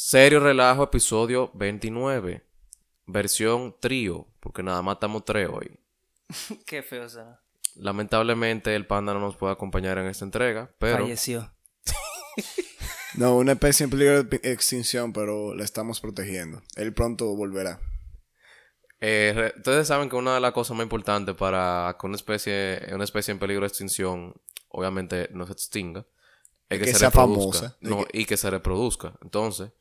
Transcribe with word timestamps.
Serio 0.00 0.38
Relajo, 0.38 0.84
episodio 0.84 1.50
29. 1.54 2.46
Versión 3.06 3.74
trío, 3.80 4.28
porque 4.38 4.62
nada 4.62 4.80
más 4.80 4.94
estamos 4.94 5.24
tres 5.24 5.48
hoy. 5.52 5.76
Qué 6.66 6.84
feo 6.84 7.08
será. 7.08 7.42
Lamentablemente 7.74 8.76
el 8.76 8.86
panda 8.86 9.12
no 9.12 9.18
nos 9.18 9.34
puede 9.34 9.54
acompañar 9.54 9.98
en 9.98 10.06
esta 10.06 10.24
entrega, 10.24 10.70
pero 10.78 10.98
Falleció. 10.98 11.52
No, 13.14 13.36
una 13.38 13.52
especie 13.52 13.82
en 13.82 13.90
peligro 13.90 14.22
de 14.22 14.36
extinción, 14.44 15.12
pero 15.12 15.52
la 15.56 15.64
estamos 15.64 15.98
protegiendo. 15.98 16.62
Él 16.76 16.94
pronto 16.94 17.34
volverá. 17.34 17.80
eh, 19.00 19.52
ustedes 19.56 19.88
saben 19.88 20.08
que 20.08 20.14
una 20.14 20.34
de 20.34 20.40
las 20.40 20.52
cosas 20.52 20.76
más 20.76 20.84
importantes 20.84 21.34
para 21.34 21.96
que 22.00 22.06
una 22.06 22.14
especie, 22.14 22.86
una 22.92 23.02
especie 23.02 23.32
en 23.32 23.40
peligro 23.40 23.62
de 23.62 23.68
extinción, 23.68 24.32
obviamente 24.68 25.28
no 25.32 25.44
se 25.44 25.54
extinga, 25.54 26.06
es 26.68 26.78
que, 26.78 26.84
Que 26.84 26.92
se 26.92 27.00
sea 27.00 27.10
reproduzca. 27.10 27.58
famosa. 27.58 27.76
No, 27.80 28.06
y 28.12 28.26
que 28.26 28.36
se 28.36 28.48
reproduzca. 28.48 29.14
Entonces, 29.22 29.72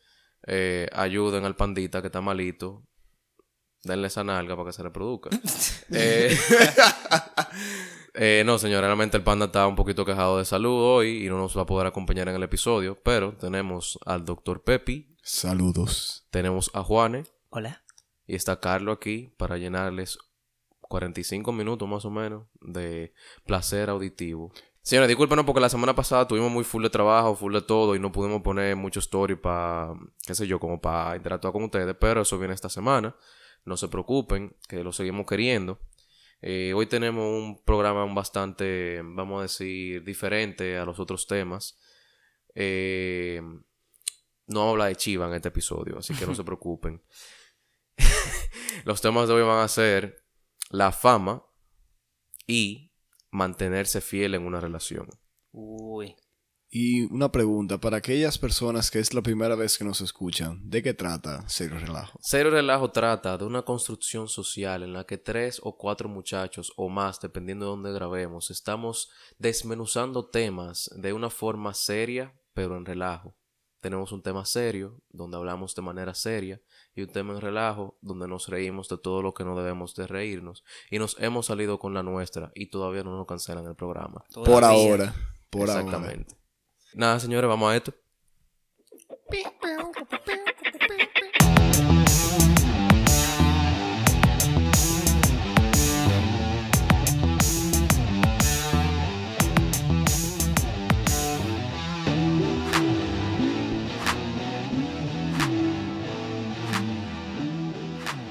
eh, 0.48 0.88
ayuden 0.94 1.46
al 1.46 1.56
pandita 1.56 2.02
que 2.02 2.08
está 2.08 2.22
malito. 2.22 2.84
Denle 3.84 4.08
esa 4.08 4.24
nalga 4.24 4.56
para 4.56 4.70
que 4.70 4.74
se 4.74 4.84
reproduzca. 4.84 5.30
Eh, 5.90 6.38
eh, 8.14 8.44
no, 8.46 8.58
señor, 8.58 8.82
realmente 8.84 9.16
el 9.16 9.24
panda 9.24 9.46
está 9.46 9.66
un 9.68 9.78
poquito 9.78 10.04
quejado 10.04 10.38
de 10.38 10.44
salud 10.44 10.78
hoy 10.82 11.26
y 11.26 11.30
no 11.30 11.38
nos 11.38 11.58
va 11.58 11.62
a 11.62 11.66
poder 11.66 11.88
acompañar 11.88 12.28
en 12.28 12.36
el 12.36 12.44
episodio, 12.44 12.98
pero 13.06 13.38
tenemos 13.38 13.98
al 14.06 14.26
doctor 14.26 14.66
Pepi, 14.66 15.16
Saludos. 15.24 16.28
tenemos 16.30 16.70
a 16.74 16.84
Juane 16.84 17.24
Hola. 17.52 17.86
y 18.26 18.36
está 18.36 18.60
Carlos 18.60 18.98
aquí 18.98 19.34
para 19.38 19.58
llenarles 19.58 20.18
45 20.82 21.54
minutos 21.54 21.88
más 21.88 22.04
o 22.04 22.12
menos 22.12 22.48
de 22.60 23.14
placer 23.46 23.90
auditivo. 23.90 24.52
Señores, 24.88 25.10
discúlpenos 25.10 25.44
porque 25.44 25.60
la 25.60 25.68
semana 25.68 25.94
pasada 25.94 26.26
tuvimos 26.26 26.50
muy 26.50 26.64
full 26.64 26.82
de 26.82 26.90
trabajo, 26.90 27.36
full 27.36 27.54
de 27.54 27.62
todo 27.62 27.94
y 27.94 28.00
no 28.00 28.10
pudimos 28.10 28.42
poner 28.42 28.74
mucho 28.78 29.02
story 29.02 29.36
para, 29.36 29.94
qué 30.26 30.34
sé 30.34 30.48
yo, 30.48 30.62
como 30.62 30.80
para 30.80 31.18
interactuar 31.18 31.52
con 31.52 31.66
ustedes, 31.66 31.94
pero 32.00 32.22
eso 32.22 32.40
viene 32.40 32.54
esta 32.54 32.70
semana. 32.70 33.14
No 33.66 33.76
se 33.76 33.90
preocupen, 33.90 34.56
que 34.66 34.86
lo 34.86 34.94
seguimos 34.94 35.26
queriendo. 35.26 35.82
Eh, 36.42 36.72
hoy 36.74 36.86
tenemos 36.86 37.22
un 37.22 37.62
programa 37.66 38.06
bastante, 38.14 39.02
vamos 39.04 39.40
a 39.40 39.42
decir, 39.42 40.06
diferente 40.06 40.78
a 40.78 40.86
los 40.86 41.02
otros 41.02 41.28
temas. 41.28 41.78
Eh, 42.56 43.42
no 44.46 44.70
habla 44.70 44.86
de 44.86 44.96
Chiva 44.96 45.28
en 45.28 45.34
este 45.34 45.50
episodio, 45.50 45.98
así 45.98 46.14
que 46.14 46.26
no 46.26 46.34
se 46.34 46.44
preocupen. 46.46 47.04
Los 48.86 49.02
temas 49.02 49.28
de 49.28 49.34
hoy 49.34 49.44
van 49.44 49.66
a 49.66 49.68
ser 49.68 50.24
la 50.70 50.94
fama 50.94 51.44
y 52.48 52.87
mantenerse 53.38 54.02
fiel 54.02 54.34
en 54.34 54.46
una 54.46 54.60
relación. 54.60 55.08
Uy. 55.52 56.16
Y 56.70 57.04
una 57.14 57.32
pregunta, 57.32 57.78
para 57.78 57.98
aquellas 57.98 58.38
personas 58.38 58.92
que 58.92 59.00
es 59.00 59.14
la 59.14 59.22
primera 59.22 59.56
vez 59.56 59.78
que 59.78 59.86
nos 59.86 60.02
escuchan, 60.02 60.60
¿de 60.70 60.84
qué 60.84 60.94
trata 60.94 61.48
Serio 61.48 61.80
Relajo? 61.80 62.20
Cero 62.22 62.50
Relajo 62.50 62.92
trata 62.92 63.38
de 63.38 63.46
una 63.46 63.62
construcción 63.62 64.28
social 64.28 64.84
en 64.84 64.92
la 64.92 65.06
que 65.06 65.18
tres 65.18 65.62
o 65.64 65.78
cuatro 65.78 66.10
muchachos 66.10 66.74
o 66.76 66.90
más, 66.90 67.22
dependiendo 67.22 67.66
de 67.66 67.70
dónde 67.70 67.94
grabemos, 67.94 68.52
estamos 68.52 69.10
desmenuzando 69.38 70.30
temas 70.30 70.90
de 70.98 71.14
una 71.14 71.30
forma 71.30 71.74
seria, 71.74 72.38
pero 72.54 72.76
en 72.76 72.86
relajo. 72.86 73.38
Tenemos 73.80 74.12
un 74.12 74.22
tema 74.22 74.44
serio, 74.44 75.02
donde 75.10 75.38
hablamos 75.38 75.74
de 75.74 75.82
manera 75.84 76.14
seria, 76.14 76.60
y 76.98 77.04
un 77.04 77.10
tema 77.10 77.34
en 77.34 77.42
relajo, 77.42 77.96
donde 78.02 78.28
nos 78.28 78.48
reímos 78.48 78.90
de 78.90 78.98
todo 78.98 79.22
lo 79.22 79.36
que 79.36 79.44
no 79.44 79.56
debemos 79.56 79.96
de 79.96 80.08
reírnos. 80.08 80.64
Y 80.90 80.98
nos 80.98 81.16
hemos 81.20 81.46
salido 81.46 81.78
con 81.78 81.94
la 81.94 82.02
nuestra, 82.02 82.52
y 82.56 82.72
todavía 82.72 83.04
no 83.04 83.16
nos 83.16 83.28
cancelan 83.28 83.68
el 83.68 83.76
programa. 83.76 84.26
Por 84.34 84.64
ahora. 84.64 85.14
Por 85.52 85.70
ahora. 85.70 85.82
Exactamente. 85.82 86.36
Nada, 86.96 87.20
señores, 87.20 87.48
vamos 87.48 87.72
a 87.72 87.76
esto. 87.76 87.94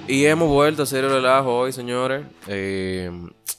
Y 0.08 0.24
hemos 0.26 0.48
vuelto 0.48 0.84
a 0.84 0.98
el 0.98 1.10
relajo 1.10 1.58
hoy, 1.58 1.72
señores. 1.72 2.24
Eh, 2.46 3.10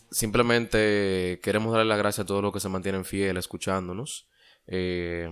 simplemente 0.09 1.41
queremos 1.43 1.73
darle 1.73 1.89
las 1.89 1.97
gracias 1.97 2.23
a 2.23 2.27
todos 2.27 2.41
los 2.41 2.53
que 2.53 2.61
se 2.61 2.69
mantienen 2.69 3.03
fieles 3.03 3.43
escuchándonos. 3.43 4.29
Eh, 4.65 5.29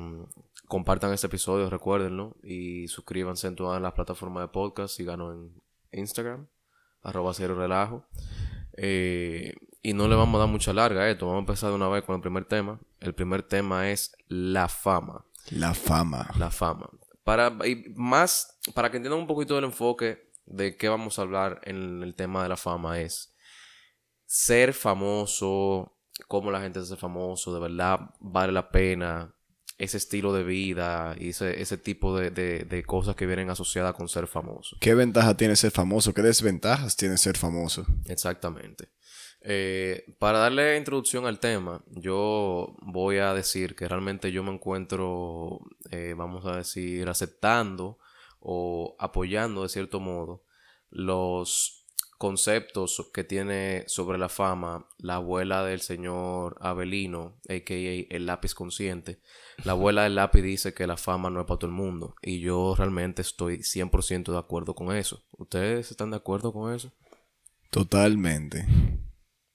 compartan 0.68 1.14
este 1.14 1.28
episodio, 1.28 1.70
recuérdenlo. 1.70 2.36
Y 2.44 2.90
suscríbanse 2.90 3.48
en 3.48 3.56
todas 3.56 3.82
las 3.82 3.94
plataformas 3.94 4.44
de 4.44 4.50
podcast. 4.50 4.94
Síganos 4.94 5.36
en 5.36 5.62
Instagram, 5.98 6.48
arroba 7.02 7.34
cero 7.34 7.56
relajo. 7.56 8.06
Eh, 8.76 9.54
y 9.82 9.94
no 9.94 10.10
le 10.10 10.16
vamos 10.16 10.36
a 10.36 10.40
dar 10.40 10.50
mucha 10.50 10.74
larga 10.74 11.04
a 11.04 11.10
esto. 11.10 11.28
Vamos 11.28 11.40
a 11.40 11.44
empezar 11.44 11.70
de 11.70 11.76
una 11.78 11.88
vez 11.88 12.04
con 12.04 12.16
el 12.16 12.22
primer 12.22 12.44
tema. 12.44 12.78
El 13.00 13.16
primer 13.16 13.42
tema 13.42 13.90
es 13.90 14.18
la 14.28 14.68
fama. 14.68 15.24
La 15.52 15.74
fama. 15.74 16.30
La 16.38 16.52
fama. 16.52 16.90
Para, 17.24 17.56
y 17.66 17.94
más, 17.96 18.60
para 18.74 18.92
que 18.92 18.98
entiendan 18.98 19.22
un 19.22 19.28
poquito 19.28 19.56
del 19.56 19.64
enfoque 19.64 20.25
de 20.46 20.78
qué 20.78 20.90
vamos 20.90 21.18
a 21.18 21.24
hablar 21.24 21.62
en 21.64 22.04
el 22.04 22.16
tema 22.16 22.44
de 22.44 22.50
la 22.50 22.58
fama 22.58 23.00
es 23.02 23.34
ser 24.26 24.74
famoso, 24.74 25.98
cómo 26.28 26.52
la 26.52 26.62
gente 26.62 26.80
se 26.80 26.86
hace 26.94 26.96
famoso, 27.00 27.54
de 27.54 27.60
verdad 27.60 28.00
vale 28.20 28.52
la 28.54 28.70
pena 28.70 29.34
ese 29.78 29.98
estilo 29.98 30.32
de 30.34 30.44
vida 30.44 31.16
y 31.20 31.30
ese, 31.30 31.62
ese 31.62 31.78
tipo 31.78 32.18
de, 32.18 32.30
de- 32.32 32.64
de 32.64 32.84
cosas 32.84 33.16
que 33.16 33.26
vienen 33.26 33.50
asociadas 33.50 33.94
con 33.94 34.08
ser 34.08 34.26
famoso. 34.26 34.78
¿Qué 34.80 34.96
ventaja 34.96 35.36
tiene 35.36 35.56
ser 35.58 35.72
famoso? 35.72 36.14
¿Qué 36.14 36.22
desventajas 36.22 36.96
tiene 36.96 37.18
ser 37.18 37.38
famoso? 37.38 37.86
Exactamente. 38.06 38.90
Eh, 39.42 40.16
para 40.18 40.40
darle 40.40 40.78
introducción 40.78 41.26
al 41.28 41.40
tema, 41.40 41.84
yo 41.92 42.76
voy 42.82 43.18
a 43.18 43.34
decir 43.34 43.76
que 43.76 43.88
realmente 43.88 44.32
yo 44.32 44.44
me 44.44 44.52
encuentro, 44.54 45.60
eh, 45.92 46.14
vamos 46.18 46.46
a 46.46 46.56
decir, 46.56 47.08
aceptando 47.10 48.00
o 48.48 48.96
apoyando 49.00 49.64
de 49.64 49.70
cierto 49.70 50.00
modo 50.00 50.44
los 50.92 51.84
conceptos 52.20 53.10
que 53.12 53.24
tiene 53.24 53.84
sobre 53.88 54.20
la 54.20 54.30
fama 54.30 54.88
la 55.00 55.16
abuela 55.16 55.66
del 55.66 55.82
señor 55.82 56.56
Abelino, 56.62 57.40
a.k.a. 57.50 58.16
el 58.16 58.26
lápiz 58.28 58.54
consciente. 58.54 59.20
La 59.64 59.72
abuela 59.72 60.04
del 60.04 60.16
lápiz 60.16 60.44
dice 60.44 60.76
que 60.76 60.86
la 60.86 60.96
fama 60.96 61.32
no 61.32 61.42
es 61.42 61.48
para 61.48 61.58
todo 61.58 61.72
el 61.72 61.76
mundo 61.76 62.16
y 62.22 62.40
yo 62.40 62.76
realmente 62.78 63.24
estoy 63.24 63.58
100% 63.58 64.32
de 64.32 64.38
acuerdo 64.38 64.76
con 64.76 64.96
eso. 64.96 65.26
¿Ustedes 65.32 65.90
están 65.90 66.12
de 66.12 66.18
acuerdo 66.18 66.54
con 66.54 66.74
eso? 66.74 66.94
Totalmente. 67.72 68.60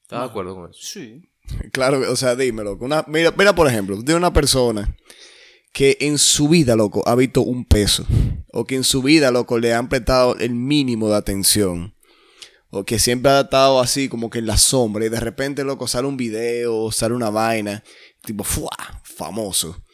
¿Estás 0.03 0.21
de 0.21 0.27
acuerdo 0.27 0.57
con 0.57 0.71
eso? 0.71 0.81
Sí. 0.83 1.27
Claro, 1.73 2.01
o 2.11 2.17
sea, 2.17 2.37
dímelo. 2.37 2.77
Una, 2.77 3.05
mira, 3.09 3.33
mira, 3.37 3.53
por 3.53 3.67
ejemplo, 3.67 3.97
de 3.97 4.15
una 4.15 4.33
persona 4.33 4.97
que 5.73 5.97
en 6.01 6.19
su 6.19 6.49
vida, 6.49 6.77
loco, 6.77 7.03
ha 7.07 7.15
visto 7.15 7.43
un 7.43 7.65
peso. 7.65 8.07
O 8.53 8.65
que 8.65 8.75
en 8.75 8.85
su 8.85 9.03
vida, 9.03 9.31
loco, 9.31 9.59
le 9.59 9.73
han 9.75 9.89
prestado 9.89 10.37
el 10.39 10.55
mínimo 10.55 11.09
de 11.09 11.17
atención. 11.17 11.95
O 12.71 12.85
que 12.85 12.99
siempre 12.99 13.31
ha 13.33 13.41
estado 13.41 13.81
así 13.81 14.09
como 14.09 14.31
que 14.31 14.41
en 14.41 14.47
la 14.47 14.57
sombra. 14.57 15.05
Y 15.05 15.09
de 15.09 15.21
repente, 15.21 15.65
loco, 15.65 15.87
sale 15.87 16.09
un 16.09 16.17
video, 16.17 16.91
sale 16.93 17.15
una 17.15 17.31
vaina. 17.31 17.83
Tipo, 18.23 18.45
¡fua! 18.45 18.71
Famoso. 19.03 19.85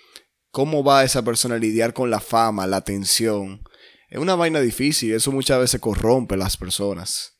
¿Cómo 0.50 0.82
va 0.82 1.04
esa 1.04 1.22
persona 1.22 1.56
a 1.56 1.58
lidiar 1.58 1.92
con 1.92 2.10
la 2.10 2.20
fama, 2.20 2.66
la 2.66 2.78
atención? 2.78 3.62
Es 4.08 4.18
una 4.18 4.34
vaina 4.34 4.60
difícil. 4.60 5.12
Eso 5.12 5.32
muchas 5.32 5.58
veces 5.58 5.80
corrompe 5.80 6.34
a 6.34 6.38
las 6.38 6.56
personas. 6.56 7.34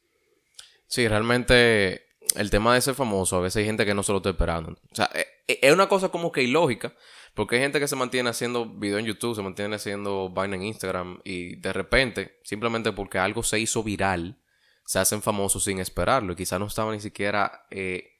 Sí, 0.86 1.08
realmente 1.08 2.02
el 2.34 2.50
tema 2.50 2.74
de 2.74 2.80
ser 2.80 2.94
famoso, 2.94 3.36
a 3.36 3.40
veces 3.40 3.60
hay 3.60 3.64
gente 3.64 3.86
que 3.86 3.94
no 3.94 4.02
se 4.02 4.12
lo 4.12 4.18
está 4.18 4.30
esperando. 4.30 4.72
O 4.72 4.94
sea, 4.94 5.10
e- 5.14 5.26
e- 5.48 5.58
es 5.62 5.72
una 5.72 5.88
cosa 5.88 6.08
como 6.10 6.32
que 6.32 6.42
ilógica, 6.42 6.94
porque 7.36 7.56
hay 7.56 7.62
gente 7.62 7.78
que 7.78 7.86
se 7.86 7.96
mantiene 7.96 8.30
haciendo 8.30 8.64
video 8.64 8.98
en 8.98 9.04
YouTube, 9.04 9.36
se 9.36 9.42
mantiene 9.42 9.76
haciendo 9.76 10.30
vaina 10.30 10.56
en 10.56 10.62
Instagram 10.62 11.20
y 11.22 11.56
de 11.56 11.70
repente, 11.74 12.40
simplemente 12.42 12.92
porque 12.92 13.18
algo 13.18 13.42
se 13.42 13.60
hizo 13.60 13.82
viral, 13.82 14.38
se 14.86 14.98
hacen 14.98 15.20
famosos 15.20 15.64
sin 15.64 15.78
esperarlo 15.78 16.32
y 16.32 16.36
quizás 16.36 16.58
no 16.58 16.66
estaban 16.66 16.94
ni 16.94 17.00
siquiera 17.00 17.66
eh, 17.70 18.14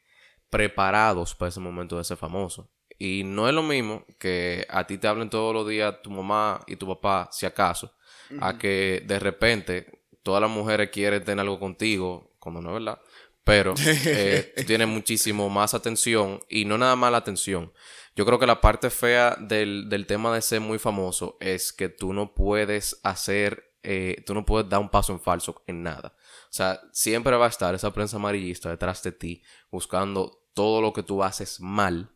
preparados 0.51 1.35
para 1.35 1.49
ese 1.49 1.61
momento 1.61 1.97
de 1.97 2.05
ser 2.05 2.19
famoso. 2.19 2.71
Y 2.99 3.23
no 3.25 3.49
es 3.49 3.55
lo 3.55 3.63
mismo 3.63 4.05
que 4.19 4.67
a 4.69 4.87
ti 4.87 4.99
te 4.99 5.09
hablen 5.09 5.31
todos 5.31 5.55
los 5.55 5.67
días 5.67 6.03
tu 6.03 6.11
mamá 6.11 6.61
y 6.67 6.77
tu 6.77 6.87
papá, 6.87 7.31
si 7.33 7.47
acaso, 7.47 7.95
a 8.41 8.59
que 8.59 9.03
de 9.07 9.19
repente 9.19 10.03
todas 10.23 10.43
las 10.43 10.51
mujeres 10.51 10.91
quieren 10.91 11.25
tener 11.25 11.41
algo 11.41 11.59
contigo, 11.59 12.35
cuando 12.39 12.61
no 12.61 12.69
es 12.77 12.85
verdad. 12.85 13.01
Pero 13.45 13.73
eh, 13.87 14.53
tú 14.59 14.65
tienes 14.65 14.89
muchísimo 14.89 15.49
más 15.49 15.73
atención 15.73 16.43
y 16.51 16.67
no 16.67 16.77
nada 16.77 16.97
más 16.97 17.13
la 17.13 17.19
atención. 17.19 17.73
Yo 18.17 18.25
creo 18.25 18.39
que 18.39 18.47
la 18.47 18.63
parte 18.63 18.89
fea 18.89 19.37
del, 19.39 19.91
del 19.91 20.07
tema 20.07 20.35
de 20.35 20.41
ser 20.41 20.61
muy 20.61 20.79
famoso 20.79 21.37
es 21.39 21.71
que 21.71 21.91
tú 21.91 22.15
no 22.15 22.35
puedes 22.35 22.99
hacer, 23.03 23.75
eh, 23.83 24.23
tú 24.25 24.33
no 24.33 24.47
puedes 24.47 24.69
dar 24.71 24.81
un 24.81 24.89
paso 24.89 25.13
en 25.13 25.21
falso 25.21 25.63
en 25.67 25.83
nada. 25.83 26.15
O 26.45 26.53
sea, 26.53 26.81
siempre 26.93 27.37
va 27.37 27.45
a 27.45 27.51
estar 27.51 27.75
esa 27.75 27.93
prensa 27.93 28.17
amarillista 28.17 28.71
detrás 28.71 29.03
de 29.03 29.13
ti 29.13 29.43
buscando 29.71 30.49
todo 30.55 30.81
lo 30.81 30.95
que 30.95 31.03
tú 31.03 31.23
haces 31.23 31.61
mal 31.61 32.11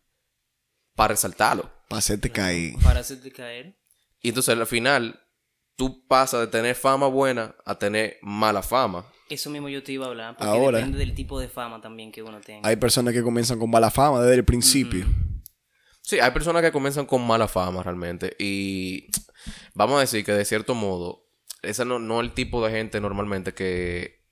para 0.96 1.08
resaltarlo. 1.08 1.70
Para 1.86 1.98
hacerte 1.98 2.30
caer. 2.30 2.76
Para 2.82 3.00
hacerte 3.00 3.30
caer. 3.30 3.78
Y 4.22 4.30
entonces 4.30 4.56
al 4.56 4.66
final 4.66 5.20
tú 5.76 6.06
pasas 6.06 6.40
de 6.40 6.46
tener 6.46 6.76
fama 6.76 7.08
buena 7.08 7.54
a 7.66 7.78
tener 7.78 8.16
mala 8.22 8.62
fama. 8.62 9.04
Eso 9.28 9.50
mismo 9.50 9.68
yo 9.68 9.82
te 9.82 9.92
iba 9.92 10.06
a 10.06 10.08
hablar, 10.08 10.36
porque 10.36 10.50
Ahora. 10.50 10.78
depende 10.78 10.98
del 10.98 11.14
tipo 11.14 11.38
de 11.38 11.48
fama 11.48 11.82
también 11.82 12.10
que 12.10 12.22
uno 12.22 12.40
tenga. 12.40 12.66
Hay 12.66 12.76
personas 12.76 13.12
que 13.12 13.22
comienzan 13.22 13.58
con 13.58 13.70
mala 13.70 13.90
fama 13.90 14.22
desde 14.22 14.36
el 14.36 14.44
principio. 14.46 15.04
Sí, 16.10 16.18
hay 16.18 16.32
personas 16.32 16.60
que 16.62 16.72
comienzan 16.72 17.06
con 17.06 17.24
mala 17.24 17.46
fama 17.46 17.84
realmente. 17.84 18.34
Y 18.36 19.06
vamos 19.74 19.98
a 19.98 20.00
decir 20.00 20.24
que 20.24 20.32
de 20.32 20.44
cierto 20.44 20.74
modo, 20.74 21.24
ese 21.62 21.84
no, 21.84 22.00
no 22.00 22.20
es 22.20 22.26
el 22.26 22.34
tipo 22.34 22.66
de 22.66 22.72
gente 22.72 23.00
normalmente 23.00 23.54
que 23.54 24.24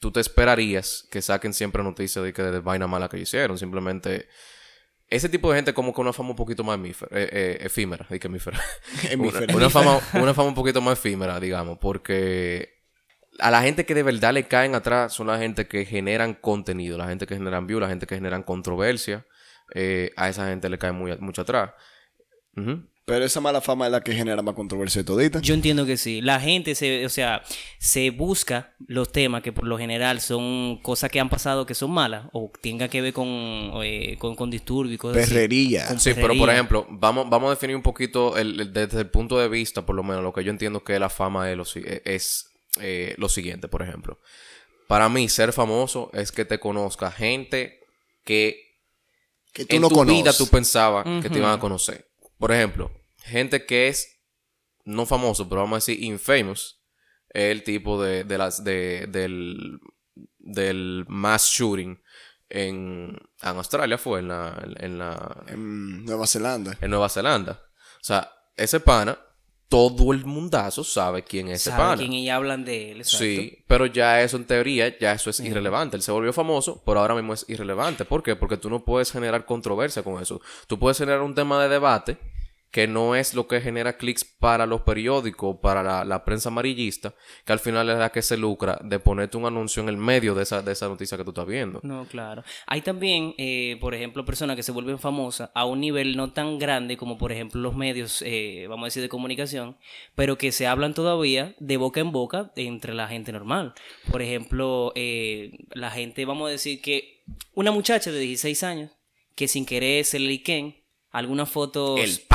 tú 0.00 0.10
te 0.10 0.18
esperarías 0.18 1.06
que 1.08 1.22
saquen 1.22 1.54
siempre 1.54 1.84
noticias 1.84 2.24
de 2.24 2.32
que 2.32 2.42
de 2.42 2.58
vaina 2.58 2.88
mala 2.88 3.08
que 3.08 3.18
hicieron. 3.18 3.58
Simplemente. 3.58 4.26
Ese 5.06 5.28
tipo 5.28 5.50
de 5.50 5.58
gente 5.58 5.72
como 5.72 5.94
que 5.94 6.00
una 6.00 6.12
fama 6.12 6.30
un 6.30 6.36
poquito 6.36 6.64
más 6.64 6.76
emífera- 6.76 7.16
eh, 7.16 7.28
eh, 7.30 7.58
efímera, 7.60 8.08
que. 8.08 8.26
Una, 9.16 9.54
una 9.54 9.70
fama, 9.70 10.00
una 10.14 10.34
fama 10.34 10.48
un 10.48 10.54
poquito 10.56 10.80
más 10.80 10.98
efímera, 10.98 11.38
digamos, 11.38 11.78
porque 11.78 12.80
a 13.38 13.52
la 13.52 13.62
gente 13.62 13.86
que 13.86 13.94
de 13.94 14.02
verdad 14.02 14.32
le 14.32 14.48
caen 14.48 14.74
atrás 14.74 15.12
son 15.12 15.28
la 15.28 15.38
gente 15.38 15.68
que 15.68 15.84
generan 15.84 16.34
contenido, 16.34 16.98
la 16.98 17.06
gente 17.06 17.28
que 17.28 17.36
generan 17.36 17.68
view, 17.68 17.78
la 17.78 17.88
gente 17.88 18.08
que 18.08 18.16
generan 18.16 18.42
controversia. 18.42 19.24
Eh, 19.74 20.12
a 20.16 20.28
esa 20.28 20.48
gente 20.48 20.68
le 20.68 20.78
cae 20.78 20.92
muy, 20.92 21.16
mucho 21.18 21.42
atrás. 21.42 21.70
Pero 23.06 23.24
esa 23.24 23.40
mala 23.40 23.60
fama 23.60 23.86
es 23.86 23.92
la 23.92 24.02
que 24.02 24.12
genera 24.12 24.40
más 24.42 24.54
controversia 24.54 25.04
todita. 25.04 25.40
Yo 25.40 25.54
entiendo 25.54 25.84
que 25.86 25.96
sí. 25.96 26.20
La 26.20 26.38
gente 26.38 26.74
se, 26.74 27.04
o 27.04 27.08
sea, 27.08 27.42
se 27.78 28.10
busca 28.10 28.74
los 28.86 29.10
temas 29.10 29.42
que 29.42 29.50
por 29.52 29.66
lo 29.66 29.78
general 29.78 30.20
son 30.20 30.80
cosas 30.82 31.10
que 31.10 31.18
han 31.18 31.28
pasado 31.30 31.66
que 31.66 31.74
son 31.74 31.90
malas 31.90 32.26
o 32.32 32.52
tenga 32.62 32.88
que 32.88 33.00
ver 33.00 33.12
con, 33.12 33.26
eh, 33.82 34.16
con, 34.18 34.36
con 34.36 34.50
disturbios 34.50 34.94
y 34.94 34.98
cosas 34.98 35.22
así. 35.24 35.32
Perrería. 35.34 35.86
Con 35.88 35.98
Sí, 35.98 36.12
pero 36.14 36.36
por 36.36 36.50
ejemplo, 36.50 36.86
vamos, 36.90 37.28
vamos 37.30 37.48
a 37.48 37.50
definir 37.54 37.74
un 37.74 37.82
poquito 37.82 38.36
el- 38.36 38.60
el- 38.60 38.72
desde 38.72 39.00
el 39.00 39.08
punto 39.10 39.38
de 39.38 39.48
vista, 39.48 39.84
por 39.84 39.96
lo 39.96 40.02
menos, 40.04 40.22
lo 40.22 40.32
que 40.32 40.44
yo 40.44 40.50
entiendo 40.50 40.84
que 40.84 40.98
la 41.00 41.08
fama 41.08 41.50
es 41.50 41.56
lo, 41.56 41.64
si- 41.64 41.82
es, 42.04 42.50
eh, 42.80 43.14
lo 43.16 43.28
siguiente, 43.28 43.66
por 43.66 43.82
ejemplo. 43.82 44.20
Para 44.86 45.08
mí, 45.08 45.28
ser 45.28 45.52
famoso 45.52 46.10
es 46.12 46.30
que 46.30 46.44
te 46.44 46.60
conozca 46.60 47.10
gente 47.10 47.80
que 48.24 48.69
Que 49.52 49.64
tú 49.64 49.76
en 49.76 49.82
no 49.82 49.88
tu 49.88 49.94
conoces. 49.96 50.22
vida 50.22 50.32
tú 50.32 50.46
pensabas 50.46 51.04
que 51.22 51.28
te 51.30 51.38
iban 51.38 51.52
a 51.52 51.58
conocer. 51.60 52.08
Por 52.38 52.52
ejemplo, 52.52 52.90
gente 53.24 53.66
que 53.66 53.88
es 53.88 54.20
no 54.84 55.06
famoso, 55.06 55.48
pero 55.48 55.60
vamos 55.62 55.74
a 55.76 55.78
decir 55.78 56.02
infamous, 56.02 56.82
es 57.28 57.50
el 57.52 57.62
tipo 57.62 58.02
de, 58.02 58.24
de 58.24 58.38
las 58.38 58.64
de, 58.64 59.06
del, 59.08 59.78
del 60.38 61.04
mass 61.08 61.48
shooting 61.52 62.00
en, 62.48 63.16
en 63.42 63.48
Australia 63.56 63.96
fue 63.98 64.18
en 64.20 64.28
la, 64.28 64.60
en 64.78 64.98
la 64.98 65.44
En 65.46 66.04
Nueva 66.04 66.26
Zelanda. 66.26 66.76
en 66.80 66.90
Nueva 66.90 67.08
Zelanda. 67.08 67.52
O 67.96 68.04
sea, 68.04 68.32
ese 68.56 68.80
pana, 68.80 69.18
todo 69.70 70.12
el 70.12 70.24
mundazo 70.24 70.82
sabe 70.82 71.22
quién 71.22 71.46
es 71.46 71.60
ese 71.60 71.70
Sabe 71.70 71.82
pana. 71.82 71.96
quién 71.96 72.12
y 72.12 72.28
hablan 72.28 72.64
de 72.64 72.90
él, 72.90 72.98
exacto. 72.98 73.18
Sí, 73.24 73.56
pero 73.68 73.86
ya 73.86 74.20
eso 74.20 74.36
en 74.36 74.44
teoría, 74.44 74.98
ya 74.98 75.12
eso 75.12 75.30
es 75.30 75.38
irrelevante. 75.38 75.96
Él 75.96 76.02
se 76.02 76.10
volvió 76.10 76.32
famoso, 76.32 76.82
pero 76.84 76.98
ahora 76.98 77.14
mismo 77.14 77.34
es 77.34 77.46
irrelevante. 77.48 78.04
¿Por 78.04 78.24
qué? 78.24 78.34
Porque 78.34 78.56
tú 78.56 78.68
no 78.68 78.84
puedes 78.84 79.12
generar 79.12 79.46
controversia 79.46 80.02
con 80.02 80.20
eso. 80.20 80.40
Tú 80.66 80.76
puedes 80.76 80.98
generar 80.98 81.22
un 81.22 81.36
tema 81.36 81.62
de 81.62 81.68
debate 81.68 82.18
que 82.70 82.86
no 82.86 83.16
es 83.16 83.34
lo 83.34 83.48
que 83.48 83.60
genera 83.60 83.96
clics 83.96 84.24
para 84.24 84.64
los 84.64 84.82
periódicos, 84.82 85.56
para 85.60 85.82
la, 85.82 86.04
la 86.04 86.24
prensa 86.24 86.50
amarillista, 86.50 87.14
que 87.44 87.52
al 87.52 87.58
final 87.58 87.90
es 87.90 87.98
la 87.98 88.10
que 88.10 88.22
se 88.22 88.36
lucra 88.36 88.78
de 88.84 89.00
ponerte 89.00 89.36
un 89.36 89.46
anuncio 89.46 89.82
en 89.82 89.88
el 89.88 89.96
medio 89.96 90.34
de 90.34 90.44
esa, 90.44 90.62
de 90.62 90.72
esa 90.72 90.88
noticia 90.88 91.16
que 91.16 91.24
tú 91.24 91.30
estás 91.30 91.46
viendo. 91.46 91.80
No, 91.82 92.04
claro. 92.06 92.44
Hay 92.66 92.82
también, 92.82 93.34
eh, 93.38 93.76
por 93.80 93.94
ejemplo, 93.94 94.24
personas 94.24 94.54
que 94.54 94.62
se 94.62 94.70
vuelven 94.72 94.98
famosas 94.98 95.50
a 95.54 95.64
un 95.64 95.80
nivel 95.80 96.16
no 96.16 96.32
tan 96.32 96.58
grande 96.58 96.96
como, 96.96 97.18
por 97.18 97.32
ejemplo, 97.32 97.60
los 97.60 97.74
medios, 97.74 98.22
eh, 98.24 98.66
vamos 98.68 98.84
a 98.84 98.86
decir, 98.86 99.02
de 99.02 99.08
comunicación, 99.08 99.76
pero 100.14 100.38
que 100.38 100.52
se 100.52 100.66
hablan 100.68 100.94
todavía 100.94 101.54
de 101.58 101.76
boca 101.76 102.00
en 102.00 102.12
boca 102.12 102.52
entre 102.54 102.94
la 102.94 103.08
gente 103.08 103.32
normal. 103.32 103.74
Por 104.10 104.22
ejemplo, 104.22 104.92
eh, 104.94 105.58
la 105.72 105.90
gente, 105.90 106.24
vamos 106.24 106.48
a 106.48 106.52
decir 106.52 106.80
que 106.80 107.24
una 107.54 107.72
muchacha 107.72 108.12
de 108.12 108.20
16 108.20 108.62
años 108.62 108.90
que 109.34 109.48
sin 109.48 109.66
querer 109.66 110.04
se 110.04 110.18
le 110.18 110.28
liquen 110.28 110.84
algunas 111.10 111.48
fotos... 111.48 111.98
El. 112.00 112.29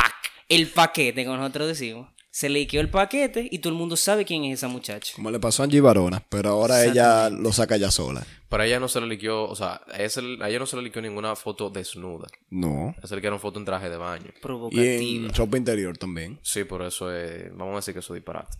El 0.50 0.68
paquete, 0.68 1.25
como 1.25 1.38
nosotros 1.38 1.68
decimos. 1.69 2.09
Se 2.30 2.50
le 2.50 2.59
liqueó 2.59 2.81
el 2.81 2.89
paquete 2.89 3.47
y 3.50 3.59
todo 3.59 3.71
el 3.71 3.80
mundo 3.80 3.95
sabe 3.95 4.25
quién 4.25 4.44
es 4.44 4.59
esa 4.59 4.68
muchacha. 4.68 5.13
Como 5.15 5.31
le 5.31 5.39
pasó 5.39 5.63
a 5.63 5.65
Angie 5.65 5.80
Barona. 5.80 6.21
Pero 6.27 6.50
ahora 6.50 6.83
ella 6.83 7.30
lo 7.30 7.53
saca 7.53 7.77
ya 7.77 7.92
sola. 7.92 8.27
Pero 8.50 8.62
a 8.62 8.65
ella 8.65 8.77
no 8.77 8.89
se 8.89 9.00
le 9.00 9.07
liqueó, 9.07 9.45
o 9.45 9.56
sea, 9.56 9.80
a, 9.89 9.97
ese- 10.03 10.19
a 10.42 10.50
ella 10.50 10.59
no 10.59 10.65
se 10.65 10.75
le 10.75 10.81
liqueó 10.81 11.01
ninguna 11.01 11.33
foto 11.38 11.69
desnuda. 11.69 12.27
No. 12.50 12.94
Se 13.06 13.15
le 13.15 13.21
quedaron 13.21 13.39
foto 13.39 13.57
en 13.59 13.63
traje 13.65 13.89
de 13.89 13.95
baño. 13.95 14.25
Y 14.36 14.42
Provocativa. 14.42 14.83
en 14.94 15.33
ropa 15.33 15.57
interior 15.57 15.97
también. 15.97 16.38
Sí, 16.44 16.65
por 16.65 16.81
eso 16.81 17.09
es, 17.09 17.56
vamos 17.56 17.71
a 17.71 17.75
decir 17.77 17.94
que 17.94 18.01
eso 18.01 18.13
es 18.13 18.18
disparate. 18.19 18.57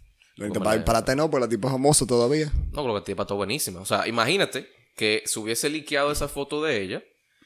Para, 0.64 0.84
para 0.86 1.04
ti 1.04 1.12
no, 1.16 1.30
pues 1.30 1.42
la 1.42 1.50
tipo 1.50 1.68
es 1.68 1.72
famoso 1.74 2.06
todavía. 2.06 2.52
No, 2.72 2.82
creo 2.84 2.96
que 2.96 3.02
tipa 3.02 3.24
está 3.24 3.34
buenísima. 3.34 3.82
O 3.82 3.86
sea, 3.86 4.08
imagínate 4.08 4.68
que 4.96 5.22
se 5.26 5.38
hubiese 5.40 5.70
liqueado 5.70 6.12
esa 6.14 6.30
foto 6.30 6.64
de 6.64 6.82
ella 6.82 7.04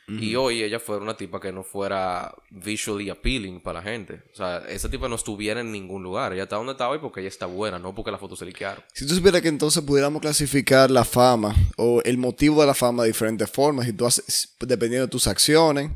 y 0.09 0.35
hoy 0.35 0.63
ella 0.63 0.79
fuera 0.79 1.01
una 1.01 1.15
tipa 1.15 1.39
que 1.39 1.51
no 1.51 1.63
fuera 1.63 2.33
visually 2.49 3.09
appealing 3.09 3.61
para 3.61 3.79
la 3.79 3.83
gente. 3.83 4.23
O 4.33 4.35
sea, 4.35 4.59
esa 4.69 4.89
tipa 4.89 5.07
no 5.07 5.15
estuviera 5.15 5.61
en 5.61 5.71
ningún 5.71 6.03
lugar. 6.03 6.33
Ella 6.33 6.43
está 6.43 6.55
donde 6.55 6.71
está 6.71 6.89
hoy 6.89 6.99
porque 6.99 7.19
ella 7.19 7.29
está 7.29 7.45
buena, 7.45 7.79
no 7.79 7.93
porque 7.93 8.11
la 8.11 8.17
foto 8.17 8.35
se 8.35 8.45
liquearon. 8.45 8.83
Si 8.93 9.05
tú 9.05 9.15
supieras 9.15 9.41
que 9.41 9.47
entonces 9.47 9.83
pudiéramos 9.83 10.21
clasificar 10.21 10.89
la 10.89 11.05
fama 11.05 11.55
o 11.77 12.01
el 12.03 12.17
motivo 12.17 12.61
de 12.61 12.67
la 12.67 12.73
fama 12.73 13.03
de 13.03 13.09
diferentes 13.09 13.49
formas, 13.49 13.87
y 13.87 13.93
tú 13.93 14.05
haces, 14.05 14.55
dependiendo 14.59 15.07
de 15.07 15.11
tus 15.11 15.27
acciones, 15.27 15.91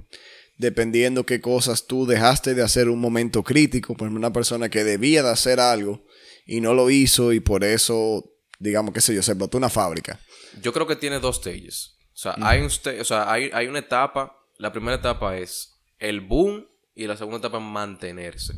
dependiendo 0.57 1.25
qué 1.25 1.41
cosas 1.41 1.87
tú 1.87 2.05
dejaste 2.05 2.53
de 2.53 2.61
hacer 2.61 2.89
un 2.89 2.99
momento 2.99 3.43
crítico, 3.43 3.95
por 3.95 4.05
ejemplo, 4.05 4.19
una 4.19 4.33
persona 4.33 4.69
que 4.69 4.83
debía 4.83 5.23
de 5.23 5.29
hacer 5.29 5.59
algo 5.59 6.05
y 6.45 6.61
no 6.61 6.73
lo 6.73 6.89
hizo 6.89 7.33
y 7.33 7.39
por 7.39 7.63
eso, 7.63 8.23
digamos, 8.59 8.93
qué 8.93 9.01
sé 9.01 9.15
yo, 9.15 9.23
se 9.23 9.31
explotó 9.31 9.57
una 9.57 9.69
fábrica. 9.69 10.19
Yo 10.61 10.73
creo 10.73 10.87
que 10.87 10.95
tiene 10.95 11.19
dos 11.19 11.37
stages. 11.37 11.92
O 12.13 12.17
sea, 12.17 12.35
hay, 12.41 12.61
un 12.61 12.67
o 12.67 13.03
sea 13.03 13.31
hay, 13.31 13.49
hay 13.53 13.67
una 13.67 13.79
etapa. 13.79 14.37
La 14.57 14.71
primera 14.71 14.95
etapa 14.97 15.37
es 15.37 15.79
el 15.99 16.21
boom 16.21 16.67
y 16.95 17.07
la 17.07 17.17
segunda 17.17 17.39
etapa 17.39 17.57
es 17.57 17.63
mantenerse. 17.63 18.53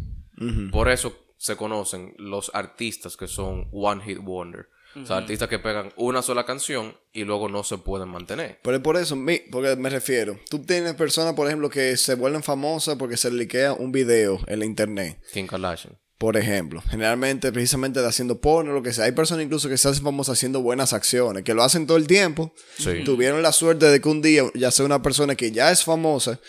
Por 0.72 0.90
eso 0.90 1.18
se 1.38 1.56
conocen 1.56 2.14
los 2.18 2.52
artistas 2.54 3.16
que 3.18 3.28
son 3.28 3.68
One 3.72 4.04
Hit 4.04 4.18
Wonder. 4.20 4.68
O 5.02 5.06
sea, 5.06 5.18
artistas 5.18 5.50
que 5.50 5.60
pegan 5.60 5.92
una 5.98 6.22
sola 6.22 6.46
canción 6.46 6.96
y 7.12 7.26
luego 7.26 7.50
no 7.50 7.64
se 7.66 7.78
pueden 7.78 8.08
mantener. 8.08 8.60
Pero 8.64 8.78
es 8.78 8.82
por 8.84 8.96
eso, 8.96 9.18
mi- 9.18 9.42
porque 9.52 9.76
me 9.76 9.90
refiero, 9.90 10.40
tú 10.50 10.60
tienes 10.60 10.94
personas, 10.96 11.34
por 11.34 11.48
ejemplo, 11.48 11.70
que 11.70 11.98
se 11.98 12.16
vuelven 12.16 12.44
famosas 12.44 12.96
porque 12.98 13.18
se 13.18 13.30
liquea 13.30 13.74
un 13.74 13.92
video 13.92 14.40
en 14.48 14.60
la 14.60 14.66
internet. 14.66 15.22
Kim 15.34 15.48
Kardashian. 15.48 15.98
Por 16.18 16.38
ejemplo, 16.38 16.82
generalmente 16.90 17.52
precisamente 17.52 18.02
de 18.02 18.08
haciendo 18.08 18.40
porno, 18.40 18.72
lo 18.74 18.82
que 18.82 18.94
sea. 18.94 19.06
Hay 19.06 19.12
personas 19.12 19.44
incluso 19.44 19.68
que 19.68 19.78
se 19.78 19.90
hacen 19.90 20.04
famosas 20.04 20.38
haciendo 20.38 20.62
buenas 20.62 20.94
acciones, 20.94 21.44
que 21.44 21.54
lo 21.54 21.62
hacen 21.62 21.86
todo 21.88 21.98
el 21.98 22.08
tiempo. 22.08 22.54
Sí. 22.78 23.04
Tuvieron 23.04 23.42
la 23.42 23.52
suerte 23.52 23.88
de 23.88 24.00
que 24.00 24.08
un 24.08 24.22
día, 24.22 24.44
ya 24.54 24.72
sea 24.72 24.86
una 24.86 25.02
persona 25.02 25.36
que 25.36 25.52
ya 25.52 25.72
es 25.72 25.84
famosa, 25.84 26.40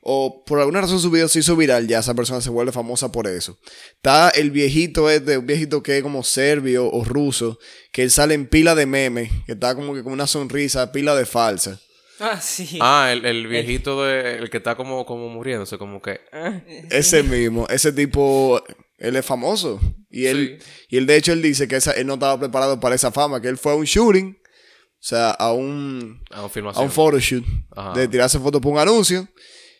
o 0.00 0.44
por 0.44 0.58
alguna 0.58 0.80
razón 0.80 0.98
su 0.98 1.12
video 1.12 1.28
se 1.28 1.38
hizo 1.38 1.54
viral, 1.54 1.86
ya 1.86 2.00
esa 2.00 2.14
persona 2.14 2.40
se 2.40 2.50
vuelve 2.50 2.72
famosa 2.72 3.12
por 3.12 3.28
eso. 3.28 3.56
Está 3.94 4.30
el 4.30 4.50
viejito 4.50 5.08
este, 5.08 5.38
un 5.38 5.46
viejito 5.46 5.80
que 5.84 5.98
es 5.98 6.02
como 6.02 6.24
serbio 6.24 6.90
o 6.90 7.04
ruso, 7.04 7.60
que 7.92 8.02
él 8.02 8.10
sale 8.10 8.34
en 8.34 8.48
pila 8.48 8.74
de 8.74 8.86
memes, 8.86 9.30
que 9.46 9.52
está 9.52 9.76
como 9.76 9.94
que 9.94 10.02
con 10.02 10.12
una 10.12 10.26
sonrisa, 10.26 10.90
pila 10.90 11.14
de 11.14 11.24
falsa. 11.26 11.80
Ah, 12.18 12.40
sí. 12.40 12.78
Ah, 12.80 13.10
el, 13.12 13.24
el 13.24 13.46
viejito 13.46 14.02
de, 14.04 14.38
el 14.38 14.50
que 14.50 14.56
está 14.58 14.74
como, 14.76 15.06
como 15.06 15.28
muriéndose, 15.28 15.78
como 15.78 16.02
que. 16.02 16.20
eh. 16.32 16.86
Ese 16.90 17.22
mismo, 17.22 17.66
ese 17.68 17.92
tipo, 17.92 18.60
él 19.02 19.16
es 19.16 19.24
famoso. 19.26 19.80
Y 20.10 20.26
él, 20.26 20.58
y 20.88 20.96
él 20.98 21.06
de 21.06 21.16
hecho, 21.16 21.32
él 21.32 21.42
dice 21.42 21.66
que 21.68 21.76
esa- 21.76 21.92
él 21.92 22.06
no 22.06 22.14
estaba 22.14 22.38
preparado 22.38 22.78
para 22.80 22.94
esa 22.94 23.10
fama, 23.10 23.40
que 23.40 23.48
él 23.48 23.58
fue 23.58 23.72
a 23.72 23.74
un 23.74 23.84
shooting, 23.84 24.36
o 24.40 25.04
sea, 25.04 25.30
a 25.30 25.52
un, 25.52 26.22
A 26.30 26.42
una 26.44 26.70
a 26.70 26.80
un 26.80 26.90
photoshoot, 26.90 27.44
Ajá. 27.76 27.92
de 27.98 28.08
tirarse 28.08 28.38
fotos 28.38 28.60
por 28.60 28.72
un 28.72 28.78
anuncio. 28.78 29.26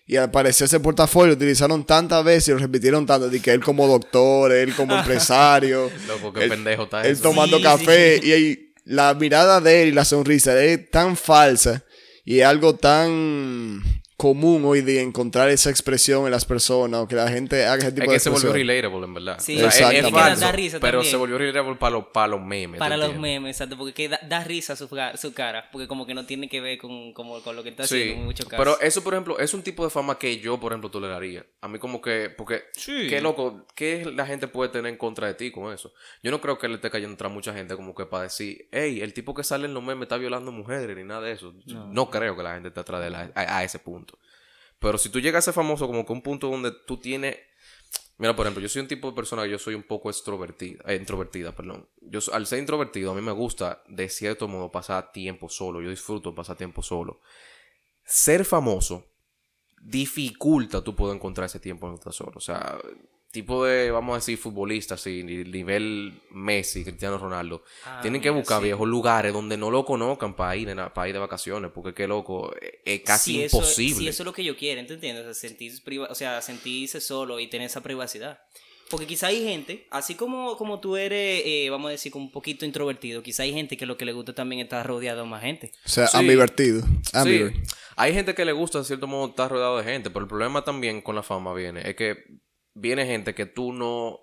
Y 0.04 0.16
al 0.16 0.30
parecer 0.32 0.64
ese 0.64 0.80
portafolio 0.80 1.28
lo 1.28 1.34
utilizaron 1.34 1.84
tantas 1.86 2.24
veces 2.24 2.48
y 2.48 2.50
lo 2.52 2.58
repitieron 2.58 3.06
tanto, 3.06 3.30
de 3.30 3.40
que 3.40 3.52
él 3.52 3.62
como 3.62 3.86
doctor, 3.86 4.50
él 4.52 4.74
como 4.74 4.94
empresario, 4.98 5.88
Loco, 6.08 6.32
qué 6.32 6.44
él, 6.44 6.50
pendejo 6.50 6.82
está 6.84 7.02
él 7.02 7.12
eso. 7.12 7.22
tomando 7.22 7.58
Sí, 7.58 7.62
café 7.62 8.18
sí. 8.20 8.28
y 8.28 8.32
ahí 8.32 8.72
la 8.84 9.14
mirada 9.14 9.60
de 9.60 9.82
él 9.84 9.88
y 9.90 9.92
la 9.92 10.04
sonrisa 10.04 10.60
es 10.62 10.90
tan 10.90 11.16
falsa 11.16 11.84
y 12.24 12.40
es 12.40 12.46
algo 12.46 12.74
tan 12.74 13.80
común 14.22 14.64
hoy 14.64 14.82
día 14.82 15.02
encontrar 15.02 15.48
esa 15.48 15.68
expresión 15.68 16.26
en 16.26 16.30
las 16.30 16.44
personas 16.44 17.00
o 17.00 17.08
que 17.08 17.16
la 17.16 17.26
gente 17.28 17.66
haga 17.66 17.82
ese 17.82 17.90
tipo 17.90 18.04
Es 18.04 18.08
de 18.10 18.14
que 18.14 18.20
se 18.20 18.30
volvió 18.30 18.52
relatable, 18.52 19.04
en 19.04 19.14
verdad. 19.14 19.38
Sí, 19.40 19.60
O 19.60 19.68
sea, 19.68 19.90
es- 19.90 20.04
es, 20.04 20.10
falso, 20.12 20.40
da 20.40 20.52
risa 20.52 20.78
pero 20.78 20.98
también. 20.98 21.10
se 21.10 21.16
volvió 21.16 21.38
relatable 21.38 21.74
para 21.74 21.90
los, 21.96 22.04
para 22.06 22.28
los 22.28 22.40
memes. 22.40 22.78
¿tú 22.78 22.78
Para 22.78 22.96
los 22.96 23.06
entiendes? 23.08 23.32
memes, 23.40 23.56
exacto, 23.56 23.76
porque 23.76 23.94
que 23.94 24.08
da, 24.08 24.20
da 24.28 24.44
risa 24.44 24.76
su, 24.76 24.88
su 25.16 25.34
cara, 25.34 25.68
porque 25.72 25.88
como 25.88 26.06
que 26.06 26.14
no 26.14 26.24
tiene 26.24 26.48
que 26.48 26.60
ver 26.60 26.78
con, 26.78 27.12
como, 27.12 27.40
con 27.42 27.56
lo 27.56 27.64
que 27.64 27.70
está 27.70 27.84
Sí, 27.84 27.96
haciendo 27.96 28.20
en 28.20 28.24
muchos 28.26 28.46
casos. 28.46 28.64
pero 28.64 28.80
eso, 28.80 29.02
por 29.02 29.14
ejemplo, 29.14 29.38
es 29.40 29.54
un 29.54 29.62
tipo 29.64 29.82
de 29.82 29.90
fama 29.90 30.16
que 30.20 30.38
yo, 30.38 30.60
por 30.60 30.70
ejemplo, 30.70 30.88
toleraría. 30.88 31.44
A 31.60 31.66
mí 31.66 31.80
como 31.80 32.00
que, 32.00 32.30
porque, 32.30 32.62
Sí. 32.74 33.08
qué 33.08 33.20
loco, 33.20 33.66
¿qué 33.74 34.04
la 34.14 34.24
gente 34.24 34.46
puede 34.46 34.70
tener 34.70 34.88
en 34.92 34.98
contra 34.98 35.26
de 35.26 35.34
ti 35.34 35.50
con 35.50 35.72
eso? 35.74 35.92
Yo 36.22 36.30
no 36.30 36.40
creo 36.40 36.58
que 36.58 36.68
le 36.68 36.76
esté 36.76 36.90
cayendo 36.90 37.14
atrás 37.14 37.32
mucha 37.32 37.52
gente 37.52 37.74
como 37.74 37.92
que 37.92 38.06
para 38.06 38.22
decir, 38.22 38.68
hey, 38.70 39.00
el 39.02 39.12
tipo 39.14 39.34
que 39.34 39.42
sale 39.42 39.66
en 39.66 39.74
los 39.74 39.82
memes 39.82 40.02
está 40.04 40.16
violando 40.16 40.52
mujeres 40.52 40.96
ni 40.96 41.02
nada 41.02 41.22
de 41.22 41.32
eso. 41.32 41.52
No, 41.66 42.08
creo 42.08 42.36
que 42.36 42.44
la 42.44 42.54
gente 42.54 42.68
esté 42.68 42.78
atrás 42.78 43.00
de 43.00 43.08
él 43.08 43.14
a, 43.16 43.30
a- 43.34 43.56
a 43.58 43.64
ese 43.64 43.80
punto. 43.80 44.11
Pero 44.82 44.98
si 44.98 45.08
tú 45.08 45.20
llegas 45.20 45.44
a 45.44 45.46
ser 45.46 45.54
famoso 45.54 45.86
como 45.86 46.04
que 46.04 46.12
un 46.12 46.22
punto 46.22 46.50
donde 46.50 46.72
tú 46.86 46.98
tienes 46.98 47.36
Mira, 48.18 48.36
por 48.36 48.46
ejemplo, 48.46 48.62
yo 48.62 48.68
soy 48.68 48.82
un 48.82 48.88
tipo 48.88 49.10
de 49.10 49.16
persona 49.16 49.42
que 49.42 49.50
yo 49.50 49.58
soy 49.58 49.74
un 49.74 49.82
poco 49.82 50.08
extrovertida, 50.08 50.84
eh, 50.86 50.94
introvertida, 50.94 51.52
perdón. 51.52 51.88
Yo, 52.02 52.20
al 52.32 52.46
ser 52.46 52.60
introvertido, 52.60 53.10
a 53.10 53.14
mí 53.14 53.20
me 53.20 53.32
gusta, 53.32 53.82
de 53.88 54.08
cierto 54.08 54.46
modo, 54.46 54.70
pasar 54.70 55.10
tiempo 55.10 55.48
solo. 55.48 55.80
Yo 55.80 55.90
disfruto 55.90 56.32
pasar 56.34 56.56
tiempo 56.56 56.82
solo. 56.82 57.20
Ser 58.04 58.44
famoso 58.44 59.06
dificulta 59.82 60.84
tú 60.84 60.94
poder 60.94 61.16
encontrar 61.16 61.46
ese 61.46 61.58
tiempo 61.58 61.88
en 61.88 61.94
estar 61.94 62.12
solo. 62.12 62.34
O 62.36 62.40
sea, 62.40 62.78
tipo 63.32 63.64
de, 63.64 63.90
vamos 63.90 64.12
a 64.12 64.16
decir, 64.18 64.38
futbolistas, 64.38 65.00
así, 65.00 65.24
ni- 65.24 65.42
nivel 65.44 66.20
Messi, 66.30 66.84
Cristiano 66.84 67.18
Ronaldo, 67.18 67.64
Ah, 67.84 67.98
tienen 68.02 68.20
que 68.20 68.30
buscar 68.30 68.58
sí. 68.58 68.64
viejos 68.66 68.86
lugares 68.86 69.32
donde 69.32 69.56
no 69.56 69.70
lo 69.70 69.84
conozcan 69.84 70.36
para 70.36 70.54
ir, 70.54 70.68
para 70.94 71.08
ir 71.08 71.14
de 71.14 71.18
vacaciones, 71.18 71.70
porque 71.74 71.94
qué 71.94 72.06
loco, 72.06 72.54
es, 72.60 72.72
es 72.84 73.00
casi 73.00 73.32
Si 73.32 73.42
eso- 73.42 73.56
imposible. 73.56 73.98
si 73.98 74.08
eso 74.08 74.22
es 74.22 74.26
lo 74.26 74.32
que 74.32 74.44
yo 74.44 74.56
quiero, 74.56 74.86
¿te 74.86 74.94
entiendes? 74.94 75.26
O 75.26 75.32
sea, 75.34 75.48
sentirse, 75.48 75.82
priva- 75.82 76.08
o 76.10 76.14
sea, 76.14 76.40
sentirse 76.42 77.00
solo 77.00 77.40
y 77.40 77.48
tener 77.48 77.66
esa 77.66 77.80
privacidad. 77.82 78.38
Porque 78.90 79.06
quizá 79.06 79.28
hay 79.28 79.42
gente, 79.42 79.86
así 79.90 80.14
como, 80.16 80.58
como 80.58 80.78
tú 80.80 80.98
eres, 80.98 81.42
eh, 81.46 81.68
vamos 81.70 81.88
a 81.88 81.92
decir, 81.92 82.12
como 82.12 82.26
un 82.26 82.30
poquito 82.32 82.66
introvertido, 82.66 83.22
quizá 83.22 83.44
hay 83.44 83.52
gente 83.54 83.78
que 83.78 83.86
lo 83.86 83.96
que 83.96 84.04
le 84.04 84.12
gusta 84.12 84.34
también 84.34 84.60
es 84.60 84.64
estar 84.64 84.86
rodeado 84.86 85.22
de 85.22 85.28
más 85.30 85.40
gente. 85.40 85.72
O 85.86 85.88
sea, 85.88 86.06
Sí. 86.08 86.18
ambivertido. 86.18 86.82
Sí, 87.24 87.40
hay 87.96 88.12
gente 88.12 88.34
que 88.34 88.44
le 88.44 88.52
gusta, 88.52 88.80
de 88.80 88.84
cierto 88.84 89.06
modo, 89.06 89.30
estar 89.30 89.50
rodeado 89.50 89.78
de 89.78 89.84
gente, 89.84 90.10
pero 90.10 90.24
el 90.24 90.28
problema 90.28 90.62
también 90.62 91.00
con 91.00 91.14
la 91.14 91.22
fama 91.22 91.54
viene, 91.54 91.80
es 91.88 91.96
que 91.96 92.22
viene 92.74 93.06
gente 93.06 93.34
que 93.34 93.46
tú 93.46 93.72
no... 93.72 94.18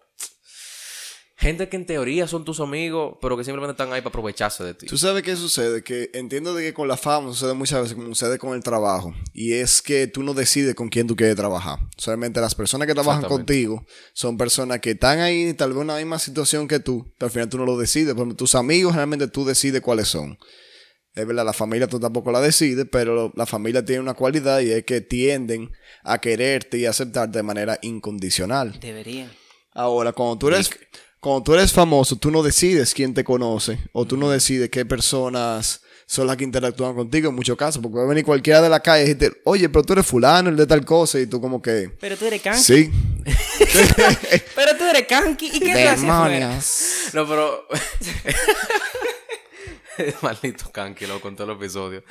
Gente 1.35 1.69
que 1.69 1.77
en 1.77 1.85
teoría 1.85 2.27
son 2.27 2.43
tus 2.43 2.59
amigos, 2.59 3.17
pero 3.21 3.37
que 3.37 3.45
simplemente 3.45 3.71
están 3.71 3.93
ahí 3.93 4.01
para 4.01 4.09
aprovecharse 4.09 4.61
de 4.61 4.73
ti. 4.73 4.87
¿Tú 4.87 4.97
sabes 4.97 5.23
qué 5.23 5.37
sucede? 5.37 5.81
Que 5.81 6.09
entiendo 6.13 6.53
de 6.53 6.63
que 6.63 6.73
con 6.73 6.89
la 6.89 6.97
fama 6.97 7.29
sucede 7.29 7.53
muchas 7.53 7.81
veces 7.81 7.95
como 7.95 8.09
sucede 8.09 8.37
con 8.37 8.53
el 8.55 8.61
trabajo. 8.61 9.15
Y 9.33 9.53
es 9.53 9.81
que 9.81 10.07
tú 10.07 10.21
no 10.21 10.33
decides 10.33 10.75
con 10.75 10.89
quién 10.89 11.07
tú 11.07 11.15
quieres 11.15 11.37
trabajar. 11.37 11.79
Solamente 11.95 12.41
las 12.41 12.55
personas 12.55 12.89
que 12.89 12.93
trabajan 12.93 13.23
contigo 13.23 13.85
son 14.11 14.37
personas 14.37 14.81
que 14.81 14.91
están 14.91 15.19
ahí 15.19 15.53
tal 15.53 15.71
vez 15.71 15.79
en 15.79 15.87
la 15.87 15.95
misma 15.95 16.19
situación 16.19 16.67
que 16.67 16.81
tú, 16.81 17.09
pero 17.17 17.27
al 17.27 17.31
final 17.31 17.47
tú 17.47 17.57
no 17.57 17.65
lo 17.65 17.77
decides. 17.77 18.13
Ejemplo, 18.13 18.35
tus 18.35 18.55
amigos 18.55 18.93
realmente 18.93 19.29
tú 19.29 19.45
decides 19.45 19.79
cuáles 19.79 20.09
son. 20.09 20.37
Es 21.15 21.25
verdad, 21.25 21.43
la 21.43 21.53
familia 21.53 21.87
tú 21.87 21.99
tampoco 21.99 22.31
la 22.31 22.39
decides, 22.39 22.85
pero 22.91 23.31
la 23.35 23.45
familia 23.45 23.83
tiene 23.83 24.01
una 24.01 24.13
cualidad 24.13 24.59
y 24.59 24.71
es 24.71 24.85
que 24.85 25.01
tienden 25.01 25.71
a 26.03 26.19
quererte 26.19 26.77
y 26.77 26.85
aceptarte 26.85 27.39
de 27.39 27.43
manera 27.43 27.77
incondicional. 27.81 28.79
Deberían. 28.79 29.31
Ahora, 29.73 30.13
cuando 30.13 30.37
tú 30.37 30.47
eres, 30.49 30.69
cuando 31.19 31.43
tú 31.43 31.53
eres 31.55 31.73
famoso, 31.73 32.15
tú 32.15 32.31
no 32.31 32.43
decides 32.43 32.93
quién 32.93 33.13
te 33.13 33.23
conoce 33.23 33.79
o 33.91 34.05
tú 34.05 34.17
no 34.17 34.29
decides 34.29 34.69
qué 34.69 34.85
personas 34.85 35.81
son 36.05 36.25
las 36.25 36.37
que 36.37 36.43
interactúan 36.43 36.95
contigo 36.95 37.29
en 37.29 37.35
muchos 37.35 37.55
casos, 37.55 37.83
porque 37.83 37.97
va 37.99 38.03
a 38.03 38.07
venir 38.07 38.25
cualquiera 38.25 38.63
de 38.63 38.69
la 38.69 38.79
calle 38.79 39.03
y 39.03 39.13
decirte, 39.13 39.41
oye, 39.45 39.69
pero 39.69 39.83
tú 39.83 39.93
eres 39.93 40.07
fulano, 40.07 40.49
el 40.49 40.55
de 40.55 40.65
tal 40.65 40.83
cosa, 40.83 41.19
y 41.19 41.27
tú 41.27 41.39
como 41.39 41.61
que, 41.61 41.91
Pero 41.99 42.17
tú 42.17 42.25
eres 42.25 42.41
canqui. 42.41 42.63
sí. 42.63 42.91
Pero 44.55 44.75
tú 44.75 44.85
eres 44.85 45.05
canqui. 45.07 45.51
¿Y 45.53 45.59
qué 45.59 45.73
te 45.73 45.87
hace 45.87 46.09
afuera? 46.09 46.59
No, 47.13 47.27
pero. 47.27 47.67
Maldito 50.21 50.71
canqui, 50.71 51.05
lo 51.05 51.19
con 51.21 51.35
todo 51.35 51.51
el 51.51 51.57
episodio. 51.57 52.03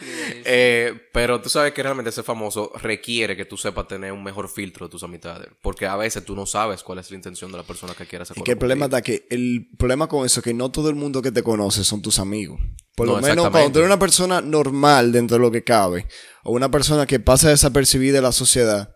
Eh, 0.45 1.09
pero 1.13 1.41
tú 1.41 1.49
sabes 1.49 1.73
que 1.73 1.83
realmente 1.83 2.13
ser 2.13 2.25
famoso 2.25 2.73
requiere 2.81 3.37
que 3.37 3.45
tú 3.45 3.57
sepas 3.57 3.89
tener 3.89 4.13
un 4.13 4.23
mejor 4.23 4.49
filtro 4.49 4.87
de 4.87 4.91
tus 4.91 5.03
amistades. 5.03 5.49
Porque 5.63 5.87
a 5.87 5.97
veces 5.97 6.25
tú 6.25 6.35
no 6.35 6.47
sabes 6.47 6.83
cuál 6.83 6.99
es 6.99 7.11
la 7.11 7.17
intención 7.17 7.51
de 7.51 7.59
la 7.59 7.65
persona 7.65 7.95
que 7.95 8.07
quieras 8.07 8.33
Y 8.35 8.43
que 8.43 8.53
el 8.53 8.59
problema 8.59 8.87
está 8.87 9.03
que 9.03 9.27
el 9.31 9.69
problema 9.79 10.09
con 10.09 10.25
eso 10.25 10.41
es 10.41 10.45
que 10.45 10.55
no 10.55 10.71
todo 10.71 10.89
el 10.89 10.95
mundo 10.95 11.23
que 11.23 11.33
te 11.33 11.43
conoce 11.43 11.85
son 11.85 12.03
tus 12.03 12.19
amigos. 12.19 12.61
Por 12.95 13.07
No, 13.07 13.15
lo 13.17 13.23
menos 13.23 13.51
cuando 13.51 13.71
tú 13.71 13.79
eres 13.79 13.87
una 13.87 13.99
persona 13.99 14.41
normal 14.41 15.13
dentro 15.13 15.37
de 15.37 15.43
lo 15.43 15.51
que 15.53 15.63
cabe, 15.63 16.07
o 16.43 16.53
una 16.53 16.71
persona 16.71 17.07
que 17.07 17.21
pasa 17.21 17.49
desapercibida 17.49 18.19
en 18.19 18.25
la 18.25 18.33
sociedad, 18.33 18.95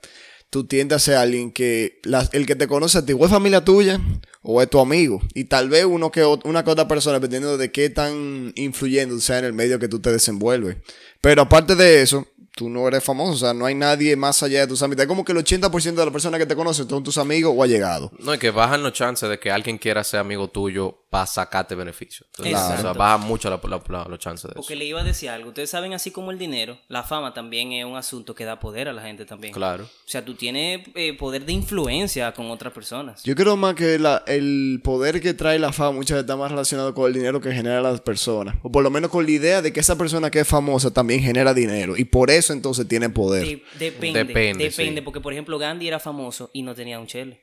tú 0.53 0.65
tiendes 0.65 0.97
a 0.97 0.99
ser 0.99 1.15
alguien 1.15 1.51
que 1.51 1.99
el 2.33 2.47
que 2.47 2.55
te 2.55 2.69
conoce 2.69 2.99
a 2.99 3.07
ti 3.07 3.15
o 3.15 3.25
es 3.25 3.31
familia 3.31 3.65
tuya 3.65 3.99
o 4.43 4.61
es 4.61 4.69
tu 4.69 4.81
amigo. 4.81 5.23
Y 5.33 5.45
tal 5.45 5.71
vez 5.71 5.87
uno 5.87 6.13
que, 6.13 6.27
una 6.45 6.63
que 6.63 6.71
otra 6.71 6.87
persona, 6.87 7.15
dependiendo 7.15 7.57
de 7.57 7.73
qué 7.73 7.89
tan 7.89 8.53
influyendo 8.55 9.19
sea 9.19 9.39
en 9.39 9.47
el 9.47 9.55
medio 9.55 9.79
que 9.79 9.89
tú 9.89 10.01
te 10.01 10.13
desenvuelves. 10.13 10.77
Pero 11.23 11.41
aparte 11.41 11.75
de 11.75 12.03
eso, 12.03 12.27
tú 12.55 12.69
no 12.69 12.87
eres 12.87 13.03
famoso, 13.03 13.33
o 13.33 13.37
sea, 13.37 13.55
no 13.55 13.65
hay 13.67 13.75
nadie 13.75 14.15
más 14.17 14.43
allá 14.43 14.61
de 14.61 14.67
tus 14.67 14.83
amistades. 14.83 15.09
Como 15.09 15.25
que 15.25 15.33
el 15.33 15.39
80% 15.39 15.95
de 15.95 16.05
las 16.05 16.13
personas 16.13 16.39
que 16.39 16.47
te 16.47 16.55
conocen 16.55 16.89
son 16.89 17.03
tus 17.03 17.19
amigos 17.19 17.53
o 17.57 17.63
allegados. 17.63 18.11
No, 18.19 18.35
y 18.35 18.39
que 18.39 18.51
bajan 18.51 18.83
los 18.83 18.93
chances 18.93 19.29
de 19.29 19.39
que 19.39 19.51
alguien 19.51 19.79
quiera 19.79 20.05
ser 20.05 20.21
amigo 20.21 20.49
tuyo 20.49 20.99
para 21.11 21.27
sacarte 21.27 21.75
beneficio. 21.75 22.27
Entonces, 22.31 22.55
Exacto. 22.55 22.79
O 22.79 22.83
sea, 22.83 22.93
bajan 22.95 23.27
mucho 23.27 23.51
la- 23.51 23.61
la- 23.63 23.83
la- 23.89 24.05
los 24.09 24.19
chances 24.19 24.45
de 24.45 24.49
eso. 24.51 24.61
Porque 24.61 24.77
le 24.77 24.85
iba 24.87 25.01
a 25.01 25.05
decir 25.05 25.29
algo. 25.29 25.49
Ustedes 25.49 25.69
saben, 25.71 25.93
así 25.93 26.11
como 26.11 26.31
el 26.31 26.39
dinero, 26.39 26.79
la 26.89 27.03
fama 27.03 27.35
también 27.35 27.73
es 27.73 27.85
un 27.85 27.97
asunto 27.97 28.35
que 28.35 28.45
da 28.47 28.59
poder 28.59 28.89
a 28.89 28.93
la 28.95 29.03
gente 29.03 29.25
también. 29.27 29.53
Claro. 29.53 29.85
O 29.85 30.09
sea, 30.09 30.25
tú 30.25 30.35
tienes 30.35 30.87
eh, 30.95 31.17
poder 31.17 31.45
de 31.45 31.53
influencia 31.53 32.33
con 32.33 32.51
otras 32.51 32.73
personas. 32.73 33.23
Yo 33.25 33.35
creo 33.35 33.57
más 33.57 33.75
que 33.75 33.99
la- 33.99 34.23
el 34.27 34.81
poder 34.85 35.21
que 35.21 35.35
trae 35.35 35.59
la 35.59 35.73
fama 35.73 35.93
muchas 35.93 36.17
veces 36.17 36.23
está 36.25 36.37
más 36.37 36.51
relacionado 36.51 36.95
con 36.95 37.07
el 37.09 37.13
dinero 37.15 37.41
que 37.41 37.53
genera 37.53 37.81
las 37.83 38.01
personas. 38.01 38.57
O 38.63 38.71
por 38.73 38.83
lo 38.83 38.91
menos 38.91 39.11
con 39.11 39.25
la 39.25 39.31
idea 39.31 39.61
de 39.63 39.73
que 39.73 39.81
esa 39.81 39.97
persona 39.97 40.31
que 40.31 40.41
es 40.41 40.49
famosa 40.49 40.91
también 40.91 41.21
genera 41.21 41.53
dinero. 41.55 41.97
Y 41.97 42.05
por 42.05 42.31
eso 42.31 42.42
entonces 42.51 42.87
tiene 42.89 43.09
poder. 43.11 43.45
De- 43.47 43.63
depende. 43.79 44.25
Depende, 44.25 44.65
Depende, 44.65 45.01
sí. 45.01 45.05
porque 45.05 45.21
por 45.21 45.33
ejemplo 45.33 45.59
Gandhi 45.59 45.89
era 45.89 45.99
famoso 46.01 46.51
y 46.53 46.63
no 46.63 46.75
tenía 46.75 46.99
un 46.99 47.07
chele. 47.07 47.41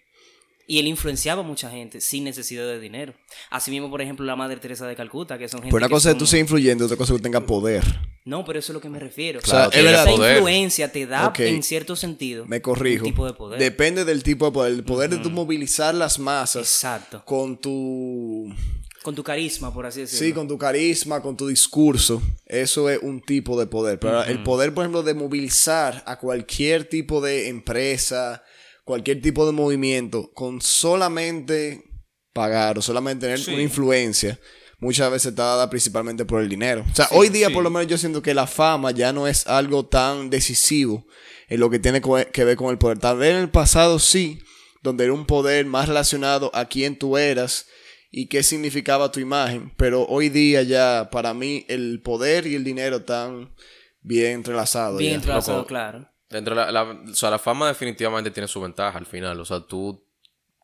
Y 0.68 0.78
él 0.78 0.86
influenciaba 0.86 1.42
a 1.42 1.44
mucha 1.44 1.72
gente 1.72 2.00
sin 2.00 2.24
necesidad 2.24 2.64
de 2.68 2.80
dinero. 2.80 3.16
Asimismo, 3.50 3.90
por 3.90 4.04
ejemplo, 4.04 4.24
la 4.24 4.36
Madre 4.36 4.58
Teresa 4.58 4.86
de 4.86 4.96
Calcuta, 4.96 5.40
que 5.40 5.50
son 5.50 5.62
gente 5.62 5.72
Pero 5.74 5.84
una 5.84 5.90
cosa 5.92 6.10
es 6.10 6.14
son- 6.14 6.20
tú 6.20 6.28
ser 6.28 6.42
influyente, 6.42 6.84
otra 6.84 6.96
cosa 6.96 7.14
es 7.14 7.18
que 7.20 7.24
tenga 7.24 7.44
poder. 7.44 7.84
No, 8.24 8.46
pero 8.46 8.60
eso 8.60 8.72
es 8.72 8.76
lo 8.76 8.80
que 8.80 8.90
me 8.90 9.00
refiero. 9.00 9.40
Claro, 9.42 9.70
O 9.70 9.72
sea, 9.72 9.82
esa 9.94 10.06
poder. 10.06 10.36
influencia 10.36 10.92
te 10.92 11.08
da, 11.08 11.34
en 11.40 11.64
cierto 11.64 11.96
sentido, 11.96 12.46
Me 12.46 12.62
corrijo. 12.62 13.04
un 13.04 13.10
tipo 13.12 13.26
de 13.26 13.34
poder. 13.34 13.60
Depende 13.60 14.06
del 14.06 14.22
tipo 14.22 14.46
de 14.46 14.52
poder. 14.52 14.74
El 14.74 14.84
poder 14.84 15.10
de 15.10 15.18
tú 15.18 15.32
movilizar 15.32 15.96
las 15.96 16.20
masas 16.20 16.62
Exacto. 16.62 17.24
con 17.26 17.58
tu... 17.58 18.54
Con 19.04 19.16
tu 19.16 19.24
carisma, 19.24 19.74
por 19.74 19.86
así 19.86 20.02
decirlo. 20.02 20.26
Sí, 20.28 20.34
con 20.34 20.48
tu 20.48 20.58
carisma, 20.58 21.22
con 21.22 21.38
tu 21.38 21.48
discurso. 21.48 22.22
Eso 22.46 22.90
es 22.90 23.00
un 23.02 23.22
tipo 23.22 23.58
de 23.60 23.66
poder. 23.66 24.00
Pero 24.00 24.24
el 24.24 24.44
poder, 24.44 24.74
por 24.74 24.84
ejemplo, 24.84 25.04
de 25.04 25.14
movilizar 25.14 26.04
a 26.06 26.20
cualquier 26.20 26.84
tipo 26.90 27.22
de 27.22 27.48
empresa, 27.48 28.44
cualquier 28.84 29.22
tipo 29.22 29.46
de 29.46 29.52
movimiento, 29.54 30.32
con 30.34 30.62
solamente 30.62 31.84
pagar 32.34 32.78
o 32.78 32.82
solamente 32.82 33.26
tener 33.26 33.40
Sí. 33.40 33.52
una 33.54 33.62
influencia, 33.62 34.40
muchas 34.80 35.10
veces 35.12 35.30
está 35.32 35.44
dada 35.44 35.70
principalmente 35.70 36.26
por 36.26 36.42
el 36.42 36.50
dinero. 36.50 36.86
O 36.92 36.96
sea, 36.96 37.08
hoy 37.12 37.30
día, 37.30 37.50
por 37.50 37.64
lo 37.64 37.70
menos, 37.70 37.88
yo 37.88 37.98
siento 37.98 38.22
que 38.22 38.34
la 38.34 38.48
fama 38.48 38.92
ya 38.92 39.14
no 39.14 39.28
es 39.28 39.48
algo 39.48 39.86
tan 39.88 40.30
decisivo 40.30 41.06
en 41.48 41.60
lo 41.60 41.70
que 41.70 41.80
tiene 41.80 42.02
que 42.02 42.44
ver 42.46 42.56
con 42.58 42.70
el 42.72 42.78
poder. 42.78 43.00
Tal 43.00 43.18
vez 43.18 43.32
en 43.32 43.42
el 43.42 43.50
pasado 43.50 43.98
sí, 44.00 44.40
donde 44.84 45.06
era 45.06 45.14
un 45.14 45.26
poder 45.26 45.66
más 45.66 45.88
relacionado 45.88 46.52
a 46.54 46.66
quién 46.66 46.98
tú 46.98 47.18
eras 47.18 47.66
y 48.12 48.28
qué 48.28 48.42
significaba 48.44 49.12
tu 49.12 49.20
imagen, 49.20 49.72
pero 49.78 50.06
hoy 50.06 50.30
día 50.30 50.64
ya 50.64 51.10
para 51.12 51.34
mí 51.34 51.66
el 51.68 52.02
poder 52.02 52.48
y 52.48 52.56
el 52.56 52.64
dinero 52.64 52.98
están 52.98 53.54
bien 54.02 54.34
entrelazados. 54.34 54.98
Bien 55.00 55.12
ya. 55.12 55.16
entrelazado, 55.18 55.58
Loco. 55.60 55.68
claro. 55.68 56.10
Dentro 56.30 56.56
de 56.56 56.62
la, 56.62 56.72
la- 56.72 56.84
o 56.84 57.16
sea, 57.16 57.30
la 57.32 57.40
fama 57.40 57.68
definitivamente 57.68 58.32
tiene 58.32 58.48
su 58.48 58.62
ventaja 58.62 58.98
al 58.98 59.06
final. 59.06 59.40
O 59.40 59.46
sea, 59.46 59.60
tú 59.62 60.04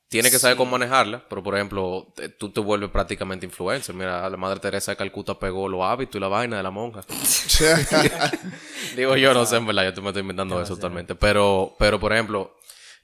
tienes 0.07 0.31
que 0.31 0.37
saber 0.39 0.55
cómo 0.57 0.71
manejarla, 0.71 1.27
pero 1.27 1.41
por 1.43 1.55
ejemplo, 1.55 2.13
te- 2.15 2.29
tú 2.29 2.51
te 2.51 2.59
vuelves 2.59 2.89
prácticamente 2.91 3.45
influencer. 3.47 3.93
Mira, 3.95 4.29
la 4.29 4.37
Madre 4.37 4.59
Teresa 4.59 4.91
de 4.91 4.97
Calcuta 4.97 5.37
pegó 5.39 5.67
los 5.67 5.81
hábitos 5.83 6.15
y 6.15 6.19
la 6.19 6.27
vaina 6.27 6.57
de 6.57 6.63
la 6.63 6.69
monja. 6.71 7.01
Digo, 8.95 9.15
yo 9.17 9.33
no 9.33 9.45
sé, 9.45 9.57
en 9.57 9.65
verdad, 9.65 9.85
yo 9.85 9.93
te 9.93 10.01
me 10.01 10.07
estoy 10.09 10.21
inventando 10.21 10.61
eso 10.61 10.75
totalmente. 10.75 11.15
Pero, 11.15 11.75
pero 11.79 11.99
por 11.99 12.13
ejemplo, 12.13 12.55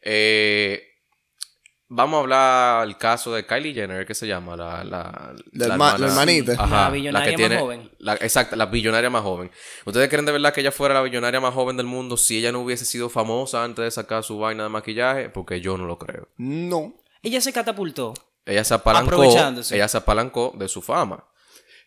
eh, 0.02 0.91
vamos 1.94 2.18
a 2.18 2.20
hablar 2.22 2.88
el 2.88 2.98
caso 2.98 3.34
de 3.34 3.46
Kylie 3.46 3.74
Jenner, 3.74 4.06
¿qué 4.06 4.16
se 4.16 4.26
llama? 4.26 4.56
La, 4.56 4.84
la, 4.84 5.34
La 5.52 5.66
herma- 5.68 5.98
la 5.98 6.08
hermanita. 6.08 6.54
La 6.68 6.90
billonaria 6.90 7.38
más 7.50 7.60
joven. 7.60 7.92
La, 8.00 8.14
exacto, 8.16 8.56
la 8.56 8.66
billonaria 8.68 9.10
más 9.10 9.22
joven. 9.24 9.52
¿Ustedes 9.86 10.10
creen 10.10 10.26
de 10.26 10.32
verdad 10.32 10.54
que 10.54 10.62
ella 10.62 10.72
fuera 10.72 10.94
la 10.94 11.02
billonaria 11.02 11.40
más 11.40 11.54
joven 11.54 11.76
del 11.78 11.86
mundo 11.86 12.16
si 12.18 12.38
ella 12.40 12.52
no 12.52 12.62
hubiese 12.62 12.86
sido 12.86 13.10
famosa 13.10 13.64
antes 13.64 13.84
de 13.84 13.92
sacar 13.92 14.24
su 14.24 14.40
vaina 14.40 14.64
de 14.64 14.70
maquillaje? 14.70 15.30
Porque 15.30 15.60
yo 15.62 15.78
no 15.78 15.86
lo 15.86 15.98
creo. 15.98 16.28
no. 16.38 16.94
Ella 17.24 17.40
se 17.42 17.54
catapultó. 17.54 18.16
Ella 18.48 18.64
se 18.64 18.74
apalancó, 18.74 19.10
Aprovechándose. 19.14 19.76
ella 19.76 19.88
se 19.88 19.98
apalancó 19.98 20.54
de 20.58 20.68
su 20.68 20.82
fama. 20.82 21.24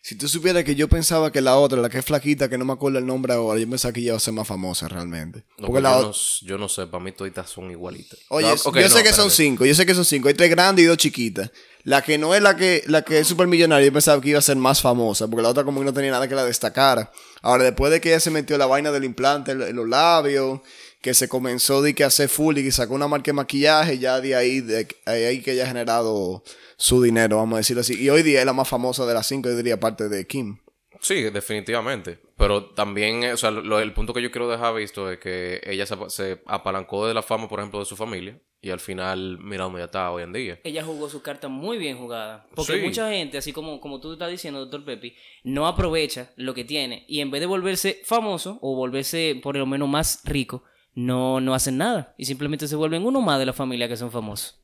Si 0.07 0.13
tú 0.13 0.27
supieras 0.27 0.63
que 0.63 0.75
yo 0.75 0.87
pensaba 0.87 1.31
que 1.31 1.41
la 1.41 1.55
otra, 1.57 1.81
la 1.81 1.89
que 1.89 1.97
es 1.97 2.05
flaquita, 2.05 2.47
que 2.47 2.59
no 2.59 2.65
me 2.65 2.73
acuerdo 2.73 2.99
el 2.99 3.07
nombre 3.07 3.33
ahora, 3.33 3.59
yo 3.59 3.67
pensaba 3.67 3.91
que 3.91 4.01
ella 4.01 4.09
iba 4.09 4.17
a 4.17 4.19
ser 4.19 4.35
más 4.35 4.47
famosa 4.47 4.87
realmente. 4.87 5.39
No, 5.57 5.65
Porque 5.65 5.81
pues 5.81 5.83
la 5.83 5.99
yo, 5.99 6.01
no, 6.03 6.13
yo 6.43 6.57
no 6.59 6.69
sé, 6.69 6.85
para 6.85 7.03
mí 7.03 7.11
toditas 7.11 7.49
son 7.49 7.71
igualitas. 7.71 8.19
Oye, 8.29 8.45
No, 8.45 8.79
yo 8.79 8.87
sé 8.87 9.01
que 9.01 9.11
son 9.11 9.31
cinco, 9.31 9.65
yo 9.65 9.73
sé 9.73 9.83
que 9.83 9.95
son 9.95 10.05
cinco. 10.05 10.27
Hay 10.27 10.35
tres 10.35 10.51
grandes 10.51 10.85
y 10.85 10.87
dos 10.87 10.97
chiquitas. 10.97 11.49
La 11.81 12.03
que 12.03 12.19
no 12.19 12.35
es 12.35 12.43
la 12.43 12.55
que, 12.55 12.83
la 12.85 13.01
que 13.01 13.17
es 13.17 13.27
súper 13.27 13.47
millonaria, 13.47 13.87
yo 13.87 13.93
pensaba 13.93 14.21
que 14.21 14.29
iba 14.29 14.37
a 14.37 14.43
ser 14.43 14.57
más 14.57 14.79
famosa, 14.79 15.27
porque 15.27 15.41
la 15.41 15.49
otra 15.49 15.63
como 15.63 15.79
que 15.79 15.85
no 15.85 15.93
tenía 15.93 16.11
nada 16.11 16.27
que 16.27 16.35
la 16.35 16.45
destacara. 16.45 17.11
Ahora, 17.41 17.63
después 17.63 17.91
de 17.91 17.99
que 17.99 18.09
ella 18.09 18.19
se 18.19 18.29
metió 18.29 18.59
la 18.59 18.67
vaina 18.67 18.91
del 18.91 19.05
implante 19.05 19.53
en 19.53 19.75
los 19.75 19.89
labios, 19.89 20.59
que 21.05 21.13
se 21.13 21.29
comenzó 21.29 21.83
de 21.83 21.93
que 21.93 22.03
a 22.03 22.07
hacer 22.07 22.29
full 22.29 22.57
y 22.57 22.63
que 22.63 22.71
sacó 22.71 22.95
una 22.95 23.07
marca 23.07 23.25
de 23.27 23.33
maquillaje, 23.33 23.99
ya 23.99 24.19
de 24.19 24.35
ahí, 24.35 24.59
de 24.61 24.87
ahí, 25.05 25.23
ahí 25.23 25.41
que 25.43 25.51
ella 25.51 25.65
ha 25.65 25.67
generado 25.67 26.43
su 26.77 27.01
dinero, 27.03 27.37
vamos 27.37 27.53
a 27.53 27.57
decirlo 27.57 27.81
así. 27.81 27.93
Y 28.01 28.09
hoy 28.09 28.23
día 28.23 28.39
es 28.39 28.45
la 28.47 28.53
más 28.53 28.67
famosa 28.67 29.05
de 29.05 29.13
las 29.13 29.27
cinco, 29.27 29.47
yo 29.49 29.55
diría, 29.55 29.75
aparte 29.75 30.09
de 30.09 30.25
Kim. 30.25 30.57
Sí, 31.01 31.21
definitivamente. 31.29 32.17
Pero 32.37 32.71
también, 32.71 33.23
eh, 33.23 33.33
o 33.33 33.37
sea, 33.37 33.51
lo- 33.51 33.79
el 33.79 33.93
punto 33.93 34.13
que 34.13 34.21
yo 34.23 34.31
quiero 34.31 34.49
dejar 34.49 34.73
visto 34.73 35.11
es 35.11 35.19
que 35.19 35.61
ella 35.63 35.85
se, 35.85 35.93
apa- 35.93 36.09
se 36.09 36.41
apalancó 36.47 37.07
de 37.07 37.13
la 37.13 37.21
fama, 37.21 37.47
por 37.47 37.59
ejemplo, 37.59 37.79
de 37.79 37.85
su 37.85 37.95
familia. 37.95 38.39
Y 38.61 38.71
al 38.71 38.79
final, 38.79 39.37
mira 39.43 39.65
dónde 39.65 39.79
ya 39.81 39.85
está 39.85 40.09
hoy 40.09 40.23
en 40.23 40.33
día. 40.33 40.59
Ella 40.63 40.83
jugó 40.83 41.07
su 41.07 41.21
carta 41.21 41.47
muy 41.49 41.77
bien 41.77 41.99
jugada. 41.99 42.47
Porque 42.55 42.73
Sí. 42.73 42.81
mucha 42.81 43.09
gente, 43.11 43.37
así 43.37 43.53
como, 43.53 43.79
como 43.79 43.99
tú 43.99 44.13
estás 44.13 44.31
diciendo, 44.31 44.59
doctor 44.61 44.83
Pepi, 44.83 45.13
no 45.43 45.67
aprovecha 45.67 46.31
lo 46.35 46.55
que 46.55 46.63
tiene. 46.63 47.05
Y 47.07 47.19
en 47.21 47.29
vez 47.29 47.41
de 47.41 47.45
volverse 47.45 48.01
famoso 48.03 48.57
o 48.63 48.75
volverse 48.75 49.39
por 49.43 49.55
lo 49.55 49.67
menos 49.67 49.87
más 49.87 50.21
rico, 50.25 50.63
no, 50.95 51.39
no 51.41 51.53
hacen 51.53 51.77
nada. 51.77 52.13
Y 52.17 52.25
simplemente 52.25 52.67
se 52.67 52.75
vuelven 52.75 53.05
uno 53.05 53.21
más 53.21 53.37
de 53.39 53.45
la 53.45 53.53
familia 53.53 53.87
que 53.87 53.97
son 53.97 54.11
famosos. 54.11 54.59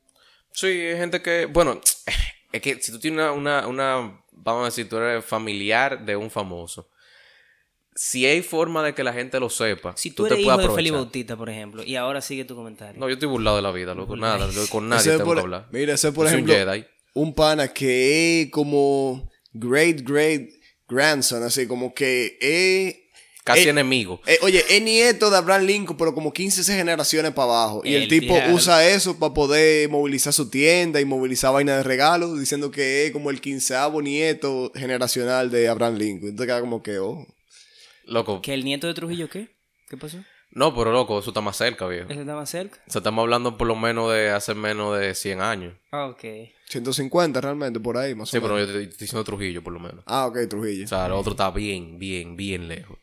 Sí, 0.52 0.66
hay 0.66 0.96
gente 0.96 1.22
que, 1.22 1.46
bueno, 1.46 1.80
es 2.52 2.60
que 2.62 2.80
si 2.82 2.90
tú 2.92 2.98
tienes 2.98 3.20
una, 3.20 3.32
una, 3.32 3.66
una, 3.68 4.20
vamos 4.32 4.62
a 4.62 4.64
decir, 4.66 4.88
tú 4.88 4.96
eres 4.98 5.24
familiar 5.24 6.04
de 6.04 6.16
un 6.16 6.30
famoso, 6.30 6.88
si 7.94 8.24
hay 8.26 8.42
forma 8.42 8.82
de 8.82 8.94
que 8.94 9.04
la 9.04 9.12
gente 9.12 9.38
lo 9.38 9.50
sepa, 9.50 9.94
Si 9.96 10.10
tú, 10.10 10.24
te 10.24 10.34
eres 10.34 10.44
puedes 10.46 10.60
hijo 10.60 10.68
de 10.70 10.74
Felipe 10.74 10.94
aprovechar. 10.96 11.04
Bautista, 11.06 11.36
por 11.36 11.50
ejemplo, 11.50 11.82
y 11.82 11.96
ahora 11.96 12.20
sigue 12.22 12.44
tu 12.46 12.54
comentario. 12.56 12.98
No, 12.98 13.06
yo 13.08 13.14
estoy 13.14 13.28
burlado 13.28 13.56
de 13.56 13.62
la 13.62 13.70
vida, 13.70 13.94
loco, 13.94 14.16
nada, 14.16 14.48
yo 14.50 14.66
con 14.70 14.88
nadie 14.88 15.10
tengo 15.12 15.24
por- 15.24 15.36
que 15.36 15.40
hablar. 15.42 15.68
Mira, 15.72 15.94
ese 15.94 16.08
es, 16.08 16.14
por 16.14 16.26
Yo 16.26 16.32
un 16.32 16.34
ejemplo 16.48 16.54
Jedi. 16.54 16.86
un 17.14 17.34
pana 17.34 17.68
que 17.68 18.42
es 18.42 18.50
como 18.50 19.30
great, 19.52 20.00
great 20.02 20.48
grandson, 20.88 21.42
así 21.42 21.66
como 21.66 21.92
que 21.94 22.38
es... 22.40 23.01
Casi 23.44 23.66
eh, 23.66 23.70
enemigo. 23.70 24.20
eh, 24.26 24.38
oye, 24.42 24.64
es 24.68 24.80
nieto 24.82 25.30
de 25.30 25.36
Abraham 25.36 25.64
Lincoln, 25.66 25.96
pero 25.96 26.14
como 26.14 26.32
15 26.32 26.62
generaciones 26.74 27.32
para 27.32 27.46
abajo. 27.48 27.82
Y 27.84 27.94
el, 27.94 28.02
El 28.02 28.08
tipo 28.08 28.34
diablo. 28.34 28.54
usa 28.54 28.86
eso 28.88 29.18
para 29.18 29.34
poder 29.34 29.88
movilizar 29.88 30.32
su 30.32 30.48
tienda 30.48 31.00
y 31.00 31.04
movilizar 31.04 31.52
vaina 31.52 31.76
de 31.76 31.82
regalos, 31.82 32.38
diciendo 32.38 32.70
que 32.70 33.06
es 33.06 33.12
como 33.12 33.30
el 33.30 33.40
quinceavo 33.40 34.00
nieto 34.00 34.70
generacional 34.76 35.50
de 35.50 35.68
Abraham 35.68 35.96
Lincoln. 35.96 36.30
Entonces 36.30 36.46
queda 36.46 36.60
como 36.60 36.82
que, 36.82 36.98
oh. 36.98 37.26
Loco, 38.04 38.42
¿Que 38.42 38.54
el 38.54 38.64
nieto 38.64 38.86
de 38.86 38.94
Trujillo 38.94 39.28
qué? 39.28 39.48
¿Qué 39.88 39.96
pasó? 39.96 40.18
no, 40.54 40.74
pero 40.76 40.92
loco, 40.92 41.18
eso 41.18 41.30
está 41.30 41.40
más 41.40 41.56
cerca, 41.56 41.86
viejo. 41.86 42.10
¿Ese 42.10 42.20
está 42.20 42.34
más 42.34 42.50
cerca? 42.50 42.78
O 42.86 42.90
sea, 42.92 42.98
estamos 42.98 43.22
hablando 43.22 43.56
por 43.56 43.66
lo 43.66 43.74
menos 43.74 44.12
de 44.12 44.30
hace 44.30 44.54
menos 44.54 44.98
de 44.98 45.14
100 45.14 45.40
años. 45.40 45.74
Ah, 45.90 46.06
ok. 46.08 46.24
150 46.68 47.40
realmente, 47.40 47.80
por 47.80 47.96
ahí, 47.96 48.14
más 48.14 48.28
Sí, 48.30 48.36
o 48.38 48.42
pero 48.42 48.54
menos. 48.54 48.68
yo 48.68 48.74
te 48.74 48.82
estoy 48.84 48.98
diciendo 49.06 49.24
Trujillo, 49.24 49.62
por 49.62 49.72
lo 49.72 49.80
menos. 49.80 50.02
Ah, 50.06 50.26
ok, 50.26 50.38
Trujillo. 50.48 50.84
O 50.84 50.88
sea, 50.88 51.06
el 51.06 51.12
otro 51.12 51.32
está 51.32 51.50
bien, 51.50 51.98
bien, 51.98 52.36
bien 52.36 52.68
lejos. 52.68 52.98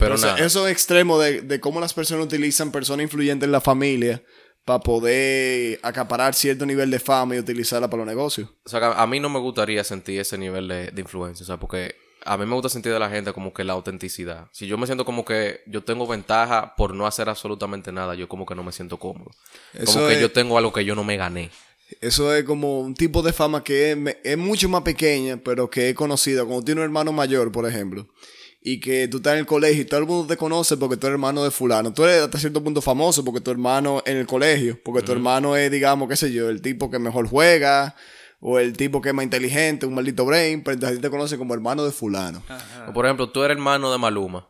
Pero. 0.00 0.14
Eso 0.14 0.66
es 0.66 0.72
extremo 0.72 1.18
de, 1.18 1.42
de 1.42 1.60
cómo 1.60 1.80
las 1.80 1.94
personas 1.94 2.24
utilizan 2.24 2.72
personas 2.72 3.04
influyentes 3.04 3.46
en 3.46 3.52
la 3.52 3.60
familia 3.60 4.22
para 4.64 4.80
poder 4.80 5.78
acaparar 5.82 6.34
cierto 6.34 6.66
nivel 6.66 6.90
de 6.90 6.98
fama 6.98 7.36
y 7.36 7.38
utilizarla 7.38 7.88
para 7.88 8.04
los 8.04 8.08
negocios. 8.08 8.48
O 8.64 8.68
sea, 8.68 8.92
a 8.92 9.06
mí 9.06 9.20
no 9.20 9.28
me 9.28 9.38
gustaría 9.38 9.84
sentir 9.84 10.20
ese 10.20 10.38
nivel 10.38 10.68
de, 10.68 10.90
de 10.90 11.00
influencia, 11.00 11.44
o 11.44 11.46
sea, 11.46 11.56
porque 11.56 11.94
a 12.24 12.36
mí 12.36 12.46
me 12.46 12.54
gusta 12.54 12.68
sentir 12.68 12.92
de 12.92 12.98
la 12.98 13.08
gente 13.08 13.32
como 13.32 13.52
que 13.52 13.64
la 13.64 13.72
autenticidad. 13.72 14.48
Si 14.52 14.66
yo 14.66 14.76
me 14.76 14.86
siento 14.86 15.04
como 15.04 15.24
que 15.24 15.60
yo 15.66 15.82
tengo 15.82 16.06
ventaja 16.06 16.74
por 16.76 16.94
no 16.94 17.06
hacer 17.06 17.28
absolutamente 17.28 17.92
nada, 17.92 18.14
yo 18.14 18.28
como 18.28 18.46
que 18.46 18.54
no 18.54 18.62
me 18.62 18.72
siento 18.72 18.98
cómodo. 18.98 19.30
Eso 19.72 19.94
como 19.94 20.08
que 20.08 20.20
yo 20.20 20.30
tengo 20.30 20.58
algo 20.58 20.72
que 20.72 20.84
yo 20.84 20.94
no 20.94 21.04
me 21.04 21.16
gané. 21.16 21.50
Eso 22.00 22.32
es 22.34 22.44
como 22.44 22.80
un 22.80 22.94
tipo 22.94 23.22
de 23.22 23.32
fama 23.32 23.64
que 23.64 23.92
es, 23.92 23.98
es 24.22 24.38
mucho 24.38 24.68
más 24.68 24.82
pequeña, 24.82 25.38
pero 25.38 25.68
que 25.68 25.88
es 25.88 25.94
conocida. 25.94 26.44
Cuando 26.44 26.64
tiene 26.64 26.80
un 26.80 26.84
hermano 26.84 27.12
mayor, 27.12 27.50
por 27.50 27.66
ejemplo, 27.66 28.06
y 28.62 28.78
que 28.80 29.08
tú 29.08 29.18
estás 29.18 29.32
en 29.34 29.38
el 29.40 29.46
colegio 29.46 29.82
y 29.82 29.84
todo 29.86 30.00
el 30.00 30.06
mundo 30.06 30.26
te 30.26 30.36
conoce 30.36 30.76
porque 30.76 30.96
tú 30.96 31.06
eres 31.06 31.14
hermano 31.14 31.42
de 31.44 31.50
fulano. 31.50 31.92
Tú 31.94 32.04
eres 32.04 32.22
hasta 32.22 32.38
cierto 32.38 32.62
punto 32.62 32.82
famoso 32.82 33.24
porque 33.24 33.40
tu 33.40 33.50
hermano 33.50 34.02
en 34.04 34.16
el 34.18 34.26
colegio, 34.26 34.78
porque 34.84 35.02
tu 35.02 35.12
hermano 35.12 35.56
es, 35.56 35.70
digamos, 35.70 36.08
qué 36.08 36.16
sé 36.16 36.30
yo, 36.32 36.50
el 36.50 36.60
tipo 36.60 36.90
que 36.90 36.98
mejor 36.98 37.26
juega 37.28 37.94
o 38.40 38.58
el 38.58 38.74
tipo 38.76 39.00
que 39.00 39.10
es 39.10 39.14
más 39.14 39.24
inteligente, 39.24 39.86
un 39.86 39.94
maldito 39.94 40.24
brain, 40.26 40.62
pero 40.62 40.74
entonces 40.74 40.96
a 40.96 40.98
ti 40.98 41.02
te 41.02 41.10
conoce 41.10 41.36
como 41.38 41.54
hermano 41.54 41.84
de 41.84 41.90
fulano. 41.92 42.42
Ajá. 42.48 42.86
O, 42.88 42.92
por 42.92 43.04
ejemplo, 43.06 43.30
tú 43.30 43.42
eres 43.42 43.56
hermano 43.56 43.90
de 43.92 43.98
Maluma. 43.98 44.48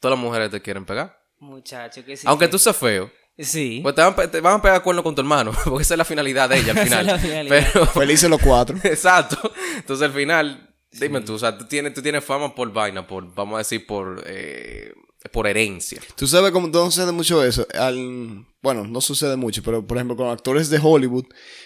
Todas 0.00 0.16
las 0.18 0.24
mujeres 0.24 0.50
te 0.50 0.60
quieren 0.62 0.84
pegar. 0.84 1.16
Muchacho, 1.38 2.04
que 2.04 2.16
sí. 2.16 2.26
Aunque 2.26 2.46
que- 2.46 2.50
tú 2.52 2.58
seas 2.58 2.76
feo, 2.76 3.10
Sí. 3.38 3.80
pues 3.82 3.94
te 3.94 4.00
van, 4.02 4.14
te 4.30 4.40
van 4.40 4.54
a 4.54 4.62
pegar 4.62 4.82
cuerno 4.82 5.02
con 5.02 5.14
tu 5.14 5.20
hermano, 5.20 5.52
porque 5.64 5.82
esa 5.82 5.94
es 5.94 5.98
la 5.98 6.04
finalidad 6.04 6.48
de 6.48 6.58
ella 6.58 6.72
al 6.72 6.78
Esa 6.78 6.82
es 6.82 6.88
final. 6.88 7.06
la 7.06 7.18
finalidad. 7.18 7.66
Pero, 7.72 7.86
Felices 7.86 8.30
los 8.30 8.40
cuatro. 8.40 8.76
Exacto. 8.84 9.52
Entonces 9.76 10.04
al 10.06 10.12
final, 10.14 10.65
dime 11.00 11.20
tú, 11.20 11.34
o 11.34 11.38
sea, 11.38 11.56
tú 11.56 11.64
tienes, 11.66 11.94
tú 11.94 12.02
tienes 12.02 12.24
fama 12.24 12.54
por 12.54 12.72
vaina, 12.72 13.06
por, 13.06 13.34
vamos 13.34 13.54
a 13.56 13.58
decir, 13.58 13.86
por, 13.86 14.22
eh, 14.26 14.92
por 15.32 15.46
herencia. 15.46 16.00
Tú 16.16 16.26
sabes 16.26 16.50
cómo 16.52 16.68
no 16.68 16.84
sucede 16.86 17.12
mucho 17.12 17.42
eso. 17.44 17.66
Al, 17.74 18.46
bueno, 18.62 18.84
no 18.84 19.00
sucede 19.00 19.36
mucho, 19.36 19.62
pero 19.62 19.86
por 19.86 19.96
ejemplo, 19.96 20.16
con 20.16 20.28
actores 20.28 20.70
de 20.70 20.78
Hollywood, 20.82 21.24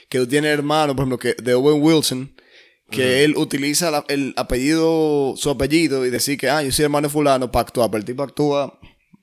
que 0.08 0.18
tú 0.18 0.26
tienes 0.26 0.50
hermano, 0.52 0.94
por 0.96 1.02
ejemplo, 1.04 1.18
que 1.18 1.34
de 1.42 1.54
Owen 1.54 1.82
Wilson, 1.82 2.34
que 2.90 3.22
él 3.22 3.36
utiliza 3.36 3.90
la- 3.90 4.04
el 4.08 4.34
apellido, 4.36 5.34
su 5.36 5.48
apellido 5.50 6.04
y 6.06 6.10
decir 6.10 6.36
que, 6.36 6.48
ah, 6.50 6.62
yo 6.62 6.72
soy 6.72 6.84
hermano 6.86 7.06
de 7.06 7.12
fulano 7.12 7.50
para 7.52 7.62
actuar, 7.62 7.88
pero 7.90 7.98
el 8.00 8.04
tipo 8.04 8.22
actúa. 8.24 8.78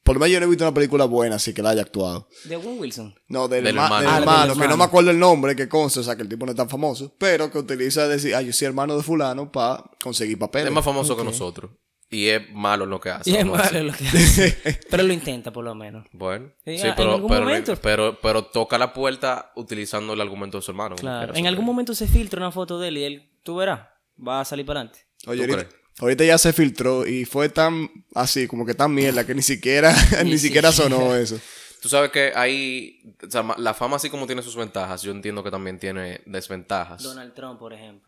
Por 0.07 0.15
lo 0.15 0.19
menos 0.21 0.31
yo 0.33 0.39
no 0.39 0.45
he 0.45 0.49
visto 0.49 0.63
una 0.63 0.73
película 0.73 1.05
buena 1.05 1.35
así 1.35 1.53
que 1.53 1.61
la 1.61 1.69
haya 1.69 1.83
actuado. 1.83 2.27
De 2.45 2.55
Owen 2.55 2.79
Wilson. 2.79 3.13
No, 3.27 3.47
del, 3.47 3.63
Del 3.65 3.75
herma- 3.75 3.99
hermano. 4.01 4.19
del 4.19 4.29
Ah, 4.29 4.47
del 4.47 4.57
que 4.59 4.67
no 4.67 4.77
me 4.77 4.83
acuerdo 4.85 5.11
el 5.11 5.19
nombre, 5.19 5.55
que 5.55 5.67
consta, 5.69 5.99
o 5.99 6.03
sea, 6.03 6.15
que 6.15 6.23
el 6.23 6.29
tipo 6.29 6.45
no 6.45 6.51
es 6.53 6.55
tan 6.57 6.69
famoso, 6.69 7.13
pero 7.19 7.51
que 7.51 7.59
utiliza 7.59 8.07
decir, 8.07 8.33
ah, 8.33 8.41
yo 8.41 8.51
soy 8.53 8.65
hermano 8.67 8.97
de 8.97 9.03
fulano 9.03 9.51
para 9.51 9.83
conseguir 10.01 10.39
papeles. 10.39 10.67
Es 10.69 10.73
más 10.73 10.83
famoso 10.85 11.15
que 11.15 11.23
nosotros. 11.23 11.69
Y 12.09 12.27
es 12.29 12.41
malo 12.53 12.85
lo 12.85 13.01
que 13.01 13.09
hace. 13.09 13.29
Y 13.29 13.35
es 13.35 13.45
malo 13.45 13.83
lo 13.83 13.91
que 13.91 14.07
hace. 14.07 14.79
Pero 14.89 15.03
lo 15.03 15.11
intenta, 15.11 15.51
por 15.51 15.65
lo 15.65 15.75
menos. 15.75 16.07
Bueno, 16.13 16.51
Sí, 16.63 16.77
sí, 16.77 16.87
en 16.87 16.95
pero, 16.95 17.15
algún 17.15 17.29
pero, 17.29 17.41
momento. 17.43 17.75
pero, 17.81 18.17
pero 18.21 18.45
toca 18.45 18.77
la 18.77 18.93
puerta 18.93 19.51
utilizando 19.57 20.13
el 20.13 20.21
argumento 20.21 20.57
de 20.57 20.61
su 20.61 20.71
hermano. 20.71 20.95
Claro. 20.95 21.35
En 21.35 21.47
algún 21.47 21.65
momento 21.65 21.93
se 21.93 22.07
filtra 22.07 22.39
una 22.39 22.51
foto 22.53 22.79
de 22.79 22.87
él 22.87 22.97
y 22.97 23.03
él, 23.03 23.29
tú 23.43 23.57
verás, 23.57 23.81
va 24.25 24.39
a 24.39 24.45
salir 24.45 24.65
para 24.65 24.79
adelante. 24.79 25.05
Oye, 25.27 25.45
¿Tú 25.45 25.51
ahorita, 25.51 25.69
crees? 25.69 25.76
Ahorita 25.99 26.23
ya 26.23 26.37
se 26.37 26.53
filtró 26.53 27.05
y 27.07 27.25
fue 27.25 27.49
tan 27.49 27.89
así, 28.13 28.47
como 28.47 28.65
que 28.65 28.73
tan 28.73 28.93
mierda, 28.93 29.25
que 29.25 29.35
ni 29.35 29.41
siquiera, 29.41 29.93
ni 30.25 30.37
siquiera 30.37 30.71
sonó 30.71 31.15
eso. 31.15 31.39
Tú 31.81 31.89
sabes 31.89 32.09
que 32.11 32.31
hay. 32.35 33.01
O 33.25 33.29
sea, 33.29 33.43
ma- 33.43 33.55
la 33.57 33.73
fama, 33.73 33.97
así 33.97 34.09
como 34.09 34.25
tiene 34.25 34.41
sus 34.41 34.55
ventajas, 34.55 35.01
yo 35.03 35.11
entiendo 35.11 35.43
que 35.43 35.51
también 35.51 35.77
tiene 35.79 36.21
desventajas. 36.25 37.03
Donald 37.03 37.33
Trump, 37.33 37.59
por 37.59 37.73
ejemplo. 37.73 38.07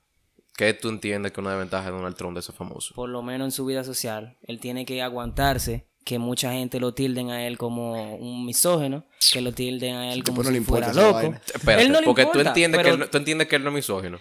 ¿Qué 0.58 0.74
tú 0.74 0.90
entiendes 0.90 1.32
que 1.32 1.40
una 1.40 1.52
desventaja 1.52 1.86
de 1.86 1.92
Donald 1.96 2.16
Trump 2.18 2.34
de 2.34 2.42
ese 2.42 2.52
famoso? 2.52 2.94
Por 2.94 3.10
lo 3.10 3.22
menos 3.22 3.46
en 3.46 3.52
su 3.52 3.66
vida 3.66 3.84
social, 3.84 4.38
él 4.44 4.60
tiene 4.60 4.86
que 4.86 5.02
aguantarse 5.02 5.86
que 6.04 6.18
mucha 6.20 6.52
gente 6.52 6.80
lo 6.80 6.94
tilden 6.94 7.30
a 7.30 7.46
él 7.48 7.58
como 7.58 8.16
un 8.18 8.46
misógeno, 8.46 9.06
que 9.32 9.40
lo 9.42 9.54
tilden 9.54 9.96
a 9.96 10.12
él 10.14 10.24
como 10.24 10.38
no 10.42 10.48
si 10.48 10.52
le 10.54 10.58
importa 10.58 10.92
fuera 10.92 11.08
loco. 11.08 11.36
Espérate, 11.54 11.84
Él 11.84 11.92
no 11.92 12.00
le 12.02 12.06
porque 12.06 12.24
tú 12.24 12.28
importa, 12.30 12.50
entiendes, 12.50 12.78
que 12.80 12.84
pero 12.84 12.94
él 12.96 13.00
no, 13.00 13.08
tú 13.10 13.18
entiendes 13.18 13.48
que 13.48 13.56
él 13.56 13.64
no 13.64 13.70
es 13.70 13.76
misógino. 13.76 14.20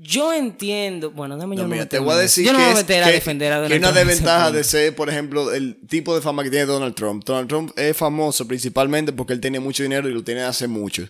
Yo 0.00 0.32
entiendo, 0.34 1.10
bueno, 1.12 1.36
dame 1.36 1.56
yo 1.56 1.62
No, 1.62 1.68
mira, 1.68 1.86
te 1.86 1.98
voy 1.98 2.12
a 2.14 2.18
decir 2.18 2.44
yo 2.44 2.52
no 2.52 2.58
que, 2.58 2.64
me 2.64 2.68
voy 2.70 2.76
a 2.76 2.80
es- 2.80 2.86
meter 2.86 3.02
a 3.02 3.06
que- 3.06 3.12
defender 3.12 3.52
a 3.52 3.56
Donald 3.56 3.72
que 3.72 3.78
una 3.78 3.92
Trump 3.92 4.06
desventaja 4.06 4.50
de 4.52 4.64
ser, 4.64 4.94
por 4.94 5.08
ejemplo, 5.08 5.52
el 5.52 5.76
tipo 5.88 6.14
de 6.14 6.20
fama 6.20 6.42
que 6.42 6.50
tiene 6.50 6.66
Donald 6.66 6.94
Trump. 6.94 7.24
Donald 7.24 7.48
Trump 7.48 7.72
es 7.78 7.96
famoso 7.96 8.46
principalmente 8.46 9.12
porque 9.12 9.32
él 9.32 9.40
tiene 9.40 9.60
mucho 9.60 9.82
dinero 9.82 10.08
y 10.08 10.12
lo 10.12 10.22
tiene 10.22 10.42
hace 10.42 10.68
mucho. 10.68 11.08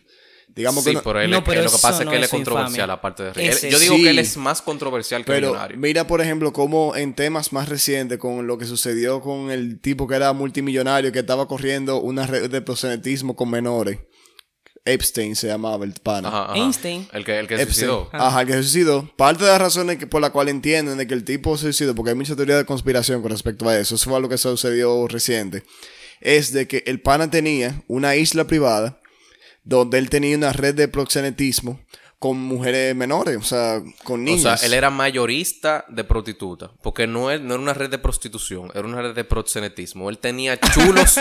Digamos 0.54 0.84
sí, 0.84 0.90
que 0.90 0.94
no- 0.96 1.02
pero 1.02 1.20
él, 1.20 1.30
No, 1.30 1.38
es- 1.38 1.42
pero 1.44 1.62
lo 1.64 1.70
que 1.70 1.78
pasa 1.78 1.98
es 2.00 2.04
no 2.04 2.10
que 2.12 2.16
él 2.18 2.22
es 2.22 2.28
es 2.28 2.30
controversial, 2.30 2.90
aparte 2.90 3.22
de 3.24 3.30
él. 3.30 3.58
Yo 3.70 3.78
digo 3.80 3.96
sí. 3.96 4.02
que 4.04 4.10
él 4.10 4.18
es 4.20 4.36
más 4.36 4.62
controversial 4.62 5.24
que 5.24 5.32
Pero 5.32 5.48
millonario. 5.48 5.76
mira, 5.78 6.06
por 6.06 6.20
ejemplo, 6.20 6.52
cómo 6.52 6.94
en 6.94 7.14
temas 7.14 7.52
más 7.52 7.68
recientes, 7.68 8.18
con 8.18 8.46
lo 8.46 8.56
que 8.58 8.64
sucedió 8.66 9.20
con 9.20 9.50
el 9.50 9.80
tipo 9.80 10.06
que 10.06 10.14
era 10.14 10.32
multimillonario, 10.32 11.10
que 11.10 11.18
estaba 11.20 11.48
corriendo 11.48 12.00
una 12.00 12.26
red 12.28 12.48
de 12.48 12.60
proxenetismo 12.62 13.34
con 13.34 13.50
menores. 13.50 13.98
Epstein 14.86 15.34
se 15.34 15.46
llamaba 15.46 15.84
el 15.84 15.92
pana. 15.94 16.28
Ajá, 16.28 16.44
ajá. 16.44 16.54
Einstein. 16.56 17.08
El 17.12 17.24
que, 17.24 17.38
el 17.38 17.46
que 17.48 17.56
se 17.58 17.64
suicidó. 17.64 18.10
Ajá, 18.12 18.42
el 18.42 18.46
que 18.46 18.52
se 18.54 18.62
suicidó. 18.64 19.10
Parte 19.16 19.44
de 19.44 19.50
las 19.50 19.60
razones 19.60 19.96
que, 19.98 20.06
por 20.06 20.20
la 20.20 20.30
cual 20.30 20.48
entienden 20.50 20.98
de 20.98 21.06
que 21.06 21.14
el 21.14 21.24
tipo 21.24 21.56
se 21.56 21.62
suicidó, 21.64 21.94
porque 21.94 22.10
hay 22.10 22.16
mucha 22.16 22.36
teoría 22.36 22.56
de 22.56 22.66
conspiración 22.66 23.22
con 23.22 23.30
respecto 23.30 23.68
a 23.68 23.78
eso, 23.78 23.94
eso 23.94 24.04
fue 24.10 24.16
algo 24.16 24.28
que 24.28 24.36
sucedió 24.38 25.08
reciente, 25.08 25.62
es 26.20 26.52
de 26.52 26.68
que 26.68 26.82
el 26.86 27.00
pana 27.00 27.30
tenía 27.30 27.82
una 27.88 28.14
isla 28.16 28.44
privada 28.46 29.00
donde 29.64 29.98
él 29.98 30.10
tenía 30.10 30.36
una 30.36 30.52
red 30.52 30.74
de 30.74 30.88
proxenetismo 30.88 31.80
con 32.18 32.38
mujeres 32.38 32.94
menores, 32.94 33.36
o 33.38 33.42
sea, 33.42 33.82
con 34.02 34.20
O 34.20 34.22
niñas. 34.24 34.60
sea, 34.60 34.66
él 34.68 34.74
era 34.74 34.88
mayorista 34.90 35.84
de 35.88 36.04
prostituta. 36.04 36.70
Porque 36.82 37.06
no, 37.06 37.30
es- 37.30 37.40
no 37.40 37.54
era 37.54 37.62
una 37.62 37.74
red 37.74 37.90
de 37.90 37.98
prostitución, 37.98 38.70
era 38.74 38.86
una 38.86 39.00
red 39.02 39.14
de 39.14 39.24
proxenetismo. 39.24 40.08
Él 40.10 40.18
tenía 40.18 40.58
chulos 40.74 41.16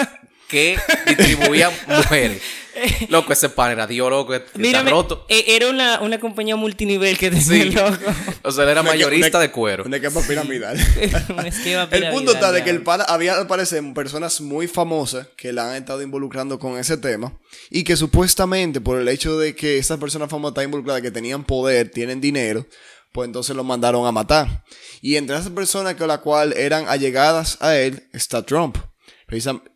que 0.54 0.78
distribuían 1.08 1.72
mujeres. 1.88 2.42
Loco, 3.10 3.34
ese 3.34 3.50
pan 3.50 3.72
era 3.72 3.86
Dios, 3.86 4.10
loco, 4.10 4.32
que 4.32 4.38
está 4.38 4.58
Mírame, 4.58 4.89
roto. 4.89 5.28
eh, 5.30 5.46
era 5.50 5.70
una, 5.70 6.02
una 6.02 6.20
compañía 6.20 6.56
multinivel 6.56 7.20
que 7.20 7.30
tenía 7.30 7.44
Sí. 7.46 7.66
loco. 7.72 7.98
O 8.42 8.52
sea, 8.52 8.63
él 8.63 8.72
era 8.72 8.82
Una 8.82 8.92
que- 8.94 8.98
mayorista 8.98 9.38
una- 9.38 9.39
de 9.46 9.52
cuero. 9.52 9.84
Una 9.86 9.98
esquema 9.98 10.22
piramidal. 10.28 10.80
Esquema 11.46 11.88
El 11.92 12.10
punto 12.10 12.32
está 12.34 12.52
de 12.52 12.63
que 12.63 12.72
el 12.72 12.82
pana, 12.82 13.04
había 13.04 13.36
al 13.36 13.46
parecer 13.46 13.84
personas 13.94 14.42
muy 14.42 14.68
famosas 14.68 15.28
que 15.38 15.54
la 15.54 15.70
han 15.70 15.76
estado 15.78 16.02
involucrando 16.02 16.58
con 16.58 16.80
ese 16.80 16.98
tema 16.98 17.38
y 17.70 17.84
que 17.84 17.96
supuestamente 17.96 18.82
por 18.82 19.00
el 19.00 19.08
hecho 19.08 19.38
de 19.38 19.56
que 19.56 19.78
esas 19.78 20.00
personas 20.00 20.30
famosas 20.32 20.54
están 20.54 20.63
involucradas, 20.66 21.04
que 21.04 21.12
tenían 21.12 21.44
poder, 21.44 21.92
tienen 21.92 22.22
dinero, 22.22 22.66
pues 23.12 23.28
entonces 23.28 23.56
lo 23.56 23.63
mandaron 23.63 24.08
a 24.08 24.12
matar. 24.12 24.63
Y 25.00 25.18
entre 25.18 25.36
esas 25.38 25.52
personas 25.52 25.94
con 25.94 26.08
las 26.08 26.20
cuales 26.20 26.58
eran 26.58 26.88
allegadas 26.88 27.58
a 27.62 27.76
él 27.78 28.08
está 28.13 28.42
Trump. 28.44 28.78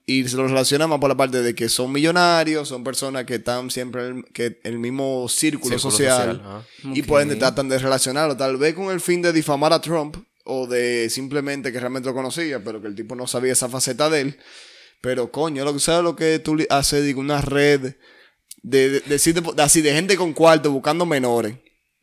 Y 0.05 0.27
se 0.27 0.37
lo 0.37 0.47
relaciona 0.47 0.87
más 0.87 0.99
por 0.99 1.09
la 1.09 1.17
parte 1.17 1.41
de 1.41 1.53
que 1.55 1.69
son 1.69 1.91
millonarios, 1.91 2.67
son 2.69 2.83
personas 2.83 3.25
que 3.25 3.35
están 3.35 3.69
siempre 3.71 4.07
en 4.07 4.17
el, 4.17 4.25
que 4.33 4.59
el 4.63 4.79
mismo 4.79 5.27
círculo, 5.29 5.77
Círculo 5.77 5.91
social, 5.91 6.41
y 6.93 7.01
por 7.03 7.21
ende 7.21 7.35
tratan 7.39 7.69
de 7.69 7.79
relacionarlo, 7.79 8.37
tal 8.37 8.57
vez 8.57 8.73
con 8.75 8.91
el 8.91 9.01
fin 9.01 9.21
de 9.21 9.33
difamar 9.33 9.73
a 9.73 9.81
Trump 9.81 10.17
o 10.45 10.65
de 10.67 11.09
simplemente 11.09 11.71
que 11.71 11.79
realmente 11.79 12.07
lo 12.07 12.15
conocía, 12.15 12.63
pero 12.63 12.81
que 12.81 12.87
el 12.87 12.95
tipo 12.95 13.15
no 13.15 13.27
sabía 13.27 13.51
esa 13.53 13.67
faceta 13.67 14.09
de 14.09 14.21
él. 14.21 14.37
Pero 15.01 15.31
coño, 15.31 15.63
lo 15.65 15.73
que 15.73 15.79
sabes 15.79 16.03
lo 16.03 16.15
que 16.15 16.39
tú 16.39 16.57
haces, 16.69 17.03
digo, 17.03 17.19
una 17.19 17.41
red 17.41 17.95
de, 18.63 18.99
de, 19.01 19.41
po- 19.41 19.53
así, 19.57 19.81
de 19.81 19.93
gente 19.93 20.15
con 20.17 20.33
cuarto 20.33 20.71
buscando 20.71 21.05
menores. 21.05 21.55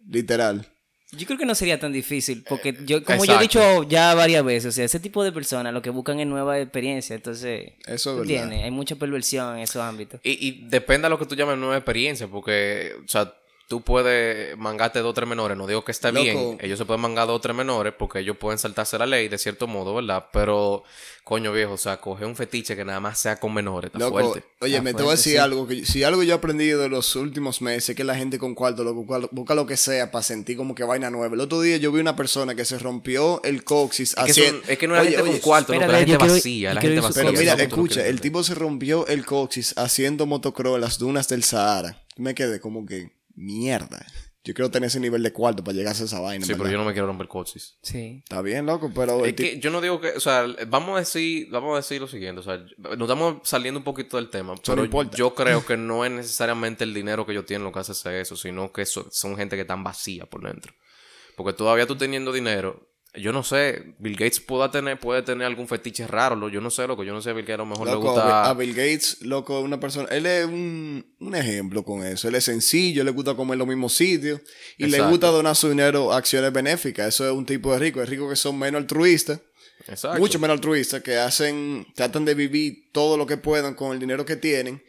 Literal. 0.09 0.71
Yo 1.17 1.27
creo 1.27 1.39
que 1.39 1.47
no 1.47 1.55
sería 1.55 1.79
tan 1.79 1.93
difícil, 1.93 2.45
porque 2.49 2.77
yo, 2.85 3.03
como 3.05 3.25
yo 3.25 3.37
he 3.39 3.43
dicho 3.43 3.83
ya 3.85 4.15
varias 4.15 4.45
veces, 4.45 4.67
o 4.69 4.73
sea, 4.73 4.85
ese 4.85 5.01
tipo 5.01 5.23
de 5.25 5.33
personas 5.33 5.73
lo 5.73 5.83
que 5.83 5.91
buscan 5.91 6.21
es 6.21 6.27
nueva 6.27 6.59
experiencia, 6.61 7.15
entonces, 7.17 7.73
Eso 7.87 7.93
es 7.93 8.03
¿tú 8.03 8.11
verdad. 8.11 8.23
entiendes? 8.45 8.65
Hay 8.65 8.71
mucha 8.71 8.97
perversión 8.97 9.57
en 9.57 9.63
esos 9.63 9.83
ámbitos. 9.83 10.21
Y, 10.23 10.49
y 10.49 10.67
depende 10.69 11.07
de 11.07 11.11
lo 11.11 11.19
que 11.19 11.27
tú 11.27 11.35
llames 11.35 11.59
nueva 11.59 11.77
experiencia, 11.77 12.27
porque, 12.29 12.93
o 13.05 13.09
sea, 13.09 13.33
tú 13.69 13.81
puedes 13.83 14.57
mangarte 14.59 14.99
dos 15.01 15.11
o 15.11 15.15
tres 15.15 15.29
menores. 15.29 15.57
No 15.57 15.67
digo 15.67 15.85
que 15.85 15.93
está 15.93 16.11
Loco. 16.13 16.23
bien. 16.23 16.59
Ellos 16.61 16.79
se 16.79 16.85
pueden 16.85 17.01
mangar 17.01 17.27
dos 17.27 17.37
o 17.37 17.41
tres 17.41 17.57
menores 17.57 17.93
porque 17.99 18.21
ellos 18.21 18.37
pueden 18.37 18.59
saltarse 18.59 18.99
la 18.99 19.07
ley 19.07 19.29
de 19.29 19.39
cierto 19.39 19.67
modo, 19.67 19.95
¿verdad? 19.95 20.27
Pero, 20.33 20.85
coño 21.25 21.53
viejo, 21.53 21.73
o 21.73 21.79
sea, 21.79 21.97
coge 22.01 22.25
un 22.27 22.37
fetiche 22.37 22.77
que 22.77 22.85
nada 22.85 23.01
más 23.01 23.19
sea 23.19 23.37
con 23.41 23.53
menores. 23.55 23.89
Está 23.93 23.99
Loco, 23.99 24.21
fuerte. 24.21 24.47
oye, 24.61 24.73
Está 24.75 24.83
me 24.83 24.93
te 24.95 25.03
voy 25.03 25.13
a 25.13 25.17
decir 25.17 25.33
sí. 25.33 25.39
algo. 25.39 25.67
que 25.67 25.85
Si 25.87 26.03
algo 26.05 26.23
yo 26.23 26.35
he 26.35 26.37
aprendido 26.37 26.81
de 26.83 26.89
los 26.89 27.17
últimos 27.17 27.63
meses 27.63 27.91
es 27.91 27.97
que 27.97 28.05
la 28.05 28.15
gente 28.15 28.39
con 28.39 28.55
cuarto 28.55 28.85
cual- 29.07 29.29
busca 29.33 29.55
lo 29.55 29.67
que 29.67 29.77
sea 29.77 30.11
para 30.11 30.23
sentir 30.23 30.57
como 30.57 30.75
que 30.75 30.85
vaina 30.85 31.11
nueva. 31.11 31.35
El 31.35 31.41
otro 31.41 31.61
día 31.61 31.77
yo 31.79 31.91
vi 31.93 32.01
una 32.01 32.17
persona 32.17 32.55
que 32.55 32.65
se 32.65 32.79
rompió 32.79 33.43
el 33.45 33.65
coxis 33.65 34.11
Es 34.11 34.15
que, 34.17 34.31
haciendo... 34.31 34.61
son- 34.63 34.71
es 34.71 34.79
que 34.79 34.87
no 34.87 34.95
es 34.95 34.99
la 34.99 35.03
Oye, 35.03 35.11
gente 35.17 35.23
oye, 35.31 35.33
con 35.33 35.41
cuarto, 35.41 35.73
no, 35.75 35.81
la 35.81 35.87
gente 35.99 36.05
quiero- 36.19 36.35
vacía, 36.35 36.75
la 36.75 36.81
gente 36.81 37.01
vacía. 37.01 37.23
Pero 37.25 37.33
mira, 37.39 37.57
lo 37.57 37.63
escucha, 37.63 38.07
el 38.07 38.21
tipo 38.21 38.43
se 38.45 38.55
rompió 38.55 39.07
el 39.07 39.25
coxis 39.25 39.73
haciendo 39.77 40.27
motocross 40.27 40.75
en 40.77 40.81
las 40.83 40.99
dunas 40.99 41.29
del 41.29 41.43
Sahara. 41.45 42.03
Me 42.17 42.35
quedé 42.35 42.61
como 42.61 42.87
que, 42.87 43.11
mierda. 43.35 44.07
Yo 44.47 44.53
quiero 44.53 44.71
tener 44.71 44.89
ese 44.89 45.01
nivel 45.01 45.23
de 45.23 45.33
cuarto 45.33 45.65
para 45.65 45.75
llegar 45.75 45.95
a 45.95 46.05
esa 46.05 46.21
vaina. 46.21 46.45
Sí, 46.45 46.53
pero 46.55 46.69
yo 46.71 46.77
no 46.77 46.85
me 46.85 46.93
quiero 46.93 47.07
romper 47.07 47.29
coches. 47.29 47.79
Sí. 47.83 48.21
Está 48.23 48.43
bien, 48.43 48.67
loco, 48.67 48.93
pero... 48.95 49.25
Es 49.25 49.33
que 49.33 49.59
yo 49.59 49.71
no 49.71 49.81
digo 49.81 50.03
que, 50.03 50.11
o 50.11 50.21
sea, 50.21 50.45
vamos 50.69 50.97
a 50.97 50.99
decir, 50.99 51.49
vamos 51.51 51.73
a 51.73 51.77
decir 51.77 51.99
lo 51.99 52.07
siguiente, 52.09 52.41
o 52.41 52.43
sea, 52.43 52.59
nos 52.79 53.01
estamos 53.09 53.39
saliendo 53.49 53.79
un 53.79 53.85
poquito 53.85 54.19
del 54.19 54.29
tema, 54.29 54.53
no 54.55 54.61
pero 54.63 54.85
importa. 54.85 55.17
yo 55.17 55.35
creo 55.35 55.65
que 55.65 55.79
no 55.79 56.05
es 56.05 56.11
necesariamente 56.13 56.85
el 56.85 56.93
dinero 56.93 57.25
que 57.25 57.33
ellos 57.33 57.47
tienen 57.47 57.65
lo 57.65 57.73
que 57.73 57.79
hace 57.79 57.93
hacer 57.93 58.17
eso, 58.17 58.37
sino 58.37 58.71
que 58.71 58.85
so- 58.85 59.09
son 59.11 59.35
gente 59.39 59.57
que 59.57 59.63
están 59.63 59.83
vacía 59.83 60.27
por 60.27 60.43
dentro. 60.47 60.75
Porque 61.37 61.55
todavía 61.55 61.87
tú 61.87 61.97
teniendo 61.97 62.31
dinero, 62.31 62.87
yo 63.17 63.33
no 63.33 63.43
sé, 63.45 63.95
Bill 63.99 64.17
Gates 64.17 64.41
pueda 64.41 64.71
tener, 64.71 64.99
puede 64.99 65.23
tener 65.23 65.47
algún 65.47 65.69
fetiche 65.69 66.07
raro, 66.07 66.35
lo- 66.37 66.49
yo 66.49 66.61
no 66.61 66.71
sé, 66.71 66.87
loco, 66.87 67.05
yo 67.05 67.13
no 67.13 67.23
sé, 67.23 67.33
Bill 67.33 67.43
Gates 67.45 67.55
a 67.55 67.59
lo 67.59 67.67
mejor 67.67 67.87
le 67.87 67.93
Loco, 67.95 68.13
gusta... 68.13 68.45
a 68.51 68.55
Bill 68.55 68.75
Gates, 68.75 69.19
loco, 69.23 69.61
una 69.61 69.79
persona, 69.79 70.09
él 70.11 70.27
es 70.27 70.45
un, 70.47 71.07
un 71.21 71.35
ejemplo 71.35 71.85
con 71.85 72.05
eso. 72.05 72.29
Él 72.29 72.35
es 72.35 72.45
sencillo, 72.45 73.05
le 73.05 73.11
gusta 73.13 73.35
comer 73.35 73.55
en 73.55 73.59
los 73.61 73.69
mismos 73.69 73.95
sitios 73.95 74.41
y 74.79 74.87
le 74.87 75.01
gusta 75.03 75.29
donar 75.29 75.55
su 75.57 75.69
dinero 75.69 76.13
a 76.13 76.17
acciones 76.17 76.53
benéficas. 76.53 77.09
Eso 77.09 77.25
es 77.27 77.33
un 77.33 77.47
tipo 77.47 77.73
de 77.73 77.79
rico. 77.79 78.03
Es 78.03 78.09
rico 78.09 78.29
que 78.29 78.37
son 78.37 78.59
menos 78.59 78.81
altruistas, 78.81 79.41
Exacto. 79.87 80.19
mucho 80.19 80.39
menos 80.39 80.55
altruistas, 80.57 81.03
que 81.03 81.17
hacen, 81.17 81.87
tratan 81.95 82.25
de 82.25 82.35
vivir 82.35 82.91
todo 82.93 83.17
lo 83.17 83.27
que 83.27 83.37
puedan 83.37 83.75
con 83.75 83.93
el 83.93 83.99
dinero 84.01 84.25
que 84.25 84.37
tienen. 84.37 84.83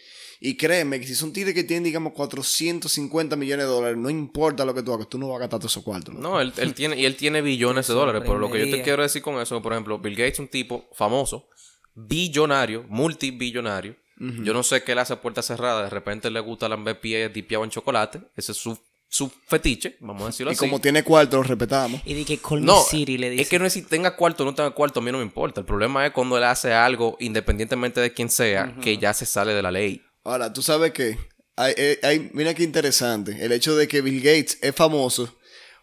Y 0.47 0.55
créeme 0.57 0.99
que 0.99 1.07
si 1.07 1.15
son 1.15 1.33
tigres 1.33 1.53
que 1.55 1.63
tienen, 1.63 1.83
digamos, 1.83 2.13
450 2.13 3.35
millones 3.35 3.65
de 3.65 3.71
dólares, 3.71 3.97
no 3.97 4.09
importa 4.09 4.63
lo 4.63 4.73
que 4.75 4.83
tú 4.83 4.93
hagas, 4.93 5.09
tú 5.09 5.17
no 5.17 5.27
vas 5.29 5.37
a 5.37 5.39
gastar 5.39 5.59
todos 5.59 5.71
esos 5.71 5.83
cuartos. 5.83 6.13
loco. 6.13 6.27
No, 6.27 6.39
él, 6.39 6.53
él 6.57 6.73
tiene, 6.75 6.99
y 6.99 7.05
él 7.05 7.15
tiene 7.15 7.41
billones 7.41 7.87
de 7.87 7.93
dólares, 7.93 8.21
pero 8.25 8.37
lo 8.37 8.51
que 8.51 8.59
yo 8.59 8.75
te 8.77 8.83
quiero 8.83 9.01
decir 9.01 9.21
con 9.23 9.39
eso, 9.41 9.59
por 9.61 9.73
ejemplo, 9.73 9.97
Bill 9.97 10.15
Gates 10.15 10.33
es 10.33 10.39
un 10.39 10.47
tipo 10.47 10.85
famoso, 10.93 11.47
billonario, 11.95 12.85
multibillonario. 12.89 13.95
Yo 14.17 14.53
no 14.53 14.63
sé 14.63 14.81
qué 14.83 14.95
le 14.95 15.01
hace 15.01 15.11
a 15.13 15.21
puerta 15.21 15.41
cerrada, 15.41 15.83
de 15.83 15.89
repente 15.89 16.29
le 16.31 16.39
gusta 16.39 16.69
lamber 16.69 16.99
pie 17.01 17.27
dipiado 17.27 17.65
en 17.65 17.69
chocolate, 17.69 18.21
ese 18.37 18.53
es 18.53 18.57
su, 18.57 18.77
su 19.09 19.29
fetiche, 19.47 19.97
vamos 19.99 20.23
a 20.23 20.25
decirlo 20.27 20.51
Y 20.51 20.53
así. 20.53 20.59
como 20.59 20.79
tiene 20.79 21.03
cuarto, 21.03 21.35
lo 21.37 21.43
respetamos. 21.43 21.99
Y 22.05 22.13
de 22.13 22.23
que 22.23 22.37
Call 22.37 22.61
Me 22.61 22.67
no, 22.67 22.81
City 22.81 23.17
le 23.17 23.31
dice. 23.31 23.41
es 23.41 23.49
que 23.49 23.59
no 23.59 23.65
es 23.65 23.73
si 23.73 23.81
tenga 23.81 24.15
cuarto 24.15 24.43
o 24.43 24.45
no 24.45 24.55
tenga 24.55 24.69
cuarto, 24.71 25.01
a 25.01 25.03
mí 25.03 25.11
no 25.11 25.17
me 25.17 25.23
importa. 25.25 25.59
El 25.59 25.65
problema 25.65 26.05
es 26.05 26.13
cuando 26.13 26.37
él 26.37 26.45
hace 26.45 26.71
algo, 26.71 27.17
independientemente 27.19 27.99
de 27.99 28.13
quién 28.13 28.29
sea, 28.29 28.73
que 28.81 28.97
ya 28.97 29.13
se 29.13 29.25
sale 29.25 29.53
de 29.53 29.61
la 29.61 29.71
ley. 29.71 30.01
Ahora, 30.25 30.51
tú 30.51 30.61
sabes 30.61 30.91
que 30.91 31.17
hay, 31.55 31.73
hay- 31.77 31.97
hay- 32.03 32.29
mira 32.33 32.53
qué 32.53 32.63
interesante 32.63 33.37
el 33.45 33.51
hecho 33.53 33.75
de 33.77 33.87
que 33.87 34.01
Bill 34.01 34.17
Gates 34.21 34.57
es 34.61 34.75
famoso 34.75 35.33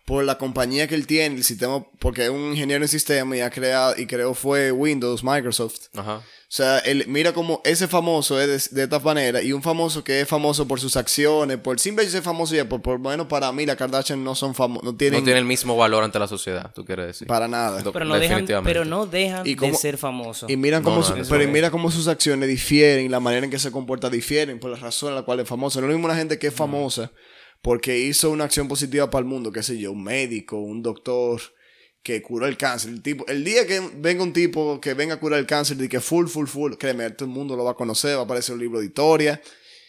por 0.04 0.24
la 0.24 0.36
compañía 0.36 0.86
que 0.88 0.94
él 0.96 1.06
tiene, 1.06 1.36
el 1.36 1.44
sistema, 1.44 1.86
porque 2.00 2.24
es 2.24 2.28
un 2.30 2.50
ingeniero 2.50 2.84
en 2.84 2.88
sistema 2.88 3.36
y 3.36 3.40
ha 3.40 3.50
creado 3.50 3.94
y 3.96 4.06
creó 4.06 4.34
fue 4.34 4.70
Windows, 4.72 5.22
Microsoft. 5.24 5.86
Ajá. 5.94 6.22
O 6.52 6.54
sea, 6.54 6.80
él, 6.80 7.06
mira 7.08 7.32
como 7.32 7.62
ese 7.64 7.88
famoso 7.88 8.38
es 8.38 8.68
de, 8.68 8.76
de 8.76 8.82
esta 8.84 8.98
manera 8.98 9.40
y 9.40 9.52
un 9.54 9.62
famoso 9.62 10.04
que 10.04 10.20
es 10.20 10.28
famoso 10.28 10.68
por 10.68 10.78
sus 10.80 10.98
acciones, 10.98 11.56
por 11.56 11.80
simple 11.80 12.06
ser 12.10 12.22
famoso 12.22 12.54
ya, 12.54 12.68
por, 12.68 12.82
por 12.82 12.98
bueno, 12.98 13.26
para 13.26 13.50
mí 13.52 13.64
la 13.64 13.74
Kardashian 13.74 14.22
no 14.22 14.34
son 14.34 14.54
famosos, 14.54 14.84
no 14.84 14.94
tienen 14.94 15.20
No 15.20 15.24
tiene 15.24 15.38
el 15.38 15.46
mismo 15.46 15.78
valor 15.78 16.04
ante 16.04 16.18
la 16.18 16.28
sociedad, 16.28 16.70
tú 16.74 16.84
quieres 16.84 17.06
decir. 17.06 17.26
para 17.26 17.48
nada. 17.48 17.82
Pero 17.90 18.04
no 18.04 18.16
dejan, 18.16 18.28
definitivamente. 18.40 18.70
pero 18.70 18.84
no 18.84 19.06
dejan 19.06 19.46
¿Y 19.46 19.54
de 19.54 19.72
ser 19.72 19.96
famosos. 19.96 20.50
Y 20.50 20.58
mira 20.58 20.80
No, 20.80 20.84
cómo 20.84 20.96
no, 20.98 21.02
su- 21.04 21.14
eso 21.16 21.30
pero 21.30 21.42
es. 21.44 21.48
mira 21.48 21.70
cómo 21.70 21.90
sus 21.90 22.06
acciones 22.06 22.46
difieren, 22.50 23.10
la 23.10 23.18
manera 23.20 23.46
en 23.46 23.50
que 23.50 23.58
se 23.58 23.70
comporta 23.72 24.10
difieren 24.10 24.60
por 24.60 24.70
la 24.72 24.76
razón 24.76 25.08
en 25.08 25.14
la 25.14 25.22
cual 25.22 25.40
es 25.40 25.48
famoso. 25.48 25.80
No 25.80 25.86
es 25.86 25.92
lo 25.92 25.96
mismo 25.96 26.04
una 26.06 26.18
gente 26.18 26.38
que 26.38 26.48
es 26.48 26.54
famosa 26.54 27.10
porque 27.62 27.98
hizo 27.98 28.28
una 28.28 28.44
acción 28.44 28.68
positiva 28.68 29.08
para 29.08 29.20
el 29.20 29.26
mundo, 29.26 29.52
qué 29.52 29.62
sé 29.62 29.78
yo, 29.78 29.90
un 29.92 30.04
médico, 30.04 30.58
un 30.58 30.82
doctor 30.82 31.40
que 32.02 32.20
curó 32.20 32.46
el 32.46 32.56
cáncer. 32.56 32.90
El 32.90 33.02
tipo, 33.02 33.26
el 33.28 33.44
día 33.44 33.66
que 33.66 33.80
venga 33.96 34.22
un 34.22 34.32
tipo 34.32 34.80
que 34.80 34.94
venga 34.94 35.14
a 35.14 35.20
curar 35.20 35.38
el 35.38 35.46
cáncer, 35.46 35.76
de 35.76 35.88
que 35.88 36.00
full, 36.00 36.26
full, 36.26 36.46
full, 36.46 36.74
créeme, 36.74 37.10
todo 37.10 37.28
el 37.28 37.34
mundo 37.34 37.56
lo 37.56 37.64
va 37.64 37.72
a 37.72 37.74
conocer, 37.74 38.16
va 38.16 38.22
a 38.22 38.24
aparecer 38.24 38.54
un 38.54 38.60
libro 38.60 38.80
de 38.80 38.86
historia. 38.86 39.40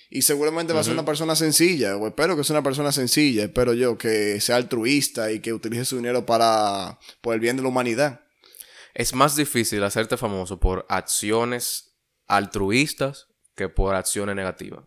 Y 0.09 0.21
seguramente 0.21 0.73
va 0.73 0.81
a 0.81 0.83
ser 0.83 0.93
una 0.93 1.05
persona 1.05 1.35
sencilla, 1.35 1.97
o 1.97 2.05
espero 2.05 2.37
que 2.37 2.43
sea 2.43 2.53
una 2.55 2.63
persona 2.63 2.91
sencilla, 2.91 3.45
espero 3.45 3.73
yo, 3.73 3.97
que 3.97 4.39
sea 4.41 4.57
altruista 4.57 5.31
y 5.31 5.39
que 5.39 5.53
utilice 5.53 5.85
su 5.85 5.95
dinero 5.97 6.23
para, 6.23 6.99
por 7.19 7.33
el 7.33 7.39
bien 7.39 7.57
de 7.57 7.63
la 7.63 7.69
humanidad. 7.69 8.21
Es 8.93 9.15
más 9.15 9.35
difícil 9.35 9.83
hacerte 9.83 10.17
famoso 10.17 10.59
por 10.59 10.85
acciones 10.87 11.95
altruistas 12.27 13.25
que 13.55 13.69
por 13.69 13.95
acciones 13.95 14.35
negativas. 14.35 14.85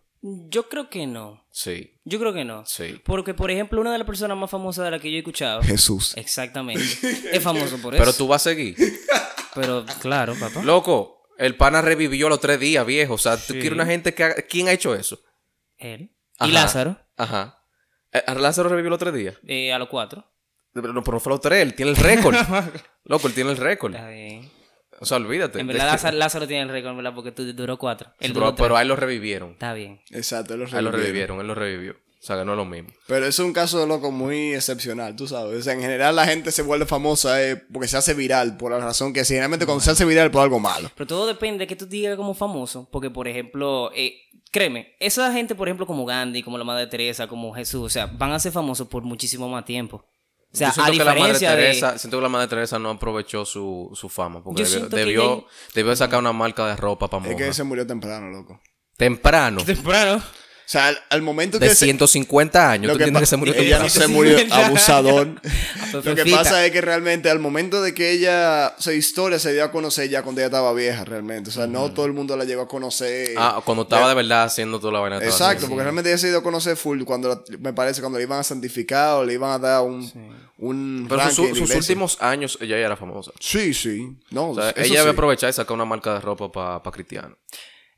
Yo 0.49 0.67
creo 0.69 0.89
que 0.89 1.07
no. 1.07 1.45
Sí, 1.51 1.93
Yo 2.03 2.19
creo 2.19 2.33
que 2.33 2.43
no. 2.45 2.65
sí. 2.65 3.01
Porque, 3.05 3.33
por 3.33 3.49
ejemplo, 3.51 3.79
una 3.81 3.91
de 3.91 3.97
las 3.97 4.05
personas 4.07 4.37
más 4.37 4.49
famosas 4.49 4.85
de 4.85 4.91
la 4.91 4.99
que 4.99 5.09
yo 5.09 5.15
he 5.15 5.19
escuchado. 5.19 5.61
Jesús. 5.63 6.15
Exactamente. 6.17 6.83
es 7.31 7.41
famoso 7.43 7.77
por 7.77 7.93
eso. 7.95 8.03
Pero 8.03 8.13
tú 8.15 8.27
vas 8.27 8.45
a 8.45 8.49
seguir. 8.49 8.75
Pero, 9.55 9.85
claro, 10.01 10.35
papá. 10.39 10.61
Loco, 10.63 11.23
el 11.37 11.55
pana 11.55 11.81
revivió 11.81 12.29
los 12.29 12.39
tres 12.39 12.59
días, 12.59 12.85
viejo. 12.85 13.13
O 13.15 13.17
sea, 13.17 13.37
tú 13.37 13.53
Sí. 13.53 13.59
quieres 13.59 13.73
una 13.73 13.85
gente 13.85 14.13
que... 14.13 14.23
haga- 14.23 14.41
¿Quién 14.49 14.67
ha 14.67 14.71
hecho 14.73 14.93
eso? 14.95 15.19
Él. 15.77 16.11
Ajá. 16.39 16.49
Y 16.49 16.53
Lázaro, 16.53 16.99
Ajá. 17.15 17.63
Eh, 18.11 18.23
¿Lázaro 18.39 18.69
revivió 18.69 18.89
los 18.89 18.99
tres 18.99 19.13
días? 19.13 19.35
eh, 19.47 19.71
a 19.73 19.79
los 19.79 19.87
cuatro. 19.89 20.25
Pero 20.73 20.93
no, 20.93 21.03
pero 21.03 21.15
no 21.15 21.19
fue 21.19 21.31
los 21.31 21.41
tres, 21.41 21.61
él 21.63 21.73
tiene 21.73 21.91
el 21.91 21.97
récord. 21.97 22.35
Loco, 23.05 23.27
él 23.27 23.33
tiene 23.33 23.49
el 23.51 23.57
récord. 23.57 23.95
Está 23.95 24.09
bien. 24.09 24.49
O 24.99 25.05
sea, 25.05 25.17
olvídate. 25.17 25.59
En 25.59 25.67
verdad, 25.67 25.85
Lázaro, 25.91 26.17
Lázaro 26.17 26.47
tiene 26.47 26.63
el 26.63 26.69
récord, 26.69 26.95
¿verdad? 26.95 27.13
Porque 27.13 27.31
tú 27.31 27.51
duró 27.53 27.77
cuatro. 27.77 28.09
Él 28.19 28.33
duró 28.33 28.47
pero, 28.47 28.55
tres. 28.55 28.65
pero 28.65 28.77
a 28.77 28.81
él 28.81 28.87
lo 28.87 28.95
revivieron. 28.95 29.51
Está 29.51 29.73
bien. 29.73 30.01
Exacto, 30.11 30.53
él 30.53 30.61
lo 30.61 30.65
A 30.65 30.79
él 30.79 30.85
lo 30.85 30.91
revivieron. 30.91 31.37
revivieron, 31.37 31.39
él 31.41 31.47
lo 31.47 31.55
revivió. 31.55 32.07
O 32.19 32.25
sea, 32.27 32.35
que 32.37 32.45
no 32.45 32.53
es 32.53 32.57
lo 32.57 32.65
mismo. 32.65 32.89
Pero 33.05 33.25
es 33.27 33.37
un 33.39 33.53
caso 33.53 33.79
de 33.79 33.87
loco 33.87 34.11
muy 34.11 34.53
excepcional, 34.53 35.15
tú 35.15 35.27
sabes. 35.27 35.59
O 35.59 35.61
sea, 35.61 35.73
en 35.73 35.81
general 35.81 36.15
la 36.15 36.25
gente 36.25 36.51
se 36.51 36.63
vuelve 36.63 36.85
famosa 36.85 37.41
eh, 37.43 37.55
porque 37.71 37.87
se 37.87 37.95
hace 37.95 38.15
viral, 38.15 38.57
por 38.57 38.71
la 38.71 38.79
razón 38.79 39.13
que 39.13 39.23
si 39.23 39.33
generalmente 39.33 39.65
cuando 39.65 39.83
se 39.83 39.91
hace 39.91 40.03
viral 40.03 40.31
por 40.31 40.41
algo 40.41 40.59
malo. 40.59 40.89
Pero 40.95 41.07
todo 41.07 41.27
depende 41.27 41.59
de 41.59 41.67
que 41.67 41.75
tú 41.75 41.85
digas 41.85 42.17
como 42.17 42.33
famoso. 42.33 42.89
Porque, 42.91 43.11
por 43.11 43.27
ejemplo, 43.27 43.91
eh, 43.95 44.15
créeme, 44.51 44.95
esa 44.99 45.31
gente, 45.31 45.53
por 45.53 45.67
ejemplo, 45.67 45.85
como 45.85 46.05
Gandhi, 46.05 46.41
como 46.41 46.57
la 46.57 46.63
Madre 46.63 46.87
Teresa, 46.87 47.27
como 47.27 47.53
Jesús, 47.53 47.83
o 47.83 47.89
sea, 47.89 48.07
van 48.07 48.31
a 48.31 48.39
ser 48.39 48.51
famosos 48.51 48.87
por 48.87 49.03
muchísimo 49.03 49.47
más 49.47 49.63
tiempo. 49.63 50.03
O 50.53 50.57
sea, 50.57 50.69
Yo 50.69 50.73
siento 50.73 50.91
a 50.91 50.91
que 50.93 51.03
la 51.03 51.13
Madre 51.15 51.33
de... 51.33 51.39
Teresa, 51.39 51.97
siento 51.97 52.17
que 52.17 52.23
la 52.23 52.29
Madre 52.29 52.47
Teresa 52.47 52.79
no 52.79 52.89
aprovechó 52.89 53.45
su, 53.45 53.91
su 53.93 54.09
fama. 54.09 54.43
Porque 54.43 54.63
debió, 54.63 54.87
debió, 54.89 55.33
ella- 55.33 55.43
debió 55.75 55.95
sacar 55.95 56.19
una 56.19 56.31
marca 56.33 56.65
de 56.67 56.75
ropa 56.75 57.09
para 57.09 57.29
Es 57.29 57.35
que 57.35 57.53
se 57.53 57.63
murió 57.63 57.85
temprano, 57.85 58.29
loco. 58.29 58.59
Temprano. 58.95 59.63
Temprano. 59.63 60.23
O 60.67 60.69
sea, 60.69 60.87
al, 60.89 60.99
al 61.09 61.21
momento 61.21 61.59
De 61.59 61.69
que 61.69 61.75
se- 61.75 61.85
150 61.85 62.69
años. 62.71 62.87
lo 62.87 62.93
¿Tú 62.93 62.97
que 62.97 63.03
entiendes 63.05 63.19
pa- 63.21 63.21
que 63.21 63.25
se 63.25 63.37
murió 63.37 63.53
ella 63.55 63.79
no 63.79 63.87
se 63.87 64.05
murió 64.09 64.37
150. 64.37 64.65
abusador. 64.67 65.41
Lo 66.03 66.15
que 66.15 66.25
pasa 66.25 66.65
es 66.65 66.71
que 66.73 66.81
realmente 66.81 67.29
al 67.29 67.39
momento 67.39 67.81
de 67.81 67.93
que 67.93 68.11
ella, 68.11 68.75
su 68.77 68.91
historia 68.91 69.39
se 69.39 69.53
dio 69.53 69.63
a 69.63 69.71
conocer 69.71 70.09
ya 70.09 70.23
cuando 70.23 70.41
ella 70.41 70.47
estaba 70.47 70.73
vieja, 70.73 71.05
realmente. 71.05 71.49
O 71.51 71.53
sea, 71.53 71.67
no 71.67 71.93
todo 71.93 72.05
el 72.05 72.11
mundo 72.11 72.35
la 72.35 72.43
llegó 72.43 72.63
a 72.63 72.67
conocer. 72.67 73.29
Ah, 73.37 73.61
cuando 73.63 73.83
estaba 73.83 74.09
de 74.09 74.15
verdad 74.15 74.43
haciendo 74.43 74.77
toda 74.81 74.91
la 74.91 74.99
vaina. 74.99 75.17
Exacto, 75.19 75.45
haciendo. 75.45 75.67
porque 75.69 75.83
realmente 75.83 76.09
ella 76.09 76.17
se 76.17 76.27
dio 76.27 76.39
a 76.39 76.43
conocer 76.43 76.75
full 76.75 77.01
cuando 77.03 77.29
la- 77.29 77.57
me 77.59 77.71
parece 77.71 78.01
cuando 78.01 78.17
le 78.19 78.25
iban 78.25 78.39
a 78.41 78.43
santificar 78.43 79.15
o 79.19 79.23
le 79.23 79.35
iban 79.35 79.51
a 79.51 79.59
dar 79.59 79.81
un, 79.83 80.01
un 80.57 81.05
Pero 81.07 81.15
la 81.23 81.31
sus 81.31 81.61
últimos 81.71 82.21
años 82.21 82.57
ella 82.59 82.77
ya 82.77 82.85
era 82.87 82.97
famosa. 82.97 83.31
Sí, 83.39 83.73
sí. 83.73 84.05
No, 84.31 84.49
O 84.49 84.55
sea, 84.55 84.71
eso 84.71 84.79
ella 84.81 84.87
sí. 84.87 84.95
debe 84.97 85.11
aprovechar 85.11 85.49
y 85.49 85.53
sacar 85.53 85.73
una 85.75 85.85
marca 85.85 86.13
de 86.15 86.19
ropa 86.19 86.51
para 86.51 86.91
cristiano. 86.93 87.37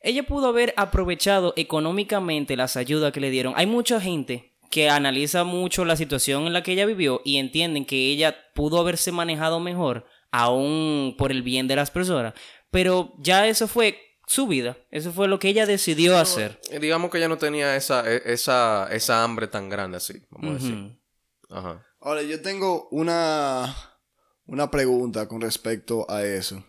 Ella 0.01 0.23
pudo 0.23 0.47
haber 0.47 0.73
aprovechado 0.77 1.53
económicamente 1.57 2.55
las 2.55 2.77
ayudas 2.77 3.11
que 3.11 3.19
le 3.19 3.29
dieron. 3.29 3.53
Hay 3.57 3.65
mucha 3.65 3.99
gente 3.99 4.55
que 4.71 4.89
analiza 4.89 5.43
mucho 5.43 5.83
la 5.85 5.95
situación 5.95 6.45
en 6.47 6.53
la 6.53 6.63
que 6.63 6.73
ella 6.73 6.85
vivió 6.85 7.21
y 7.25 7.37
entienden 7.37 7.85
que 7.85 8.11
ella 8.11 8.35
pudo 8.53 8.79
haberse 8.79 9.11
manejado 9.11 9.59
mejor, 9.59 10.05
aún 10.31 11.15
por 11.17 11.31
el 11.31 11.41
bien 11.41 11.67
de 11.67 11.75
las 11.75 11.91
personas. 11.91 12.33
Pero 12.71 13.13
ya 13.17 13.47
eso 13.47 13.67
fue 13.67 13.99
su 14.27 14.45
vida. 14.47 14.77
Eso 14.91 15.11
fue 15.11 15.27
lo 15.27 15.39
que 15.39 15.49
ella 15.49 15.65
decidió 15.65 16.17
hacer. 16.17 16.59
Eh, 16.69 16.79
Digamos 16.79 17.09
que 17.09 17.17
ella 17.17 17.27
no 17.27 17.39
tenía 17.39 17.75
esa, 17.75 18.07
e- 18.09 18.21
esa, 18.31 18.87
esa 18.91 19.23
hambre 19.23 19.47
tan 19.47 19.69
grande 19.69 19.97
así, 19.97 20.21
vamos 20.29 20.51
a 20.51 20.53
decir. 20.63 20.99
Ajá. 21.49 21.83
Ahora, 21.99 22.21
yo 22.21 22.39
tengo 22.41 22.87
una, 22.91 23.75
una 24.45 24.69
pregunta 24.69 25.27
con 25.27 25.41
respecto 25.41 26.05
a 26.09 26.23
eso. 26.23 26.63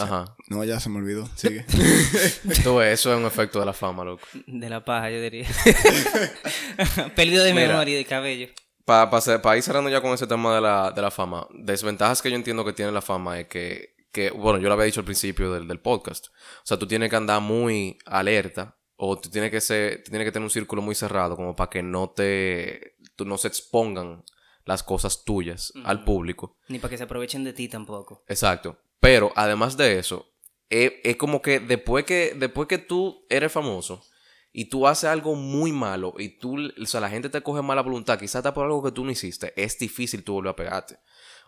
Ajá. 0.00 0.36
No, 0.48 0.64
ya 0.64 0.80
se 0.80 0.88
me 0.88 0.98
olvidó. 0.98 1.28
Sigue. 1.34 1.64
Tú 2.64 2.76
ves, 2.76 3.00
eso 3.00 3.12
es 3.12 3.18
un 3.18 3.26
efecto 3.26 3.60
de 3.60 3.66
la 3.66 3.72
fama, 3.72 4.04
loco. 4.04 4.22
De 4.46 4.68
la 4.68 4.84
paja, 4.84 5.10
yo 5.10 5.20
diría. 5.20 5.46
Pérdida 7.16 7.44
de 7.44 7.54
Mira. 7.54 7.68
memoria 7.68 7.94
y 7.94 7.98
de 7.98 8.04
cabello. 8.04 8.48
Para 8.84 9.56
ir 9.56 9.62
cerrando 9.62 9.88
ya 9.90 10.00
con 10.00 10.12
ese 10.12 10.26
tema 10.26 10.54
de 10.54 10.60
la, 10.60 10.90
de 10.90 11.00
la 11.02 11.10
fama, 11.10 11.46
desventajas 11.54 12.20
que 12.22 12.30
yo 12.30 12.36
entiendo 12.36 12.64
que 12.64 12.72
tiene 12.72 12.90
la 12.90 13.02
fama 13.02 13.38
es 13.38 13.46
que, 13.46 13.94
que 14.10 14.30
bueno, 14.30 14.58
yo 14.58 14.66
lo 14.68 14.74
había 14.74 14.86
dicho 14.86 15.00
al 15.00 15.04
principio 15.04 15.52
del, 15.52 15.68
del 15.68 15.78
podcast. 15.78 16.26
O 16.28 16.64
sea, 16.66 16.76
tú 16.78 16.88
tienes 16.88 17.08
que 17.08 17.16
andar 17.16 17.40
muy 17.40 17.98
alerta 18.06 18.76
o 18.96 19.18
tú 19.18 19.30
tienes 19.30 19.50
que 19.50 19.60
ser, 19.60 20.02
tienes 20.02 20.26
que 20.26 20.32
tener 20.32 20.44
un 20.44 20.50
círculo 20.50 20.82
muy 20.82 20.94
cerrado 20.94 21.36
como 21.36 21.54
para 21.54 21.70
que 21.70 21.82
no 21.82 22.10
te, 22.10 22.96
tú 23.14 23.24
no 23.24 23.38
se 23.38 23.48
expongan 23.48 24.24
las 24.64 24.82
cosas 24.82 25.24
tuyas 25.24 25.72
al 25.84 26.04
público. 26.04 26.56
Ni 26.68 26.78
para 26.78 26.90
que 26.90 26.98
se 26.98 27.04
aprovechen 27.04 27.44
de 27.44 27.52
ti 27.52 27.68
tampoco. 27.68 28.24
Exacto. 28.28 28.78
Pero 29.00 29.32
además 29.34 29.76
de 29.76 29.98
eso, 29.98 30.26
es, 30.68 30.92
es 31.02 31.16
como 31.16 31.40
que 31.42 31.58
después 31.60 32.04
que 32.04 32.34
después 32.36 32.68
que 32.68 32.78
tú 32.78 33.26
eres 33.28 33.50
famoso 33.50 34.04
y 34.52 34.66
tú 34.66 34.86
haces 34.86 35.08
algo 35.10 35.34
muy 35.34 35.72
malo 35.72 36.14
y 36.18 36.38
tú, 36.38 36.56
o 36.80 36.86
sea, 36.86 37.00
la 37.00 37.08
gente 37.10 37.28
te 37.28 37.42
coge 37.42 37.62
mala 37.62 37.82
voluntad, 37.82 38.18
quizás 38.18 38.36
hasta 38.36 38.52
por 38.54 38.64
algo 38.66 38.82
que 38.82 38.92
tú 38.92 39.04
no 39.04 39.10
hiciste, 39.10 39.52
es 39.56 39.78
difícil 39.78 40.22
tú 40.24 40.34
volver 40.34 40.50
a 40.50 40.56
pegarte. 40.56 40.98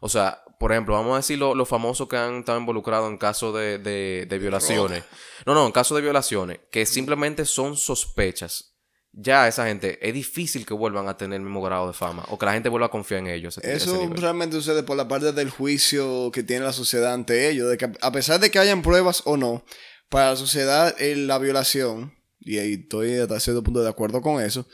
O 0.00 0.08
sea, 0.08 0.42
por 0.58 0.72
ejemplo, 0.72 0.94
vamos 0.94 1.12
a 1.12 1.16
decir 1.18 1.38
lo- 1.38 1.54
los 1.54 1.68
famosos 1.68 2.08
que 2.08 2.16
han 2.16 2.38
estado 2.40 2.58
involucrados 2.58 3.08
en 3.10 3.18
casos 3.18 3.54
de, 3.54 3.78
de, 3.78 4.26
de 4.28 4.38
violaciones. 4.38 5.04
No, 5.46 5.54
no, 5.54 5.66
en 5.66 5.72
casos 5.72 5.94
de 5.96 6.02
violaciones, 6.02 6.58
que 6.72 6.86
simplemente 6.86 7.44
son 7.44 7.76
sospechas. 7.76 8.71
Ya 9.14 9.46
esa 9.46 9.66
gente, 9.66 9.98
es 10.06 10.14
difícil 10.14 10.64
que 10.64 10.72
vuelvan 10.72 11.06
a 11.06 11.18
tener 11.18 11.36
el 11.36 11.42
mismo 11.42 11.60
grado 11.60 11.86
de 11.86 11.92
fama 11.92 12.24
o 12.28 12.38
que 12.38 12.46
la 12.46 12.54
gente 12.54 12.70
vuelva 12.70 12.86
a 12.86 12.90
confiar 12.90 13.20
en 13.20 13.26
ellos. 13.26 13.58
ese- 13.58 13.74
Eso 13.74 14.08
realmente 14.14 14.56
sucede 14.56 14.82
por 14.82 14.96
la 14.96 15.06
parte 15.06 15.32
del 15.32 15.50
juicio 15.50 16.30
que 16.32 16.42
tiene 16.42 16.64
la 16.64 16.72
sociedad 16.72 17.12
ante 17.12 17.50
ellos. 17.50 17.68
De 17.68 17.76
que 17.76 17.90
a 18.00 18.10
pesar 18.12 18.40
de 18.40 18.50
que 18.50 18.58
hayan 18.58 18.80
pruebas 18.80 19.22
o 19.26 19.36
no, 19.36 19.64
para 20.08 20.30
la 20.30 20.36
sociedad 20.36 20.94
eh, 20.98 21.14
la 21.14 21.38
violación, 21.38 22.14
y 22.40 22.58
ahí 22.58 22.72
estoy 22.82 23.16
hasta 23.18 23.38
cierto 23.38 23.62
punto 23.62 23.82
de 23.82 23.90
acuerdo 23.90 24.22
con 24.22 24.42
eso, 24.42 24.66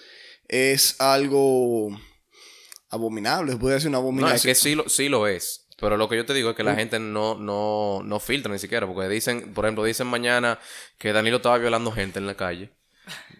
es 0.47 1.01
algo 1.01 1.91
abominable. 2.91 3.53
Se 3.53 3.59
puede 3.59 3.75
decir 3.75 3.89
una 3.89 3.99
No, 3.99 4.03
abominación. 4.05 4.37
es 4.37 4.43
que 4.43 4.55
sí 4.55 4.75
lo, 4.75 4.89
sí 4.89 5.09
lo 5.09 5.27
es. 5.27 5.67
Pero 5.81 5.97
lo 5.97 6.09
que 6.09 6.17
yo 6.17 6.27
te 6.27 6.35
digo 6.35 6.51
es 6.51 6.57
que 6.57 6.65
la 6.65 6.75
gente 6.75 6.99
no, 6.99 7.37
no, 7.37 8.03
no 8.05 8.19
filtra 8.21 8.53
ni 8.53 8.59
siquiera. 8.59 8.87
Porque 8.87 9.09
dicen, 9.09 9.53
por 9.55 9.65
ejemplo, 9.65 9.85
dicen 9.85 10.09
mañana 10.09 10.59
que 10.99 11.13
Danilo 11.13 11.37
estaba 11.37 11.59
violando 11.59 11.93
gente 11.93 12.19
en 12.19 12.27
la 12.27 12.37
calle. 12.37 12.73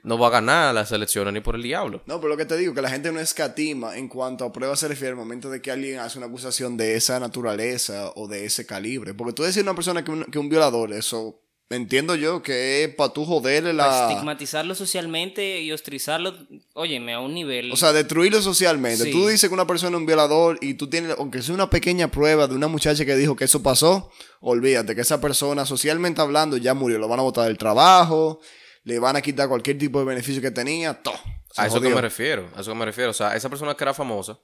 No 0.03 0.19
va 0.19 0.29
a 0.29 0.31
ganar 0.31 0.75
las 0.75 0.93
elecciones 0.93 1.35
ni 1.35 1.41
por 1.41 1.55
el 1.55 1.63
diablo. 1.63 2.03
No, 2.07 2.21
pero 2.21 2.29
lo 2.29 2.37
que 2.37 2.47
te 2.47 2.57
digo, 2.57 2.75
que 2.75 2.83
la 2.83 2.91
gente 2.91 3.13
no 3.13 3.21
escatima 3.21 3.97
en 3.97 4.09
cuanto 4.09 4.45
a 4.45 4.53
pruebas 4.53 4.81
se 4.81 4.89
refiere 4.89 5.11
al 5.11 5.17
momento 5.17 5.51
de 5.51 5.61
que 5.61 5.71
alguien 5.71 5.99
hace 5.99 6.19
una 6.19 6.27
acusación 6.27 6.77
de 6.77 6.97
esa 6.97 7.21
naturaleza 7.21 8.13
o 8.15 8.29
de 8.29 8.45
ese 8.45 8.67
calibre. 8.67 9.15
Porque 9.15 9.33
tú 9.33 9.43
decir 9.43 9.61
a 9.61 9.71
una 9.71 9.75
persona 9.75 10.05
que 10.05 10.11
un, 10.11 10.25
que 10.25 10.39
un 10.39 10.49
violador, 10.49 10.93
eso 10.93 11.43
entiendo 11.71 12.15
yo 12.15 12.43
que 12.43 12.85
es 12.85 12.95
para 12.95 13.13
tú 13.13 13.25
joderle 13.25 13.75
Para 13.75 14.07
la... 14.07 14.11
estigmatizarlo 14.11 14.75
socialmente 14.75 15.61
y 15.61 15.73
ostruzarlo, 15.73 16.35
óyeme, 16.75 17.13
a 17.13 17.21
un 17.21 17.35
nivel. 17.35 17.71
O 17.73 17.77
sea, 17.77 17.93
destruirlo 17.93 18.41
socialmente. 18.41 19.05
Sí. 19.05 19.11
Tú 19.11 19.29
dices 19.29 19.49
que 19.49 19.55
una 19.55 19.67
persona 19.67 19.97
es 19.97 20.01
un 20.01 20.07
violador 20.07 20.59
y 20.61 20.75
tú 20.75 20.89
tienes, 20.89 21.15
aunque 21.19 21.43
sea 21.43 21.55
una 21.55 21.71
pequeña 21.71 22.09
prueba 22.09 22.47
de 22.47 22.55
una 22.55 22.69
muchacha 22.69 23.05
que 23.05 23.17
dijo 23.17 23.37
que 23.37 23.45
eso 23.45 23.63
pasó, 23.63 24.11
olvídate 24.41 24.95
que 24.95 25.03
esa 25.03 25.21
persona, 25.21 25.67
socialmente 25.67 26.21
hablando, 26.21 26.57
ya 26.57 26.75
murió. 26.75 26.99
Lo 26.99 27.09
van 27.09 27.21
a 27.21 27.23
botar 27.23 27.47
del 27.47 27.59
trabajo, 27.59 28.41
le 28.89 28.99
van 28.99 29.17
a 29.17 29.21
quitar 29.23 29.49
cualquier 29.49 29.77
tipo 29.79 29.99
de 29.99 30.07
beneficio 30.07 30.41
que 30.41 30.51
tenía, 30.51 30.95
todo. 31.03 31.19
Se 31.53 31.61
A 31.63 31.67
eso 31.67 31.81
que 31.81 31.89
me 31.91 32.01
refiero. 32.01 32.49
A 32.57 32.61
eso 32.61 32.73
que 32.73 32.79
me 32.79 32.85
refiero. 32.85 33.11
O 33.11 33.15
sea, 33.15 33.37
esa 33.37 33.49
persona 33.49 33.75
que 33.75 33.85
era 33.85 33.95
famosa, 33.95 34.41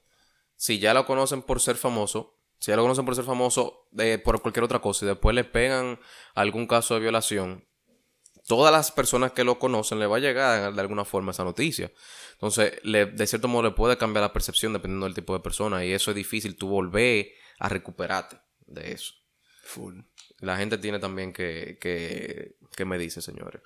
si 0.55 0.79
ya 0.79 0.93
lo 0.93 1.05
conocen 1.05 1.41
por 1.41 1.59
ser 1.59 1.75
famoso, 1.75 2.37
si 2.59 2.71
ya 2.71 2.75
lo 2.75 2.83
conocen 2.83 3.05
por 3.05 3.15
ser 3.15 3.25
famoso 3.25 3.87
eh, 3.97 4.17
por 4.23 4.41
cualquier 4.41 4.63
otra 4.63 4.79
cosa 4.79 5.05
y 5.05 5.07
después 5.07 5.35
le 5.35 5.43
pegan 5.43 5.99
algún 6.33 6.67
caso 6.67 6.93
de 6.93 6.99
violación, 7.01 7.67
todas 8.47 8.71
las 8.71 8.91
personas 8.91 9.31
que 9.33 9.43
lo 9.43 9.57
conocen 9.59 9.99
le 9.99 10.05
va 10.07 10.17
a 10.17 10.19
llegar 10.19 10.73
de 10.73 10.81
alguna 10.81 11.05
forma 11.05 11.31
esa 11.31 11.43
noticia. 11.43 11.91
Entonces, 12.33 12.73
le- 12.83 13.07
de 13.07 13.27
cierto 13.27 13.47
modo 13.47 13.63
le 13.63 13.71
puede 13.71 13.97
cambiar 13.97 14.21
la 14.23 14.33
percepción 14.33 14.73
dependiendo 14.73 15.05
del 15.05 15.15
tipo 15.15 15.33
de 15.33 15.39
persona 15.39 15.83
y 15.85 15.91
eso 15.91 16.11
es 16.11 16.15
difícil 16.15 16.55
tú 16.55 16.67
volver 16.67 17.29
a 17.59 17.67
recuperarte 17.69 18.37
de 18.67 18.91
eso. 18.91 19.13
Full. 19.63 19.99
La 20.39 20.57
gente 20.57 20.77
tiene 20.77 20.99
también 20.99 21.33
que, 21.33 21.77
que, 21.81 22.57
que 22.75 22.85
me 22.85 22.97
dice, 22.97 23.21
señores. 23.21 23.61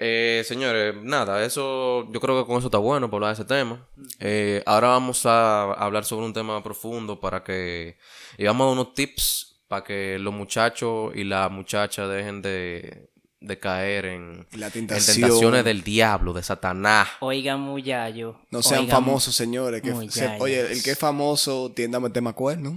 Eh, 0.00 0.44
señores, 0.46 0.94
nada, 1.02 1.44
eso 1.44 2.06
yo 2.12 2.20
creo 2.20 2.40
que 2.40 2.46
con 2.46 2.58
eso 2.58 2.68
está 2.68 2.78
bueno 2.78 3.10
para 3.10 3.16
hablar 3.16 3.36
de 3.36 3.42
ese 3.42 3.48
tema. 3.48 3.88
Eh, 4.20 4.62
ahora 4.64 4.88
vamos 4.88 5.26
a 5.26 5.72
hablar 5.72 6.04
sobre 6.04 6.24
un 6.26 6.32
tema 6.32 6.62
profundo 6.62 7.18
para 7.20 7.42
que... 7.42 7.98
Y 8.36 8.44
vamos 8.44 8.64
a 8.64 8.66
dar 8.68 8.72
unos 8.74 8.94
tips 8.94 9.62
para 9.66 9.82
que 9.84 10.18
los 10.20 10.32
muchachos 10.32 11.12
y 11.16 11.24
las 11.24 11.50
muchachas 11.50 12.08
dejen 12.08 12.42
de, 12.42 13.10
de 13.40 13.58
caer 13.58 14.04
en, 14.06 14.46
La 14.52 14.66
en 14.66 14.72
tentación. 14.72 15.20
tentaciones 15.20 15.64
del 15.64 15.82
diablo, 15.82 16.32
de 16.32 16.44
Satanás. 16.44 17.08
Oigan, 17.18 17.60
muyayo. 17.60 18.40
No 18.50 18.62
sean 18.62 18.82
oigan, 18.82 18.94
famosos, 18.94 19.34
señores. 19.34 19.82
Que 19.82 19.92
se- 20.10 20.36
oye, 20.38 20.60
el 20.72 20.80
que 20.82 20.92
es 20.92 20.98
famoso 20.98 21.72
tiende 21.74 21.96
a 21.96 22.00
meter 22.00 22.22
más 22.22 22.34
cuernos. 22.34 22.74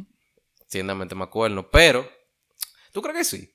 Tiendamente 0.69 1.13
me 1.15 1.23
acuerdo. 1.23 1.69
Pero, 1.69 2.09
¿tú 2.91 3.01
crees 3.01 3.17
que 3.29 3.37
sí? 3.37 3.53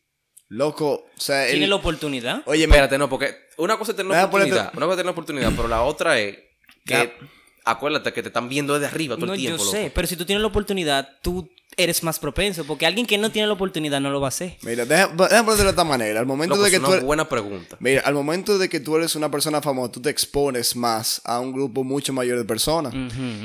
Loco, 0.49 0.93
o 1.17 1.21
sea, 1.21 1.45
el- 1.47 1.53
¿Tiene 1.53 1.67
la 1.67 1.75
oportunidad? 1.75 2.43
Oye, 2.47 2.67
me- 2.69 2.75
Espérate, 2.75 2.97
no, 2.99 3.09
porque 3.11 3.35
una 3.59 3.79
cosa 3.79 3.93
es 3.93 3.97
tener 3.97 4.11
una 4.13 4.25
oportunidad, 4.25 4.73
ponerte- 4.73 4.77
una 4.77 4.87
cosa 4.87 4.93
es 4.93 4.97
tener 4.97 5.05
una 5.07 5.13
oportunidad, 5.13 5.53
pero 5.57 5.69
la 5.69 5.83
otra 5.83 6.19
es 6.21 6.37
que 6.85 6.95
Ya. 6.95 7.13
acuérdate 7.65 8.13
que 8.13 8.23
te 8.23 8.29
están 8.29 8.49
viendo 8.49 8.75
desde 8.75 8.87
arriba 8.87 9.17
todo 9.17 9.27
No, 9.27 9.35
el 9.35 9.41
yo 9.41 9.47
tiempo. 9.49 9.65
loco. 9.65 9.77
sé, 9.77 9.91
pero 9.95 10.07
si 10.07 10.17
tú 10.17 10.25
tienes 10.25 10.41
la 10.43 10.49
oportunidad, 10.49 11.09
tú 11.23 11.49
eres 11.79 12.03
más 12.03 12.19
propenso, 12.19 12.65
porque 12.65 12.87
alguien 12.87 13.07
que 13.07 13.19
no 13.19 13.31
tiene 13.31 13.49
la 13.49 13.53
oportunidad 13.55 14.01
no 14.01 14.09
lo 14.11 14.19
va 14.21 14.29
a 14.29 14.31
hacer. 14.31 14.57
mira, 14.63 14.87
déjame 14.87 15.15
ponerlo 15.17 15.55
de 15.65 15.69
esta 15.71 15.85
manera. 15.85 16.21
Al 16.21 16.25
momento 16.27 16.55
Loco, 16.55 16.63
de 16.63 16.69
es 16.69 16.73
que 16.75 16.79
una 16.79 16.89
tú 16.89 16.93
eres- 16.95 17.05
buena 17.05 17.29
pregunta. 17.29 17.77
Mira, 17.81 18.01
al 18.03 18.15
momento 18.15 18.57
de 18.57 18.69
que 18.71 18.81
tú 18.81 18.97
eres 18.97 19.15
una 19.15 19.31
persona 19.31 19.61
famosa, 19.61 19.93
tú 19.93 20.01
te 20.01 20.09
expones 20.09 20.75
más 20.75 21.21
a 21.25 21.39
un 21.41 21.53
grupo 21.53 21.85
mucho 21.85 22.13
mayor 22.15 22.39
de 22.39 22.45
personas. 22.47 22.95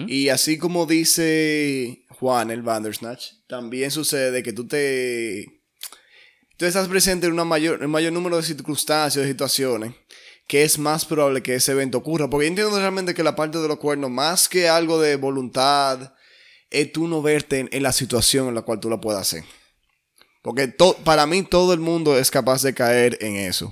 Y 0.07 0.29
así 0.29 0.57
como 0.57 0.85
dice 0.85 2.05
Juan, 2.09 2.51
el 2.51 2.61
Bandersnatch, 2.61 3.25
también 3.47 3.91
sucede 3.91 4.43
que 4.43 4.53
tú 4.53 4.65
te... 4.67 5.60
Tú 6.61 6.67
estás 6.67 6.87
presente 6.87 7.25
en 7.25 7.33
una 7.33 7.43
mayor, 7.43 7.83
un 7.83 7.89
mayor 7.89 8.13
número 8.13 8.37
de 8.37 8.43
circunstancias, 8.43 9.25
de 9.25 9.31
situaciones, 9.31 9.95
que 10.45 10.61
es 10.61 10.77
más 10.77 11.05
probable 11.05 11.41
que 11.41 11.55
ese 11.55 11.71
evento 11.71 11.97
ocurra. 11.97 12.29
Porque 12.29 12.45
yo 12.45 12.49
entiendo 12.49 12.77
realmente 12.79 13.15
que 13.15 13.23
la 13.23 13.35
parte 13.35 13.57
de 13.57 13.67
los 13.67 13.79
cuernos, 13.79 14.11
más 14.11 14.47
que 14.47 14.69
algo 14.69 15.01
de 15.01 15.15
voluntad, 15.15 16.13
es 16.69 16.91
tú 16.93 17.07
no 17.07 17.23
verte 17.23 17.57
en, 17.57 17.69
en 17.71 17.81
la 17.81 17.91
situación 17.91 18.47
en 18.47 18.53
la 18.53 18.61
cual 18.61 18.79
tú 18.79 18.91
la 18.91 19.01
puedas 19.01 19.21
hacer. 19.23 19.43
Porque 20.43 20.67
to- 20.67 20.97
para 21.03 21.25
mí 21.25 21.41
todo 21.41 21.73
el 21.73 21.79
mundo 21.79 22.15
es 22.15 22.29
capaz 22.29 22.61
de 22.61 22.75
caer 22.75 23.17
en 23.21 23.37
eso. 23.37 23.71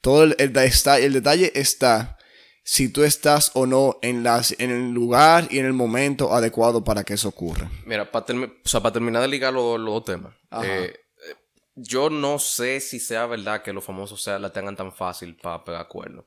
Todo 0.00 0.22
el, 0.22 0.34
el 0.38 0.56
el 0.56 1.12
detalle 1.12 1.52
está 1.54 2.16
si 2.62 2.88
tú 2.88 3.04
estás 3.04 3.50
o 3.52 3.66
no 3.66 3.98
en, 4.00 4.22
las, 4.22 4.56
en 4.58 4.70
el 4.70 4.92
lugar 4.92 5.46
y 5.50 5.58
en 5.58 5.66
el 5.66 5.74
momento 5.74 6.32
adecuado 6.32 6.84
para 6.84 7.04
que 7.04 7.12
eso 7.12 7.28
ocurra. 7.28 7.70
Mira, 7.84 8.10
para 8.10 8.24
terminar 8.24 9.20
de 9.20 9.28
ligar 9.28 9.52
los, 9.52 9.78
dos 9.78 10.04
temas. 10.06 10.32
Eh, 10.62 11.03
yo 11.74 12.10
no 12.10 12.38
sé 12.38 12.80
si 12.80 13.00
sea 13.00 13.26
verdad 13.26 13.62
que 13.62 13.72
los 13.72 13.84
famosos 13.84 14.22
sea, 14.22 14.38
la 14.38 14.52
tengan 14.52 14.76
tan 14.76 14.92
fácil 14.92 15.36
para 15.36 15.64
pegar 15.64 15.88
cuernos. 15.88 16.24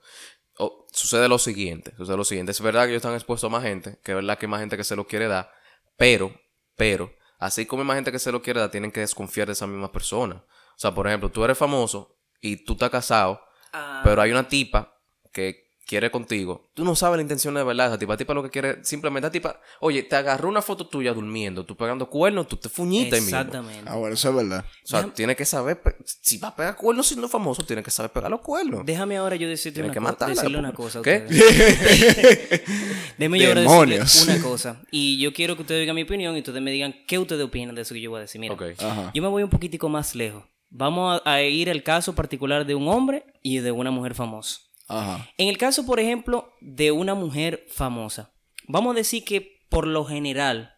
O- 0.60 0.86
sucede 0.91 1.27
lo 1.29 1.38
siguiente, 1.39 1.93
sucede 1.95 2.17
lo 2.17 2.23
siguiente. 2.25 2.51
Es 2.51 2.62
verdad 2.62 2.83
que 2.83 2.89
ellos 2.89 3.01
están 3.01 3.13
expuestos 3.13 3.47
a 3.49 3.51
más 3.51 3.63
gente, 3.63 3.99
que 4.03 4.12
es 4.12 4.15
verdad 4.15 4.38
que 4.38 4.45
hay 4.45 4.49
más 4.49 4.60
gente 4.60 4.77
que 4.77 4.83
se 4.83 4.95
lo 4.95 5.05
quiere 5.07 5.27
dar, 5.27 5.51
pero, 5.97 6.33
pero, 6.75 7.13
así 7.39 7.65
como 7.65 7.81
hay 7.83 7.88
más 7.88 7.95
gente 7.97 8.12
que 8.12 8.19
se 8.19 8.31
lo 8.31 8.41
quiere 8.41 8.60
dar, 8.60 8.71
tienen 8.71 8.91
que 8.91 9.01
desconfiar 9.01 9.47
de 9.47 9.53
esa 9.53 9.67
misma 9.67 9.91
persona. 9.91 10.36
O 10.36 10.79
sea, 10.79 10.93
por 10.93 11.07
ejemplo, 11.07 11.29
tú 11.29 11.43
eres 11.43 11.57
famoso 11.57 12.17
y 12.41 12.63
tú 12.65 12.73
estás 12.73 12.89
casado, 12.89 13.41
Ah, 13.73 14.01
pero 14.03 14.21
hay 14.21 14.31
una 14.31 14.47
tipa 14.47 14.99
que 15.31 15.66
quiere 15.88 16.12
contigo. 16.12 16.69
Tú 16.73 16.84
no 16.84 16.95
sabes 16.95 17.15
la 17.17 17.21
intención 17.23 17.54
de 17.56 17.63
verdad 17.63 17.88
esa 17.88 17.97
tipa. 17.97 18.13
La 18.13 18.17
tipa 18.17 18.34
lo 18.34 18.43
que 18.43 18.50
quiere, 18.50 18.84
simplemente, 18.84 19.26
la 19.28 19.32
tipa, 19.32 19.60
oye, 19.80 20.04
te 20.04 20.15
agarró 20.17 20.50
una 20.50 20.62
foto 20.62 20.86
tuya 20.88 21.13
durmiendo, 21.13 21.65
tú 21.65 21.76
pegando 21.78 22.10
cuernos, 22.10 22.47
tú 22.47 22.58
te 22.58 22.67
fuñiste 22.69 23.15
ahí 23.15 23.21
mismo. 23.21 23.38
Exactamente. 23.38 23.89
Ah, 23.89 23.95
bueno, 23.95 24.13
eso 24.13 24.30
es 24.30 24.36
verdad. 24.36 24.65
O 24.84 24.88
sea, 24.88 25.00
Déjame- 25.00 25.13
tiene 25.13 25.36
que 25.36 25.45
saber, 25.45 25.82
si 26.06 26.38
va 26.39 26.50
a 26.50 26.56
pegar 26.56 26.76
cuernos 26.76 27.08
siendo 27.08 27.30
famoso, 27.30 27.63
tiene 27.65 27.82
que 27.82 27.89
saber 27.89 28.12
pegar 28.12 28.30
los 28.30 28.41
cuernos. 28.41 28.86
Déjame 28.86 29.17
ahora 29.17 29.36
yo 29.38 29.47
decirte 29.47 29.76
Tiene 29.82 29.88
una 29.88 29.93
que 29.93 30.00
co- 30.00 30.04
matarla, 30.04 30.36
decirle 30.36 30.58
pobre. 30.58 30.67
una 30.67 30.73
cosa 30.76 31.00
a 31.00 31.02
¿Qué? 31.02 31.26
Déjame 33.17 33.39
yo 33.39 33.47
ahora 33.50 33.62
decirle 33.62 34.34
una 34.36 34.41
cosa. 34.43 34.82
Y 34.91 35.19
yo 35.19 35.34
quiero 35.34 35.56
que 35.56 35.62
ustedes 35.62 35.82
digan 35.82 35.95
mi 35.95 36.04
opinión 36.04 36.36
y 36.36 36.39
ustedes 36.39 36.62
me 36.62 36.71
digan 36.71 36.93
qué 37.08 37.17
ustedes 37.19 37.43
opinan 37.43 37.76
de 37.76 37.82
eso 37.82 37.93
que 37.93 38.02
yo 38.02 38.10
voy 38.12 38.19
a 38.19 38.21
decir. 38.21 38.39
Mira, 38.41 38.54
Ok. 38.54 38.63
Ajá. 38.80 39.12
yo 39.13 39.21
me 39.21 39.28
voy 39.30 39.43
un 39.43 39.50
poquitico 39.50 39.89
más 39.89 40.15
lejos. 40.15 40.43
Vamos 40.69 41.21
a, 41.23 41.34
a 41.34 41.41
ir 41.43 41.69
al 41.69 41.82
caso 41.84 42.13
particular 42.13 42.65
de 42.65 42.76
un 42.76 42.88
hombre 42.89 43.26
y 43.41 43.60
de 43.60 43.71
una 43.71 43.89
mujer 43.89 44.13
famosa. 44.15 44.60
Ajá. 44.88 45.30
En 45.38 45.47
el 45.47 45.58
caso, 45.58 45.86
por 45.86 46.00
ejemplo, 46.00 46.54
de 46.62 46.91
una 46.91 47.13
mujer 47.13 47.65
famosa, 47.69 48.34
vamos 48.67 48.93
a 48.93 48.97
decir 48.97 49.23
que 49.23 49.65
por 49.69 49.86
lo 49.88 50.06
general, 50.06 50.76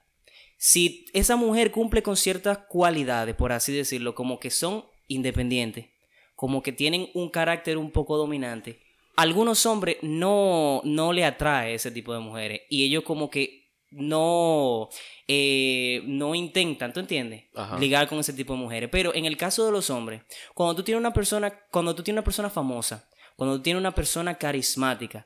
si 0.57 1.05
esa 1.13 1.35
mujer 1.35 1.71
cumple 1.71 2.03
con 2.03 2.17
ciertas 2.17 2.59
cualidades, 2.69 3.35
por 3.35 3.51
así 3.51 3.73
decirlo, 3.73 4.15
como 4.15 4.39
que 4.39 4.49
son 4.49 4.85
independientes, 5.07 5.87
como 6.35 6.63
que 6.63 6.71
tienen 6.71 7.09
un 7.13 7.29
carácter 7.29 7.77
un 7.77 7.91
poco 7.91 8.17
dominante, 8.17 8.79
algunos 9.15 9.65
hombres 9.65 9.97
no, 10.01 10.81
no 10.85 11.11
le 11.11 11.25
atrae 11.25 11.73
ese 11.73 11.91
tipo 11.91 12.13
de 12.13 12.19
mujeres 12.19 12.61
y 12.69 12.85
ellos 12.85 13.03
como 13.03 13.29
que 13.29 13.59
no, 13.91 14.89
eh, 15.27 16.01
no 16.05 16.35
intentan, 16.35 16.93
¿tú 16.93 16.99
entiendes? 16.99 17.45
Ajá. 17.55 17.77
Ligar 17.79 18.07
con 18.07 18.19
ese 18.19 18.33
tipo 18.33 18.53
de 18.53 18.59
mujeres. 18.59 18.89
Pero 18.91 19.13
en 19.13 19.25
el 19.25 19.35
caso 19.35 19.65
de 19.65 19.71
los 19.71 19.89
hombres, 19.89 20.21
cuando 20.53 20.75
tú 20.75 20.83
tienes 20.83 20.99
una 20.99 21.11
persona, 21.11 21.51
cuando 21.71 21.95
tú 21.95 22.03
tienes 22.03 22.19
una 22.19 22.23
persona 22.23 22.49
famosa, 22.49 23.09
cuando 23.39 23.57
tú 23.57 23.63
tienes 23.63 23.79
una 23.81 23.95
persona 23.95 24.35
carismática 24.37 25.25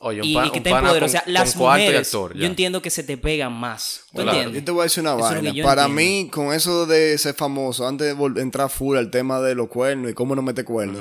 Oye, 0.00 0.20
un, 0.20 0.26
y, 0.46 0.50
que 0.52 0.60
pana 0.60 0.88
poder, 0.88 1.04
o 1.04 1.08
sea, 1.08 1.22
con 1.22 1.32
las 1.32 1.54
cuarto 1.54 1.78
y 1.82 1.86
mujeres, 1.86 2.08
actor, 2.08 2.36
yo 2.36 2.46
entiendo 2.46 2.82
que 2.82 2.90
se 2.90 3.02
te 3.04 3.16
pegan 3.16 3.52
más. 3.52 4.02
¿Tú 4.12 4.22
Claro. 4.22 4.32
Yo 4.32 4.38
entiendes? 4.38 4.64
te 4.64 4.70
voy 4.72 4.80
a 4.80 4.84
decir 4.84 5.00
una 5.02 5.10
Eso 5.12 5.20
vaina. 5.20 5.62
Para 5.64 5.86
entiendo. 5.86 5.88
mí, 5.88 6.28
con 6.30 6.52
eso 6.52 6.84
de 6.86 7.16
ser 7.18 7.34
famoso, 7.34 7.86
antes 7.86 8.16
de 8.18 8.40
entrar 8.42 8.68
full 8.70 8.96
al 8.96 9.10
tema 9.10 9.40
de 9.40 9.54
los 9.54 9.68
cuernos 9.68 10.10
y 10.10 10.14
cómo 10.14 10.34
no 10.34 10.42
mete 10.42 10.64
cuernos, 10.64 11.00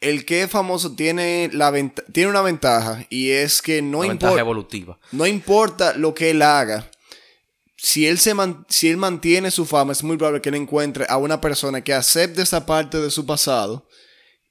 el 0.00 0.24
que 0.24 0.42
es 0.44 0.50
famoso 0.50 0.94
tiene, 0.94 1.50
la 1.52 1.70
venta- 1.72 2.04
tiene 2.12 2.30
una 2.30 2.42
ventaja 2.42 3.04
y 3.10 3.30
es 3.30 3.60
que 3.60 3.82
no, 3.82 4.04
importa 4.04 4.38
evolutiva. 4.40 4.98
no 5.10 5.26
importa 5.26 5.94
lo 5.94 6.14
que 6.14 6.30
él 6.30 6.42
haga. 6.42 6.88
Si 7.76 8.06
él, 8.06 8.18
se 8.18 8.34
man- 8.34 8.64
si 8.68 8.88
él 8.88 8.96
mantiene 8.96 9.50
su 9.50 9.66
fama, 9.66 9.92
es 9.92 10.04
muy 10.04 10.16
probable 10.16 10.40
que 10.40 10.48
él 10.50 10.54
encuentre 10.54 11.06
a 11.08 11.16
una 11.16 11.40
persona 11.40 11.82
que 11.82 11.92
acepte 11.92 12.42
esa 12.42 12.64
parte 12.66 12.98
de 13.00 13.10
su 13.10 13.26
pasado 13.26 13.87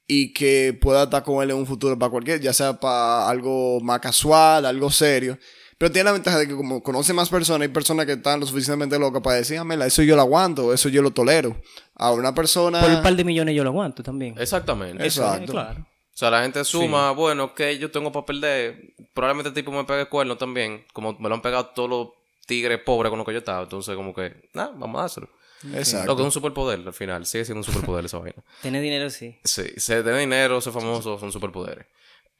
y 0.08 0.32
que 0.32 0.76
pueda 0.80 1.04
estar 1.04 1.22
con 1.22 1.42
él 1.42 1.50
en 1.50 1.56
un 1.56 1.66
futuro 1.66 1.96
para 1.98 2.10
cualquier, 2.10 2.40
ya 2.40 2.52
sea 2.52 2.80
para 2.80 3.28
algo 3.28 3.78
más 3.80 4.00
casual, 4.00 4.64
algo 4.64 4.90
serio. 4.90 5.38
Pero 5.76 5.92
tiene 5.92 6.06
la 6.06 6.12
ventaja 6.12 6.38
de 6.38 6.48
que 6.48 6.56
como 6.56 6.82
conoce 6.82 7.12
más 7.12 7.28
personas, 7.28 7.62
hay 7.62 7.72
personas 7.72 8.06
que 8.06 8.12
están 8.12 8.40
lo 8.40 8.46
suficientemente 8.46 8.98
locas 8.98 9.22
para 9.22 9.36
decir, 9.36 9.58
"Ah, 9.58 9.64
mira, 9.64 9.86
eso 9.86 10.02
yo 10.02 10.16
lo 10.16 10.22
aguanto, 10.22 10.72
eso 10.74 10.88
yo 10.88 11.02
lo 11.02 11.12
tolero. 11.12 11.60
A 11.94 12.10
una 12.10 12.34
persona... 12.34 12.80
Por 12.80 12.90
un 12.90 13.02
par 13.02 13.14
de 13.14 13.22
millones 13.22 13.54
yo 13.54 13.62
lo 13.62 13.70
aguanto 13.70 14.02
también. 14.02 14.34
Exactamente. 14.38 15.06
Eso. 15.06 15.22
Exacto. 15.22 15.52
Claro. 15.52 15.80
O 15.82 16.18
sea, 16.18 16.30
la 16.32 16.42
gente 16.42 16.64
suma, 16.64 17.12
bueno, 17.12 17.54
que 17.54 17.78
yo 17.78 17.92
tengo 17.92 18.10
para 18.10 18.26
perder. 18.26 18.92
Probablemente 19.14 19.50
el 19.50 19.54
tipo 19.54 19.70
me 19.70 19.84
pegue 19.84 20.06
cuerno 20.06 20.36
también. 20.36 20.84
Como 20.92 21.16
me 21.20 21.28
lo 21.28 21.36
han 21.36 21.42
pegado 21.42 21.66
todos 21.66 21.88
los 21.88 22.08
tigres 22.44 22.80
pobres 22.84 23.10
con 23.10 23.18
los 23.18 23.26
que 23.26 23.34
yo 23.34 23.38
estaba. 23.38 23.62
Entonces, 23.62 23.94
como 23.94 24.12
que, 24.12 24.48
nada, 24.52 24.72
vamos 24.74 24.98
a 24.98 25.02
dárselo. 25.02 25.28
Exacto. 25.74 26.06
Lo 26.06 26.16
que 26.16 26.22
es 26.22 26.26
un 26.26 26.32
superpoder 26.32 26.80
al 26.86 26.92
final. 26.92 27.26
Sigue 27.26 27.44
siendo 27.44 27.60
un 27.60 27.64
superpoder 27.64 28.04
esa 28.04 28.18
vaina. 28.18 28.42
Tener 28.62 28.80
dinero 28.82 29.10
sí. 29.10 29.38
Sí, 29.44 29.64
se 29.76 30.02
tiene 30.02 30.20
dinero, 30.20 30.60
ser 30.60 30.72
famoso, 30.72 31.18
son 31.18 31.32
superpoderes. 31.32 31.86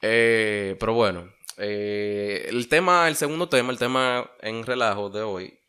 Eh, 0.01 0.75
pero 0.79 0.93
bueno, 0.93 1.29
eh, 1.57 2.45
el 2.49 2.67
tema, 2.69 3.07
el 3.07 3.15
segundo 3.15 3.49
tema, 3.49 3.71
el 3.71 3.77
tema 3.77 4.29
en 4.41 4.65
relajo 4.65 5.09
de 5.09 5.21
hoy, 5.21 5.59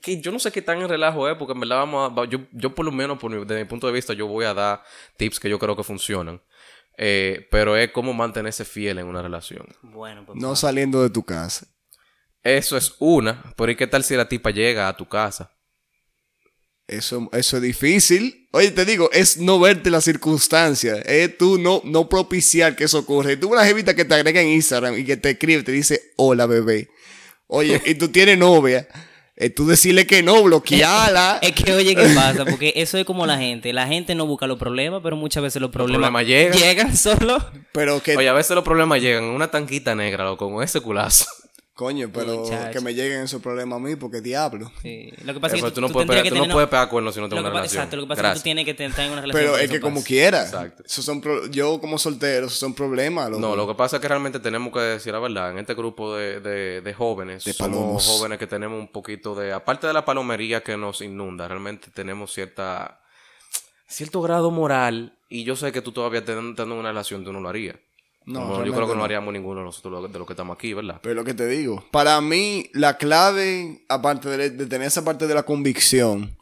que 0.00 0.20
yo 0.20 0.30
no 0.32 0.38
sé 0.38 0.50
qué 0.52 0.62
tan 0.62 0.80
en 0.80 0.88
relajo 0.88 1.28
es, 1.28 1.36
porque 1.36 1.52
en 1.52 1.60
verdad 1.60 1.76
vamos 1.78 2.12
a, 2.16 2.24
yo, 2.24 2.38
yo 2.52 2.74
por 2.74 2.84
lo 2.86 2.92
menos, 2.92 3.18
por 3.18 3.30
mi- 3.30 3.44
desde 3.44 3.62
mi 3.62 3.68
punto 3.68 3.86
de 3.86 3.92
vista, 3.92 4.14
yo 4.14 4.26
voy 4.26 4.44
a 4.46 4.54
dar 4.54 4.82
tips 5.16 5.38
que 5.40 5.50
yo 5.50 5.58
creo 5.58 5.76
que 5.76 5.82
funcionan. 5.82 6.40
Eh, 6.96 7.46
pero 7.50 7.76
es 7.76 7.90
cómo 7.92 8.12
mantenerse 8.12 8.64
fiel 8.64 8.98
en 8.98 9.06
una 9.06 9.22
relación. 9.22 9.66
Bueno, 9.82 10.24
pues. 10.26 10.38
No 10.38 10.54
saliendo 10.54 11.02
de 11.02 11.10
tu 11.10 11.22
casa. 11.24 11.66
Eso 12.42 12.76
es 12.76 12.94
una, 12.98 13.42
pero 13.56 13.72
¿y 13.72 13.76
qué 13.76 13.86
tal 13.86 14.02
si 14.04 14.16
la 14.16 14.28
tipa 14.28 14.50
llega 14.50 14.88
a 14.88 14.96
tu 14.96 15.06
casa? 15.08 15.52
Eso, 16.90 17.28
eso 17.32 17.56
es 17.58 17.62
difícil. 17.62 18.48
Oye, 18.50 18.72
te 18.72 18.84
digo, 18.84 19.10
es 19.12 19.36
no 19.38 19.60
verte 19.60 19.90
las 19.90 20.02
circunstancias. 20.04 20.98
Es 21.06 21.38
tú 21.38 21.56
no, 21.56 21.80
no 21.84 22.08
propiciar 22.08 22.74
que 22.74 22.82
eso 22.84 22.98
ocurra. 22.98 23.30
Y 23.32 23.36
tú 23.36 23.48
una 23.52 23.64
jevita 23.64 23.94
que 23.94 24.04
te 24.04 24.14
agrega 24.14 24.40
en 24.40 24.48
Instagram 24.48 24.98
y 24.98 25.04
que 25.04 25.16
te 25.16 25.30
escribe, 25.30 25.62
te 25.62 25.70
dice, 25.70 26.00
hola 26.16 26.46
bebé. 26.46 26.88
Oye, 27.46 27.80
y 27.86 27.94
tú 27.94 28.08
tienes 28.08 28.36
novia. 28.38 28.88
eh, 29.36 29.50
tú 29.50 29.66
decirle 29.68 30.04
que 30.06 30.22
no, 30.24 30.42
bloqueala. 30.42 31.38
Es 31.42 31.52
que 31.52 31.72
oye, 31.72 31.94
¿qué 31.94 32.08
pasa? 32.14 32.44
Porque 32.44 32.72
eso 32.74 32.98
es 32.98 33.04
como 33.04 33.24
la 33.24 33.38
gente. 33.38 33.72
La 33.72 33.86
gente 33.86 34.16
no 34.16 34.26
busca 34.26 34.48
los 34.48 34.58
problemas, 34.58 35.00
pero 35.02 35.14
muchas 35.14 35.44
veces 35.44 35.62
los 35.62 35.70
problemas, 35.70 36.10
problemas 36.10 36.26
llegan. 36.26 36.58
llegan 36.58 36.96
solo. 36.96 37.38
pero 37.72 38.02
que, 38.02 38.16
Oye, 38.16 38.28
a 38.28 38.32
veces 38.32 38.54
los 38.56 38.64
problemas 38.64 39.00
llegan 39.00 39.24
en 39.24 39.30
una 39.30 39.48
tanquita 39.48 39.94
negra, 39.94 40.24
loco, 40.24 40.50
con 40.52 40.62
ese 40.64 40.80
culazo. 40.80 41.26
Coño, 41.80 42.10
pero 42.12 42.40
Muchacho. 42.40 42.70
que 42.72 42.80
me 42.82 42.92
lleguen 42.92 43.22
esos 43.22 43.40
problemas 43.40 43.78
a 43.78 43.80
mí, 43.80 43.96
porque 43.96 44.20
diablo. 44.20 44.70
Sí. 44.82 45.10
Lo 45.24 45.32
que 45.32 45.40
pasa 45.40 45.56
es 45.56 45.62
que 45.62 45.70
tú 45.70 45.80
no, 45.80 45.88
puedes, 45.88 46.06
pegar, 46.08 46.22
que 46.24 46.28
tú 46.28 46.34
no 46.34 46.42
tener 46.42 46.54
puedes 46.54 46.66
una- 46.66 46.70
pegar 46.70 46.88
cuernos 46.90 47.14
si 47.14 47.20
no 47.20 47.28
tienes 47.28 47.42
que 47.42 47.48
una 47.48 47.56
relación. 47.58 47.78
Exacto, 47.80 47.96
lo 47.96 48.02
que 48.02 48.08
pasa 48.08 48.20
es 48.20 48.22
que 48.22 48.26
Gracias. 48.28 48.42
tú 48.42 48.44
tienes 48.44 48.64
que 48.66 48.74
te- 48.74 48.84
estar 48.84 49.04
en 49.06 49.12
una 49.12 49.20
relación. 49.22 49.42
Pero 49.44 49.56
es 49.56 49.70
que 49.70 49.76
eso 49.76 49.82
como 49.82 50.04
quiera. 50.04 50.42
Exacto. 50.44 50.82
Esos 50.84 51.04
son 51.04 51.20
pro- 51.22 51.46
yo 51.46 51.80
como 51.80 51.98
soltero, 51.98 52.46
esos 52.48 52.58
son 52.58 52.74
problemas. 52.74 53.30
loco. 53.30 53.40
No, 53.40 53.56
lo 53.56 53.66
que 53.66 53.74
pasa 53.74 53.96
es 53.96 54.02
que 54.02 54.08
realmente 54.08 54.40
tenemos 54.40 54.72
que 54.72 54.80
decir 54.80 55.12
la 55.14 55.18
verdad. 55.20 55.52
En 55.52 55.58
este 55.58 55.72
grupo 55.74 56.14
de, 56.14 56.40
de, 56.40 56.80
de 56.82 56.94
jóvenes, 56.94 57.44
De 57.44 57.52
somos 57.54 57.70
palomos. 57.72 58.06
jóvenes 58.06 58.38
que 58.38 58.46
tenemos 58.46 58.78
un 58.78 58.88
poquito 58.88 59.34
de. 59.34 59.52
Aparte 59.52 59.86
de 59.86 59.92
la 59.94 60.04
palomería 60.04 60.62
que 60.62 60.76
nos 60.76 61.00
inunda, 61.00 61.48
realmente 61.48 61.88
tenemos 61.94 62.32
cierta. 62.34 63.00
cierto 63.86 64.20
grado 64.20 64.50
moral. 64.50 65.16
Y 65.28 65.44
yo 65.44 65.56
sé 65.56 65.72
que 65.72 65.80
tú 65.80 65.92
todavía 65.92 66.24
teniendo 66.24 66.62
una 66.74 66.88
relación, 66.90 67.24
tú 67.24 67.32
no 67.32 67.40
lo 67.40 67.48
harías. 67.48 67.76
No, 68.30 68.40
Como 68.48 68.64
yo 68.64 68.72
creo 68.74 68.88
que 68.88 68.94
no 68.94 69.04
haríamos 69.04 69.32
ninguno 69.32 69.60
de 69.60 69.66
nosotros 69.66 70.10
de 70.12 70.18
los 70.18 70.26
que 70.26 70.32
estamos 70.34 70.54
aquí, 70.56 70.72
¿verdad? 70.72 71.00
Pero 71.02 71.14
lo 71.14 71.24
que 71.24 71.34
te 71.34 71.46
digo, 71.46 71.84
para 71.90 72.20
mí 72.20 72.70
la 72.74 72.96
clave, 72.96 73.82
aparte 73.88 74.28
de, 74.28 74.50
de 74.50 74.66
tener 74.66 74.86
esa 74.88 75.04
parte 75.04 75.26
de 75.26 75.34
la 75.34 75.42
convicción, 75.42 76.36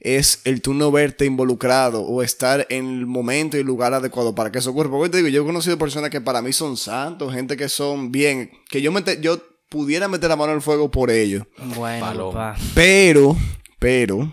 es 0.00 0.40
el 0.44 0.62
tú 0.62 0.74
no 0.74 0.92
verte 0.92 1.24
involucrado 1.24 2.02
o 2.02 2.22
estar 2.22 2.66
en 2.70 2.86
el 2.98 3.06
momento 3.06 3.56
y 3.56 3.60
el 3.60 3.66
lugar 3.66 3.94
adecuado 3.94 4.34
para 4.34 4.52
que 4.52 4.58
eso 4.58 4.70
ocurra. 4.70 4.90
Porque 4.90 5.10
te 5.10 5.16
digo, 5.18 5.28
yo 5.28 5.42
he 5.42 5.46
conocido 5.46 5.76
personas 5.78 6.10
que 6.10 6.20
para 6.20 6.40
mí 6.42 6.52
son 6.52 6.76
santos, 6.76 7.32
gente 7.34 7.56
que 7.56 7.68
son 7.68 8.12
bien, 8.12 8.50
que 8.70 8.80
yo, 8.80 8.92
mete- 8.92 9.20
yo 9.20 9.40
pudiera 9.68 10.06
meter 10.08 10.28
la 10.30 10.36
mano 10.36 10.52
al 10.52 10.62
fuego 10.62 10.90
por 10.90 11.10
ellos. 11.10 11.44
Bueno, 11.76 12.30
papá. 12.30 12.56
Pero, 12.74 13.36
pero, 13.78 14.32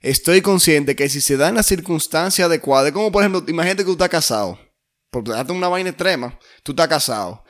estoy 0.00 0.40
consciente 0.40 0.96
que 0.96 1.08
si 1.08 1.20
se 1.20 1.36
dan 1.36 1.54
las 1.56 1.66
circunstancias 1.66 2.46
adecuadas, 2.46 2.92
como 2.92 3.12
por 3.12 3.22
ejemplo, 3.22 3.44
imagínate 3.46 3.82
que 3.82 3.86
tú 3.86 3.92
estás 3.92 4.08
casado, 4.08 4.58
por 5.10 5.24
darte 5.24 5.52
una 5.52 5.68
vaina 5.68 5.90
extrema, 5.90 6.38
tú 6.62 6.72
estás 6.72 6.88
casado 6.88 7.44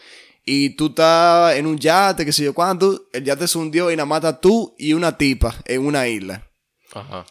y 0.45 0.71
tú 0.77 0.87
estás 0.87 1.57
en 1.57 1.67
un 1.67 1.79
yate, 1.79 2.25
qué 2.25 2.33
sé 2.33 2.45
yo 2.45 2.55
cuánto, 2.55 3.09
el 3.13 3.25
yate 3.25 3.47
se 3.49 3.59
hundió 3.59 3.91
y 3.91 3.97
nada 3.97 4.07
mata 4.07 4.41
tú 4.41 4.75
y 4.79 4.93
una 4.93 5.17
tipa 5.17 5.55
en 5.65 5.85
una 5.87 6.07
isla. 6.09 6.49
Ajá. 6.95 7.27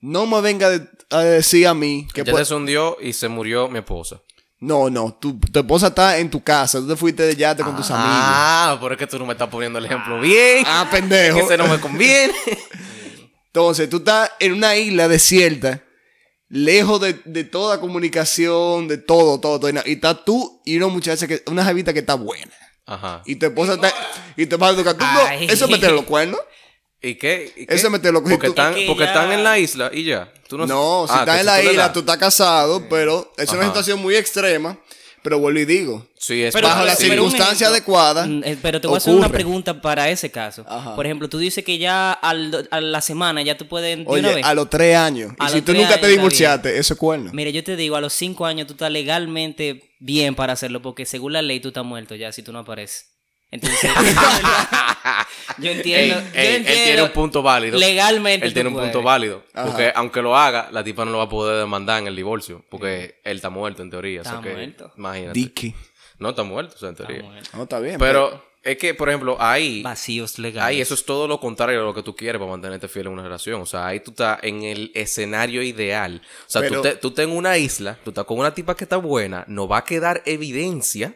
No 0.00 0.26
me 0.26 0.40
venga 0.40 0.70
de- 0.70 0.88
a 1.10 1.20
decir 1.20 1.66
a 1.66 1.74
mí 1.74 2.06
que... 2.14 2.24
ya 2.24 2.32
por- 2.32 2.44
se 2.44 2.54
hundió 2.54 2.96
y 3.00 3.12
se 3.12 3.28
murió 3.28 3.68
mi 3.68 3.78
esposa. 3.78 4.20
No, 4.60 4.88
no, 4.88 5.12
tu, 5.20 5.38
tu 5.38 5.58
esposa 5.58 5.88
está 5.88 6.16
en 6.18 6.30
tu 6.30 6.42
casa, 6.42 6.78
tú 6.78 6.88
te 6.88 6.96
fuiste 6.96 7.22
de 7.24 7.36
yate 7.36 7.62
con 7.62 7.76
tus 7.76 7.90
amigos. 7.90 8.14
Ah, 8.16 8.78
pero 8.80 8.94
es 8.94 8.98
que 8.98 9.06
tú 9.06 9.18
no 9.18 9.26
me 9.26 9.32
estás 9.32 9.48
poniendo 9.48 9.78
el 9.78 9.84
ejemplo 9.84 10.20
bien. 10.20 10.64
Ah, 10.66 10.88
pendejo. 10.90 11.36
que 11.38 11.44
ese 11.44 11.58
no 11.58 11.66
me 11.66 11.78
conviene. 11.80 12.32
Entonces, 13.46 13.88
tú 13.90 13.98
estás 13.98 14.30
en 14.40 14.52
una 14.54 14.74
isla 14.76 15.06
desierta, 15.08 15.82
lejos 16.54 17.00
de, 17.00 17.14
de 17.24 17.42
toda 17.44 17.80
comunicación, 17.80 18.86
de 18.86 18.96
todo, 18.98 19.40
todo, 19.40 19.58
todo. 19.58 19.70
Y 19.84 19.92
estás 19.92 20.24
tú 20.24 20.60
y 20.64 20.76
una 20.76 20.86
muchacha, 20.86 21.26
que, 21.26 21.42
una 21.46 21.64
jevita 21.64 21.92
que 21.92 21.98
está 21.98 22.14
buena. 22.14 22.52
Ajá. 22.86 23.22
Y 23.26 23.36
tu 23.36 23.46
esposa 23.46 23.74
está. 23.74 23.92
Y 24.36 24.46
tu 24.46 24.54
esposa 24.54 24.76
toca. 24.76 24.94
Tú 24.94 25.04
no, 25.04 25.30
eso 25.52 25.64
es 25.64 25.70
meter 25.70 25.90
los 25.92 26.04
cuernos. 26.04 26.40
¿Y 27.02 27.16
qué? 27.16 27.52
¿Y 27.56 27.66
qué? 27.66 27.74
Eso 27.74 27.88
es 27.88 27.92
meterlo- 27.92 28.22
Porque, 28.22 28.46
tú- 28.46 28.52
están, 28.52 28.72
Es 28.74 28.78
que 28.80 28.86
porque 28.86 29.02
ya- 29.02 29.08
están 29.08 29.32
en 29.32 29.42
la 29.44 29.58
isla 29.58 29.90
y 29.92 30.04
ya. 30.04 30.32
Tú 30.48 30.56
no, 30.56 30.66
No, 30.66 31.06
si 31.08 31.14
Ah, 31.14 31.20
estás 31.20 31.40
en 31.40 31.46
la 31.46 31.62
isla, 31.62 31.92
tú 31.92 32.00
estás 32.00 32.16
casado, 32.18 32.88
pero 32.88 33.32
es 33.36 33.50
una 33.50 33.64
situación 33.64 34.00
muy 34.00 34.14
extrema. 34.16 34.78
Pero 35.24 35.38
vuelvo 35.38 35.58
y 35.58 35.64
digo, 35.64 36.06
Sí, 36.18 36.42
es 36.42 36.52
Pero- 36.54 36.68
bajo 36.68 36.84
las 36.84 36.98
sí. 36.98 37.06
circunstancias 37.08 37.70
adecuadas. 37.70 38.28
Mm, 38.28 38.42
eh, 38.44 38.58
Pero 38.60 38.80
te 38.80 38.86
voy 38.86 38.94
a 38.94 38.98
hacer 38.98 39.14
una 39.14 39.28
pregunta 39.30 39.80
para 39.80 40.08
ese 40.10 40.30
caso. 40.30 40.64
Ajá. 40.68 40.94
Por 40.94 41.06
ejemplo, 41.06 41.28
tú 41.30 41.38
dices 41.38 41.64
que 41.64 41.78
ya 41.78 42.12
al- 42.12 42.68
a 42.70 42.80
la 42.80 43.00
semana 43.00 43.40
ya 43.42 43.56
tú 43.56 43.66
puedes. 43.66 43.96
de 43.96 44.02
una 44.04 44.10
Oye, 44.10 44.34
vez. 44.36 44.44
a 44.44 44.54
los 44.54 44.68
tres 44.70 44.96
años. 44.96 45.32
A 45.38 45.48
y 45.48 45.52
si 45.54 45.62
tú 45.62 45.72
nunca 45.74 45.98
te 46.00 46.08
divorciaste, 46.08 46.78
eso 46.78 46.94
es 46.94 47.00
cuerno. 47.00 47.30
Mira, 47.32 47.50
yo 47.50 47.64
te 47.64 47.74
digo, 47.76 47.96
a 47.96 48.00
los 48.02 48.12
cinco 48.12 48.44
años 48.46 48.66
tú 48.66 48.74
estás 48.74 48.90
legalmente 48.90 49.90
bien 49.98 50.34
para 50.34 50.52
hacerlo, 50.52 50.82
porque 50.82 51.06
según 51.06 51.32
la 51.32 51.40
ley 51.42 51.60
tú 51.60 51.68
estás 51.68 51.84
muerto 51.84 52.14
ya 52.14 52.30
si 52.32 52.42
tú 52.42 52.52
no 52.52 52.58
apareces. 52.60 53.06
Entonces, 53.54 53.88
yo 55.58 55.70
entiendo. 55.70 56.16
Ey, 56.16 56.22
yo 56.34 56.40
ey, 56.40 56.54
entiendo. 56.56 56.68
Él 56.70 56.84
tiene 56.84 57.02
un 57.02 57.10
punto 57.12 57.42
válido. 57.42 57.78
Legalmente. 57.78 58.46
Él 58.46 58.52
tiene 58.54 58.68
un 58.68 58.74
punto 58.76 59.00
válido. 59.02 59.44
Ajá. 59.54 59.66
Porque 59.66 59.92
aunque 59.94 60.22
lo 60.22 60.36
haga, 60.36 60.68
la 60.72 60.82
tipa 60.82 61.04
no 61.04 61.12
lo 61.12 61.18
va 61.18 61.24
a 61.24 61.28
poder 61.28 61.58
demandar 61.58 62.00
en 62.00 62.08
el 62.08 62.16
divorcio. 62.16 62.64
Porque 62.68 63.20
él 63.22 63.36
está 63.36 63.50
muerto 63.50 63.82
en 63.82 63.90
teoría. 63.90 64.22
Está 64.22 64.38
o 64.38 64.42
sea 64.42 64.50
que, 64.50 64.56
muerto. 64.56 64.92
Imagínate. 64.96 65.38
Dicky. 65.38 65.74
No 66.18 66.30
está 66.30 66.42
muerto, 66.42 66.74
o 66.74 66.78
sea, 66.78 66.88
en 66.88 66.96
teoría. 66.96 67.16
Está 67.18 67.28
muerto. 67.30 67.50
No, 67.56 67.62
está 67.62 67.78
bien. 67.80 67.98
Pero 67.98 68.44
es 68.64 68.76
que, 68.76 68.94
por 68.94 69.08
ejemplo, 69.08 69.36
ahí. 69.38 69.82
Vacíos 69.82 70.38
legales. 70.40 70.68
Ahí 70.68 70.80
eso 70.80 70.94
es 70.94 71.04
todo 71.04 71.28
lo 71.28 71.38
contrario 71.38 71.80
a 71.80 71.84
lo 71.84 71.94
que 71.94 72.02
tú 72.02 72.16
quieres 72.16 72.40
para 72.40 72.50
mantenerte 72.50 72.88
fiel 72.88 73.06
en 73.06 73.12
una 73.12 73.22
relación. 73.22 73.60
O 73.62 73.66
sea, 73.66 73.86
ahí 73.86 74.00
tú 74.00 74.10
estás 74.10 74.38
en 74.42 74.64
el 74.64 74.90
escenario 74.94 75.62
ideal. 75.62 76.22
O 76.24 76.50
sea, 76.50 76.62
Pero- 76.62 76.76
tú, 76.76 76.82
te- 76.82 76.96
tú 76.96 77.08
estás 77.08 77.24
en 77.26 77.30
una 77.32 77.56
isla, 77.56 77.98
tú 78.02 78.10
estás 78.10 78.24
con 78.24 78.38
una 78.38 78.52
tipa 78.52 78.74
que 78.74 78.82
está 78.84 78.96
buena, 78.96 79.44
no 79.46 79.68
va 79.68 79.78
a 79.78 79.84
quedar 79.84 80.22
evidencia 80.26 81.14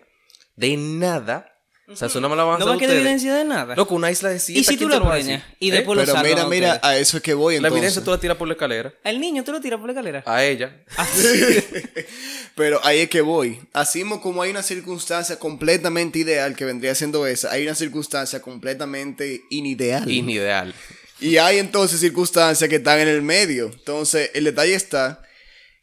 de 0.54 0.76
nada. 0.76 1.54
O 1.90 1.96
sea, 1.96 2.08
eso 2.08 2.20
no 2.20 2.28
me 2.28 2.36
la 2.36 2.44
van 2.44 2.56
a 2.56 2.58
No 2.58 2.64
hacer 2.66 2.72
va 2.72 2.76
a 2.76 2.78
quedar 2.78 2.96
evidencia 2.96 3.34
de 3.34 3.44
nada. 3.46 3.74
Loco, 3.74 3.94
una 3.94 4.10
isla 4.10 4.28
de 4.28 4.36
¿Y 4.36 4.62
si 4.62 4.76
tú 4.76 4.88
la 4.88 5.00
preñas? 5.08 5.42
Y 5.58 5.70
después 5.70 5.96
lo 5.96 6.02
Pero 6.02 6.12
salvan 6.12 6.30
mira, 6.32 6.42
a 6.42 6.48
mira, 6.48 6.66
ustedes? 6.74 6.84
a 6.84 6.98
eso 6.98 7.16
es 7.16 7.22
que 7.22 7.32
voy 7.34 7.54
La 7.54 7.56
entonces. 7.58 7.76
evidencia 7.78 8.04
tú 8.04 8.10
la 8.10 8.20
tiras 8.20 8.36
por 8.36 8.46
la 8.46 8.52
escalera. 8.54 8.92
Al 9.04 9.18
niño 9.18 9.42
tú 9.42 9.52
lo 9.52 9.60
tiras 9.60 9.78
por 9.80 9.86
la 9.88 9.92
escalera. 9.94 10.22
A 10.26 10.44
ella. 10.44 10.76
Pero 12.54 12.80
ahí 12.84 13.00
es 13.00 13.08
que 13.10 13.20
voy. 13.20 13.60
Así 13.72 14.04
mo- 14.04 14.20
como 14.20 14.42
hay 14.42 14.50
una 14.50 14.62
circunstancia 14.62 15.38
completamente 15.38 16.18
ideal 16.18 16.54
que 16.56 16.64
vendría 16.64 16.94
siendo 16.94 17.26
esa, 17.26 17.50
hay 17.52 17.64
una 17.64 17.74
circunstancia 17.74 18.40
completamente 18.42 19.42
inideal. 19.50 20.10
Inideal. 20.10 20.74
y 21.20 21.36
hay 21.38 21.58
entonces 21.58 22.00
circunstancias 22.00 22.68
que 22.68 22.76
están 22.76 22.98
en 23.00 23.08
el 23.08 23.22
medio. 23.22 23.66
Entonces, 23.72 24.30
el 24.34 24.44
detalle 24.44 24.74
está, 24.74 25.22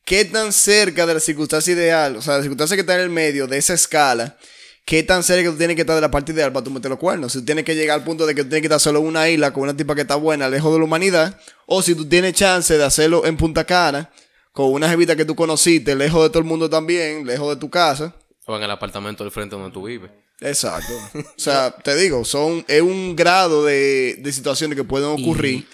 ¿qué 0.06 0.26
tan 0.26 0.54
cerca 0.54 1.06
de 1.06 1.14
la 1.16 1.20
circunstancia 1.20 1.74
ideal, 1.74 2.16
o 2.18 2.22
sea, 2.22 2.36
la 2.38 2.42
circunstancia 2.42 2.76
que 2.78 2.82
está 2.82 2.96
en 2.96 3.02
el 3.02 3.10
medio 3.10 3.48
de 3.48 3.58
esa 3.58 3.74
escala, 3.74 4.38
¿qué 4.86 5.04
tan 5.04 5.24
cerca 5.24 5.50
tú 5.50 5.58
tienes 5.58 5.76
que 5.76 5.82
estar 5.82 5.96
de 5.96 6.02
la 6.02 6.12
parte 6.12 6.32
ideal 6.32 6.54
para 6.54 6.64
tú 6.64 6.72
meter 6.72 6.90
los 6.90 7.00
cuernos? 7.00 7.34
Si 7.34 7.40
tú 7.40 7.46
tienes 7.46 7.66
que 7.66 7.76
llegar 7.76 8.00
al 8.00 8.06
punto 8.06 8.26
de 8.26 8.36
que 8.36 8.44
tú 8.44 8.50
tienes 8.50 8.62
que 8.62 8.68
estar 8.68 8.80
solo 8.80 9.00
en 9.00 9.08
una 9.08 9.28
isla 9.30 9.52
con 9.52 9.64
una 9.64 9.76
tipa 9.76 9.96
que 9.96 10.02
está 10.02 10.16
buena, 10.16 10.48
lejos 10.48 10.72
de 10.72 10.80
la 10.80 10.86
humanidad, 10.86 11.40
o 11.66 11.82
si 11.82 11.96
tú 11.96 12.08
tienes 12.08 12.34
chance 12.34 12.78
de 12.78 12.84
hacerlo 12.84 13.26
en 13.26 13.36
Punta 13.36 13.66
Cana, 13.66 14.12
con 14.52 14.72
una 14.72 14.88
jevita 14.88 15.16
que 15.16 15.26
tú 15.26 15.36
conociste, 15.36 15.96
lejos 15.96 16.24
de 16.24 16.30
todo 16.30 16.40
el 16.40 16.46
mundo 16.46 16.70
también, 16.70 17.26
lejos 17.26 17.50
de 17.50 17.60
tu 17.60 17.70
casa. 17.70 18.16
O 18.46 18.56
en 18.56 18.64
el 18.64 18.72
apartamento 18.72 19.24
del 19.24 19.32
frente 19.32 19.56
donde 19.56 19.72
tú 19.72 19.84
vives. 19.84 20.12
Exacto. 20.40 20.94
O 21.16 21.40
sea, 21.40 21.72
te 21.72 21.96
digo, 21.96 22.24
son, 22.24 22.64
es 22.68 22.82
un 22.82 23.16
grado 23.16 23.66
de, 23.66 24.16
de 24.20 24.32
situaciones 24.32 24.78
que 24.78 24.84
pueden 24.84 25.08
ocurrir 25.10 25.66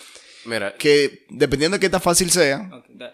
Mira, 0.45 0.75
que 0.75 1.25
dependiendo 1.29 1.75
de 1.75 1.79
qué 1.81 1.89
tan 1.89 2.01
fácil 2.01 2.31
sea 2.31 2.69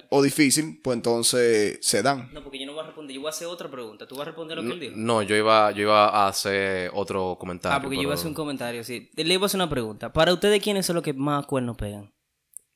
o 0.09 0.21
difícil, 0.21 0.80
pues 0.82 0.95
entonces 0.95 1.78
se 1.82 2.01
dan. 2.01 2.30
No, 2.34 2.41
porque 2.43 2.59
yo 2.59 2.65
no 2.65 2.73
voy 2.73 2.82
a 2.84 2.86
responder, 2.86 3.13
yo 3.15 3.21
voy 3.21 3.28
a 3.28 3.32
hacer 3.32 3.47
otra 3.47 3.69
pregunta. 3.69 4.07
¿Tú 4.07 4.15
vas 4.15 4.21
a 4.23 4.25
responder 4.32 4.57
lo 4.57 4.63
que 4.63 4.71
él 4.73 4.80
dijo? 4.80 4.93
no, 4.95 5.21
yo 5.21 5.36
iba, 5.36 5.71
yo 5.71 5.82
iba 5.84 6.07
a 6.07 6.28
hacer 6.28 6.89
otro 6.93 7.36
comentario. 7.39 7.78
Ah, 7.78 7.82
porque 7.82 7.97
yo 7.97 8.03
iba 8.03 8.11
a 8.11 8.15
pero 8.15 8.19
hacer 8.19 8.28
un 8.30 8.34
comentario, 8.34 8.84
sí. 8.84 9.09
Le 9.15 9.34
iba 9.34 9.43
a 9.43 9.47
hacer 9.47 9.57
una 9.59 9.69
pregunta. 9.69 10.13
Para 10.13 10.34
ustedes, 10.34 10.61
¿quiénes 10.61 10.86
son 10.86 10.95
los 10.95 11.03
que 11.03 11.13
más 11.13 11.45
cuernos 11.45 11.75
pegan? 11.78 12.13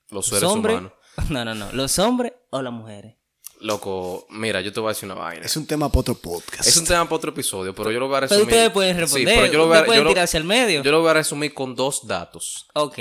Los 0.10 0.12
¿Los 0.12 0.26
seres 0.28 0.44
hombres? 0.44 0.74
humanos. 0.78 0.94
No, 1.30 1.44
no, 1.46 1.54
no. 1.54 1.72
¿Los 1.74 2.00
hombres 2.00 2.34
o 2.52 2.62
las 2.62 2.72
mujeres? 2.74 3.16
Loco, 3.60 4.26
mira, 4.32 4.60
yo 4.62 4.74
te 4.74 4.80
voy 4.80 4.88
a 4.90 4.94
decir 4.94 5.06
una 5.12 5.14
vaina. 5.22 5.46
Es 5.46 5.56
un 5.56 5.68
tema 5.68 5.88
para 5.90 6.00
otro 6.00 6.16
podcast. 6.16 6.66
Es 6.68 6.78
un 6.78 6.86
tema 6.86 7.04
para 7.04 7.16
otro 7.18 7.30
episodio, 7.32 7.76
pero 7.76 7.92
yo 7.92 8.00
lo 8.00 8.08
voy 8.08 8.16
a 8.18 8.20
Pero 8.22 8.30
resumir. 8.32 8.48
ustedes 8.48 8.70
pueden 8.72 8.96
Sí, 8.96 9.02
responder. 9.02 9.36
pero 9.36 9.52
yo 9.54 9.58
lo 9.60 9.68
voy 9.68 9.76
a, 9.76 9.80
ustedes 9.82 9.86
pueden 9.88 10.00
yo 10.02 10.04
lo- 10.06 10.10
tirarse 10.10 10.38
al 10.38 10.44
medio. 10.46 10.82
yo 10.82 10.92
lo 10.92 11.02
voy 11.02 11.10
a 11.10 11.14
resumir 11.14 11.54
con 11.54 11.76
dos 11.76 12.08
datos. 12.08 12.66
Ok. 12.74 12.98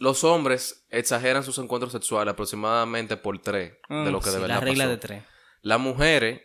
Los 0.00 0.24
hombres 0.24 0.86
exageran 0.88 1.44
sus 1.44 1.58
encuentros 1.58 1.92
sexuales 1.92 2.32
aproximadamente 2.32 3.16
por 3.18 3.38
tres 3.40 3.74
de 3.88 4.10
lo 4.10 4.20
que 4.20 4.30
Mm, 4.30 4.32
Sí, 4.32 4.36
de 4.36 4.38
verdad 4.40 4.54
La 4.56 4.60
regla 4.60 4.84
pasó. 4.84 4.90
de 4.90 4.96
tres. 4.96 5.22
Las 5.62 5.78
mujeres 5.78 6.40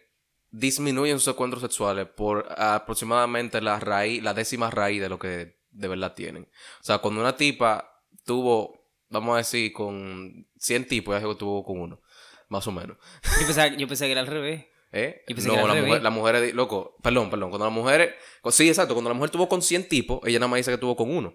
disminuyen 0.51 1.19
sus 1.19 1.29
encuentros 1.33 1.61
sexuales 1.61 2.05
por 2.15 2.45
aproximadamente 2.57 3.61
la 3.61 3.79
raíz, 3.79 4.21
la 4.21 4.33
décima 4.33 4.69
raíz 4.71 5.01
de 5.01 5.09
lo 5.09 5.17
que 5.19 5.57
de 5.71 5.87
verdad 5.87 6.13
tienen. 6.13 6.43
O 6.81 6.83
sea, 6.83 6.97
cuando 6.99 7.21
una 7.21 7.35
tipa 7.37 8.01
tuvo, 8.25 8.89
vamos 9.09 9.35
a 9.35 9.37
decir, 9.37 9.71
con 9.73 10.47
100 10.57 10.87
tipos, 10.87 11.15
ya 11.15 11.25
se 11.27 11.35
tuvo 11.35 11.63
con 11.63 11.79
uno, 11.79 12.01
más 12.49 12.67
o 12.67 12.71
menos. 12.71 12.97
Yo 13.39 13.45
pensaba, 13.45 13.67
yo 13.67 13.87
pensaba 13.87 14.07
que 14.07 14.11
era 14.13 14.21
al 14.21 14.27
revés. 14.27 14.65
¿Eh? 14.91 15.23
Yo 15.27 15.35
pensé 15.35 15.47
no, 15.49 15.55
que 15.55 15.59
era 15.61 15.71
al 15.71 15.77
la 15.77 15.85
revés. 15.85 16.11
mujer, 16.11 16.55
loco, 16.55 16.95
perdón, 17.01 17.29
perdón, 17.29 17.49
cuando 17.49 17.65
la 17.65 17.71
mujer, 17.71 18.15
sí, 18.51 18.67
exacto, 18.69 18.93
cuando 18.93 19.09
la 19.09 19.13
mujer 19.13 19.29
tuvo 19.29 19.49
con 19.49 19.61
100 19.61 19.89
tipos, 19.89 20.19
ella 20.25 20.39
nada 20.39 20.47
más 20.49 20.57
dice 20.57 20.71
que 20.71 20.77
tuvo 20.77 20.95
con 20.95 21.09
uno. 21.15 21.33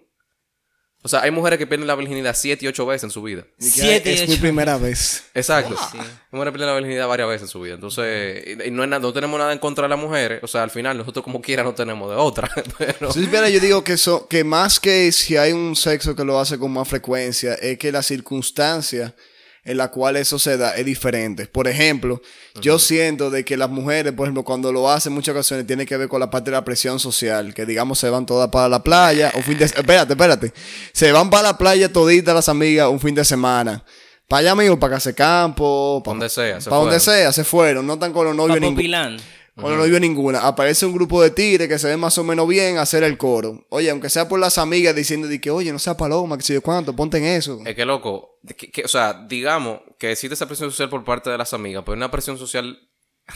O 1.03 1.07
sea, 1.07 1.21
hay 1.21 1.31
mujeres 1.31 1.57
que 1.57 1.65
pierden 1.65 1.87
la 1.87 1.95
virginidad 1.95 2.35
7 2.37 2.63
y 2.63 2.67
8 2.67 2.85
veces 2.85 3.05
en 3.05 3.09
su 3.09 3.23
vida. 3.23 3.43
Siete 3.57 4.11
y 4.11 4.13
es 4.15 4.27
mi 4.27 4.33
ocho. 4.35 4.41
primera 4.41 4.77
vez. 4.77 5.23
Exacto. 5.33 5.73
Las 5.73 6.05
mujeres 6.31 6.51
pierden 6.53 6.67
la 6.67 6.75
virginidad 6.75 7.07
varias 7.07 7.27
veces 7.27 7.41
en 7.43 7.47
su 7.47 7.61
vida. 7.61 7.73
Entonces, 7.73 8.43
y, 8.45 8.67
y 8.67 8.71
no, 8.71 8.83
es 8.83 8.89
nada- 8.89 8.99
no 9.01 9.11
tenemos 9.11 9.39
nada 9.39 9.51
en 9.51 9.57
contra 9.57 9.83
de 9.85 9.89
las 9.89 9.97
mujeres. 9.97 10.43
O 10.43 10.47
sea, 10.47 10.61
al 10.61 10.69
final, 10.69 10.95
nosotros 10.97 11.23
como 11.23 11.41
quiera 11.41 11.63
no 11.63 11.73
tenemos 11.73 12.07
de 12.09 12.15
otra. 12.17 12.51
Pero, 12.77 13.11
Si 13.11 13.23
supiera, 13.23 13.49
yo 13.49 13.59
digo 13.59 13.83
que, 13.83 13.97
so- 13.97 14.27
que 14.27 14.43
más 14.43 14.79
que 14.79 15.11
si 15.11 15.37
hay 15.37 15.53
un 15.53 15.75
sexo 15.75 16.15
que 16.15 16.23
lo 16.23 16.39
hace 16.39 16.59
con 16.59 16.71
más 16.71 16.87
frecuencia, 16.87 17.55
es 17.55 17.79
que 17.79 17.91
la 17.91 18.03
circunstancia 18.03 19.15
en 19.63 19.77
la 19.77 19.89
cual 19.91 20.17
eso 20.17 20.39
se 20.39 20.57
da 20.57 20.75
es 20.75 20.85
diferente. 20.85 21.45
Por 21.45 21.67
ejemplo, 21.67 22.21
yo 22.61 22.79
siento 22.79 23.29
de 23.29 23.45
que 23.45 23.57
las 23.57 23.69
mujeres, 23.69 24.13
por 24.13 24.25
ejemplo, 24.25 24.43
cuando 24.43 24.71
lo 24.71 24.89
hacen 24.89 25.11
en 25.11 25.15
muchas 25.15 25.33
ocasiones, 25.33 25.67
tiene 25.67 25.85
que 25.85 25.97
ver 25.97 26.07
con 26.07 26.19
la 26.19 26.29
parte 26.29 26.49
de 26.49 26.57
la 26.57 26.65
presión 26.65 26.99
social, 26.99 27.53
que 27.53 27.65
digamos 27.65 27.99
se 27.99 28.09
van 28.09 28.25
todas 28.25 28.49
para 28.49 28.67
la 28.69 28.81
playa, 28.81 29.31
un 29.35 29.43
fin 29.43 29.57
de 29.57 29.65
espérate, 29.65 30.13
espérate, 30.13 30.53
se 30.93 31.11
van 31.11 31.29
para 31.29 31.43
la 31.43 31.57
playa 31.57 31.91
toditas 31.91 32.33
las 32.33 32.49
amigas 32.49 32.89
un 32.89 32.99
fin 32.99 33.15
de 33.15 33.23
semana. 33.23 33.83
Para 34.27 34.39
allá 34.39 34.55
mismo, 34.55 34.79
para 34.79 34.95
Casa 34.95 35.13
Campo, 35.13 36.01
para 36.05 36.13
donde 36.13 36.29
sea. 36.29 36.61
se 36.61 36.69
donde 36.69 36.99
fueron. 36.99 37.01
sea, 37.01 37.33
se 37.33 37.43
fueron, 37.43 37.85
no 37.85 37.93
están 37.95 38.13
con 38.13 38.25
los 38.25 38.35
novios. 38.35 38.75
Pilán. 38.75 39.17
Bueno, 39.55 39.77
no 39.77 39.83
vio 39.83 39.99
ninguna. 39.99 40.47
Aparece 40.47 40.85
un 40.85 40.93
grupo 40.93 41.21
de 41.21 41.29
tigres 41.29 41.67
que 41.67 41.77
se 41.77 41.87
ven 41.89 41.99
más 41.99 42.17
o 42.17 42.23
menos 42.23 42.47
bien 42.47 42.77
a 42.77 42.83
hacer 42.83 43.03
el 43.03 43.17
coro. 43.17 43.65
Oye, 43.69 43.89
aunque 43.91 44.09
sea 44.09 44.27
por 44.29 44.39
las 44.39 44.57
amigas 44.57 44.95
diciendo 44.95 45.27
de 45.27 45.41
que, 45.41 45.51
oye, 45.51 45.71
no 45.73 45.79
sea 45.79 45.97
paloma, 45.97 46.37
que 46.37 46.43
sé 46.43 46.53
yo 46.53 46.61
cuánto, 46.61 46.95
ponte 46.95 47.17
en 47.17 47.25
eso. 47.25 47.59
Es 47.65 47.75
que, 47.75 47.85
loco, 47.85 48.39
que- 48.57 48.71
que- 48.71 48.83
o 48.85 48.87
sea, 48.87 49.25
digamos 49.27 49.81
que 49.99 50.11
existe 50.11 50.33
esa 50.35 50.47
presión 50.47 50.71
social 50.71 50.89
por 50.89 51.03
parte 51.03 51.29
de 51.29 51.37
las 51.37 51.53
amigas, 51.53 51.83
pero 51.85 51.97
una 51.97 52.09
presión 52.09 52.37
social 52.37 52.79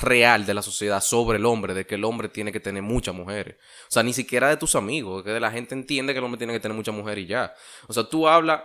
real 0.01 0.45
de 0.45 0.53
la 0.53 0.61
sociedad 0.61 1.01
sobre 1.01 1.37
el 1.37 1.45
hombre, 1.45 1.73
de 1.73 1.85
que 1.85 1.95
el 1.95 2.03
hombre 2.05 2.27
tiene 2.29 2.51
que 2.51 2.59
tener 2.59 2.81
muchas 2.81 3.13
mujeres. 3.13 3.57
O 3.87 3.91
sea, 3.91 4.01
ni 4.01 4.13
siquiera 4.13 4.49
de 4.49 4.57
tus 4.57 4.75
amigos, 4.75 5.23
que 5.23 5.39
la 5.39 5.51
gente 5.51 5.75
entiende 5.75 6.13
que 6.13 6.19
el 6.19 6.25
hombre 6.25 6.37
tiene 6.37 6.53
que 6.53 6.59
tener 6.59 6.75
muchas 6.75 6.95
mujeres 6.95 7.25
y 7.25 7.27
ya. 7.27 7.53
O 7.87 7.93
sea, 7.93 8.03
tú 8.09 8.27
hablas 8.27 8.61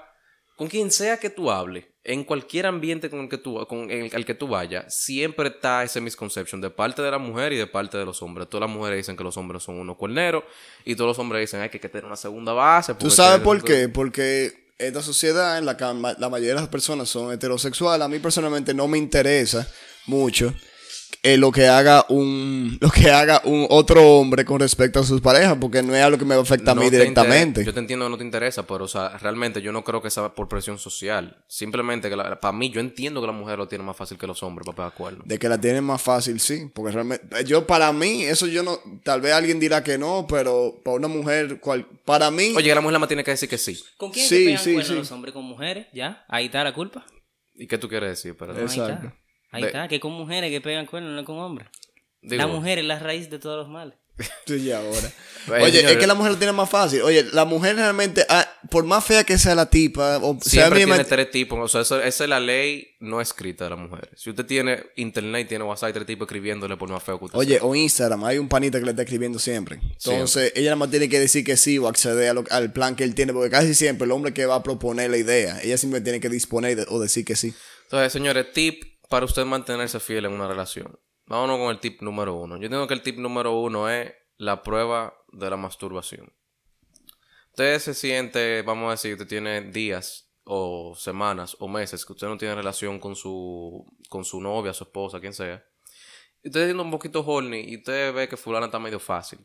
con 0.56 0.68
quien 0.68 0.90
sea 0.90 1.18
que 1.18 1.30
tú 1.30 1.50
hables, 1.50 1.84
en 2.02 2.24
cualquier 2.24 2.66
ambiente 2.66 3.10
con 3.10 3.20
el 3.20 3.28
que 3.28 3.36
tú, 3.38 3.64
con 3.68 3.90
el, 3.90 4.10
al 4.14 4.24
que 4.24 4.34
tú 4.34 4.48
vayas, 4.48 4.94
siempre 4.94 5.48
está 5.48 5.82
ese 5.84 6.00
misconception 6.00 6.60
de 6.60 6.70
parte 6.70 7.02
de 7.02 7.10
la 7.10 7.18
mujer 7.18 7.52
y 7.52 7.56
de 7.56 7.66
parte 7.66 7.98
de 7.98 8.04
los 8.06 8.22
hombres. 8.22 8.48
Todas 8.48 8.68
las 8.68 8.74
mujeres 8.74 8.98
dicen 8.98 9.16
que 9.16 9.24
los 9.24 9.36
hombres 9.36 9.62
son 9.62 9.78
unos 9.78 9.96
cuerneros 9.96 10.44
y 10.84 10.94
todos 10.94 11.08
los 11.08 11.18
hombres 11.18 11.42
dicen 11.42 11.60
"Ay, 11.60 11.68
que 11.68 11.76
hay 11.76 11.80
que 11.80 11.88
tener 11.88 12.06
una 12.06 12.16
segunda 12.16 12.52
base. 12.52 12.94
¿Tú 12.94 13.10
sabes 13.10 13.40
por 13.40 13.62
qué? 13.62 13.88
Porque 13.88 14.70
esta 14.78 15.02
sociedad 15.02 15.58
en 15.58 15.66
la 15.66 15.76
que 15.76 15.84
la 15.84 16.28
mayoría 16.30 16.54
de 16.54 16.60
las 16.60 16.68
personas 16.68 17.08
son 17.08 17.32
heterosexuales. 17.32 18.02
A 18.04 18.08
mí 18.08 18.18
personalmente 18.18 18.72
no 18.72 18.88
me 18.88 18.96
interesa 18.96 19.68
mucho 20.06 20.54
eh, 21.22 21.36
lo 21.36 21.52
que 21.52 21.66
haga 21.68 22.06
un 22.08 22.78
lo 22.80 22.90
que 22.90 23.10
haga 23.10 23.42
un 23.44 23.66
otro 23.68 24.02
hombre 24.18 24.44
con 24.44 24.58
respecto 24.60 25.00
a 25.00 25.04
sus 25.04 25.20
parejas, 25.20 25.56
porque 25.60 25.82
no 25.82 25.94
es 25.94 26.02
algo 26.02 26.16
que 26.18 26.24
me 26.24 26.34
afecta 26.34 26.70
a 26.72 26.74
No 26.74 26.80
mí 26.82 26.90
te 26.90 26.96
directamente. 26.98 27.60
inter- 27.60 27.64
Yo 27.66 27.74
te 27.74 27.80
entiendo 27.80 28.06
que 28.06 28.10
no 28.10 28.18
te 28.18 28.24
interesa, 28.24 28.66
pero 28.66 28.84
o 28.84 28.88
sea, 28.88 29.18
realmente 29.18 29.60
yo 29.60 29.70
no 29.72 29.84
creo 29.84 30.00
que 30.00 30.10
sea 30.10 30.34
por 30.34 30.48
presión 30.48 30.78
social. 30.78 31.44
Simplemente 31.46 32.08
que 32.08 32.16
la- 32.16 32.40
para 32.40 32.52
mí 32.52 32.70
yo 32.70 32.80
entiendo 32.80 33.20
que 33.20 33.26
la 33.26 33.32
mujer 33.32 33.58
lo 33.58 33.68
tiene 33.68 33.84
más 33.84 33.96
fácil 33.96 34.16
que 34.18 34.26
los 34.26 34.42
hombres 34.42 34.64
para 34.66 34.76
pegar 34.76 34.92
cuernos. 34.94 35.28
De 35.28 35.38
que 35.38 35.48
la 35.48 35.60
tienen 35.60 35.84
más 35.84 36.00
fácil, 36.00 36.40
sí. 36.40 36.70
Porque 36.74 36.92
realmente, 36.92 37.26
yo 37.44 37.66
para 37.66 37.92
mí, 37.92 38.22
eso 38.24 38.46
yo 38.46 38.62
no, 38.62 38.78
tal 39.04 39.20
vez 39.20 39.32
alguien 39.34 39.60
dirá 39.60 39.82
que 39.84 39.98
no, 39.98 40.26
pero 40.28 40.80
para 40.84 40.96
una 40.96 41.08
mujer, 41.08 41.60
cual, 41.60 41.86
para 42.04 42.30
mí, 42.30 42.54
Oye, 42.56 42.74
la 42.74 42.80
mujer 42.80 42.92
nada 42.92 42.98
más 43.00 43.08
tiene 43.08 43.24
que 43.24 43.32
decir 43.32 43.48
que 43.48 43.58
sí. 43.58 43.78
¿Con 43.96 44.10
quién 44.10 44.26
Sí, 44.26 44.36
se 44.38 44.44
pegan 44.44 44.84
sí, 44.84 44.88
sí. 44.92 44.94
los 44.94 45.12
hombres? 45.12 45.34
¿Con 45.34 45.44
mujeres? 45.44 45.86
¿Ya? 45.92 46.24
Ahí 46.28 46.46
está 46.46 46.64
la 46.64 46.72
culpa. 46.72 47.04
¿Y 47.54 47.66
qué 47.66 47.76
tú 47.76 47.88
quieres 47.90 48.08
decir? 48.10 48.34
Pero, 48.38 48.58
Exacto. 48.58 49.12
Ahí 49.50 49.62
De- 49.62 49.68
está, 49.68 49.88
que 49.88 50.00
con 50.00 50.12
mujeres 50.12 50.50
que 50.50 50.60
pegan 50.60 50.86
cuernos, 50.86 51.12
no 51.12 51.24
con 51.24 51.38
hombres. 51.38 51.68
digo, 52.22 52.36
la 52.36 52.46
mujer 52.46 52.78
es 52.78 52.84
la 52.84 52.98
raíz 52.98 53.30
de 53.30 53.38
todos 53.38 53.56
los 53.58 53.68
males. 53.68 53.94
Ya 54.46 54.78
ahora. 54.78 55.10
Oye, 55.62 55.80
es 55.92 55.96
que 55.96 56.06
la 56.06 56.14
mujer 56.14 56.32
lo 56.32 56.38
tiene 56.38 56.52
más 56.52 56.68
fácil. 56.68 57.00
Oye, 57.02 57.24
la 57.32 57.44
mujer 57.46 57.76
realmente, 57.76 58.26
ah, 58.28 58.46
por 58.70 58.84
más 58.84 59.02
fea 59.04 59.24
que 59.24 59.38
sea 59.38 59.54
la 59.54 59.70
tipa, 59.70 60.18
o 60.18 60.34
sea 60.42 60.64
Siempre 60.64 60.80
mínima- 60.80 60.96
tiene 60.96 61.08
tres 61.08 61.30
tipos. 61.30 61.58
O 61.58 61.68
sea, 61.68 61.80
eso- 61.82 62.02
esa 62.02 62.24
es 62.24 62.28
la 62.30 62.38
ley 62.40 62.88
no 63.00 63.20
escrita 63.22 63.64
de 63.64 63.70
las 63.70 63.78
mujeres. 63.78 64.10
Si 64.16 64.28
usted 64.28 64.44
tiene 64.44 64.82
internet 64.96 65.46
y 65.46 65.48
tiene 65.48 65.64
WhatsApp, 65.64 65.86
hay 65.88 65.92
tres 65.94 66.06
tipos 66.06 66.26
escribiéndole 66.26 66.76
por 66.76 66.90
más 66.90 67.02
feo 67.02 67.18
que 67.18 67.24
usted 67.26 67.38
Oye, 67.38 67.54
sea. 67.58 67.64
o 67.64 67.74
Instagram, 67.74 68.24
hay 68.24 68.36
un 68.38 68.48
panita 68.48 68.78
que 68.78 68.84
le 68.84 68.90
está 68.90 69.02
escribiendo 69.02 69.38
siempre. 69.38 69.80
Entonces, 69.82 70.52
ella 70.54 70.66
nada 70.70 70.76
más 70.76 70.90
tiene 70.90 71.08
que 71.08 71.18
decir 71.20 71.42
que 71.44 71.56
sí 71.56 71.78
o 71.78 71.88
acceder 71.88 72.28
a 72.30 72.34
lo- 72.34 72.44
al 72.50 72.72
plan 72.72 72.96
que 72.96 73.04
él 73.04 73.14
tiene, 73.14 73.32
porque 73.32 73.48
casi 73.50 73.74
siempre 73.74 74.04
el 74.04 74.10
hombre 74.12 74.34
que 74.34 74.44
va 74.44 74.56
a 74.56 74.62
proponer 74.62 75.10
la 75.10 75.16
idea, 75.16 75.58
ella 75.62 75.78
siempre 75.78 76.00
tiene 76.02 76.20
que 76.20 76.28
disponer 76.28 76.76
de- 76.76 76.86
o 76.88 77.00
decir 77.00 77.24
que 77.24 77.36
sí. 77.36 77.54
Entonces, 77.84 78.12
señores, 78.12 78.52
tip 78.52 78.82
para 79.10 79.26
usted 79.26 79.44
mantenerse 79.44 79.98
fiel 79.98 80.24
en 80.24 80.32
una 80.32 80.46
relación. 80.46 80.98
Vámonos 81.26 81.58
con 81.58 81.70
el 81.70 81.80
tip 81.80 82.00
número 82.00 82.34
uno. 82.36 82.56
Yo 82.56 82.66
entiendo 82.66 82.86
que 82.86 82.94
el 82.94 83.02
tip 83.02 83.18
número 83.18 83.58
uno 83.58 83.90
es 83.90 84.14
la 84.36 84.62
prueba 84.62 85.14
de 85.32 85.50
la 85.50 85.56
masturbación. 85.56 86.32
Usted 87.48 87.80
se 87.80 87.92
siente, 87.94 88.62
vamos 88.62 88.86
a 88.86 88.90
decir, 88.92 89.14
usted 89.14 89.26
tiene 89.26 89.62
días 89.62 90.30
o 90.44 90.94
semanas 90.96 91.56
o 91.58 91.66
meses 91.66 92.06
que 92.06 92.12
usted 92.12 92.28
no 92.28 92.38
tiene 92.38 92.54
relación 92.54 93.00
con 93.00 93.16
su, 93.16 93.84
con 94.08 94.24
su 94.24 94.40
novia, 94.40 94.72
su 94.72 94.84
esposa, 94.84 95.20
quien 95.20 95.34
sea. 95.34 95.64
Y 96.44 96.48
usted 96.48 96.66
siendo 96.66 96.84
un 96.84 96.92
poquito 96.92 97.24
horny 97.26 97.62
y 97.66 97.78
usted 97.78 98.14
ve 98.14 98.28
que 98.28 98.36
fulana 98.36 98.66
está 98.66 98.78
medio 98.78 99.00
fácil. 99.00 99.40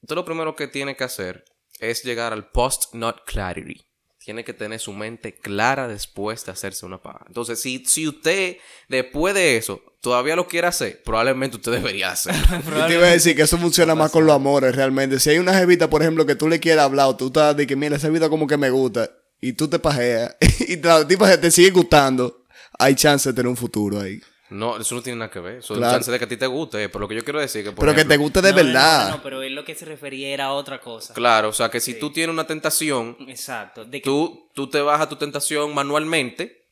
Usted 0.00 0.14
lo 0.14 0.24
primero 0.24 0.54
que 0.54 0.68
tiene 0.68 0.94
que 0.94 1.02
hacer 1.02 1.44
es 1.80 2.04
llegar 2.04 2.32
al 2.32 2.52
post-nut 2.52 3.16
clarity. 3.26 3.84
Tiene 4.24 4.42
que 4.42 4.54
tener 4.54 4.80
su 4.80 4.92
mente 4.94 5.34
clara 5.34 5.86
después 5.86 6.46
de 6.46 6.52
hacerse 6.52 6.86
una 6.86 7.02
paja. 7.02 7.24
Entonces, 7.26 7.60
si, 7.60 7.84
si 7.84 8.08
usted 8.08 8.56
después 8.88 9.34
de 9.34 9.58
eso 9.58 9.82
todavía 10.00 10.34
lo 10.34 10.48
quiere 10.48 10.66
hacer, 10.66 11.02
probablemente 11.02 11.56
usted 11.56 11.72
debería 11.72 12.10
hacer. 12.10 12.34
Yo 12.74 12.86
te 12.86 12.94
iba 12.94 13.06
a 13.06 13.10
decir 13.10 13.36
que 13.36 13.42
eso 13.42 13.58
funciona 13.58 13.94
más 13.94 14.10
con 14.10 14.24
los 14.24 14.34
amores, 14.34 14.74
realmente. 14.74 15.20
Si 15.20 15.30
hay 15.30 15.38
una 15.38 15.52
jevita, 15.54 15.90
por 15.90 16.00
ejemplo, 16.00 16.24
que 16.24 16.36
tú 16.36 16.48
le 16.48 16.58
quieras 16.58 16.86
hablar, 16.86 17.08
o 17.08 17.16
tú 17.16 17.26
estás 17.26 17.54
de 17.56 17.66
que, 17.66 17.76
mira, 17.76 17.96
esa 17.96 18.06
jevita 18.06 18.30
como 18.30 18.46
que 18.46 18.56
me 18.56 18.70
gusta, 18.70 19.10
y 19.40 19.52
tú 19.52 19.68
te 19.68 19.78
pajeas, 19.78 20.36
y 20.68 20.76
la 20.76 21.06
tipa 21.06 21.38
te 21.38 21.50
sigue 21.50 21.70
gustando, 21.70 22.44
hay 22.78 22.94
chance 22.94 23.28
de 23.28 23.34
tener 23.34 23.48
un 23.48 23.56
futuro 23.56 24.00
ahí. 24.00 24.20
No, 24.50 24.76
eso 24.78 24.94
no 24.94 25.02
tiene 25.02 25.18
nada 25.18 25.30
que 25.30 25.40
ver. 25.40 25.56
Eso 25.58 25.74
es 25.74 25.78
Claro. 25.78 25.94
chance 25.94 26.10
de 26.10 26.18
que 26.18 26.24
a 26.26 26.28
ti 26.28 26.36
te 26.36 26.46
guste. 26.46 26.88
Pero 26.88 27.00
lo 27.00 27.08
que 27.08 27.14
yo 27.14 27.24
quiero 27.24 27.40
decir 27.40 27.60
es 27.60 27.68
que, 27.68 27.72
por 27.72 27.84
Pero 27.86 27.96
que 27.96 28.04
te 28.04 28.16
guste 28.16 28.42
de 28.42 28.50
No, 28.50 28.56
verdad. 28.56 29.08
No, 29.08 29.16
no, 29.16 29.22
pero 29.22 29.42
él 29.42 29.54
lo 29.54 29.64
que 29.64 29.74
se 29.74 29.84
refería 29.84 30.28
era 30.28 30.46
a 30.46 30.52
otra 30.52 30.80
cosa. 30.80 31.14
Claro, 31.14 31.48
o 31.48 31.52
sea, 31.52 31.70
que 31.70 31.80
si 31.80 31.94
tú 31.98 32.12
tienes 32.12 32.32
una 32.32 32.46
tentación, 32.46 33.16
Exacto. 33.28 33.84
De 33.84 34.00
que 34.00 34.04
tú, 34.04 34.48
tú 34.54 34.68
te 34.68 34.80
bajas 34.80 35.08
tu 35.08 35.16
tentación 35.16 35.74
manualmente. 35.74 36.66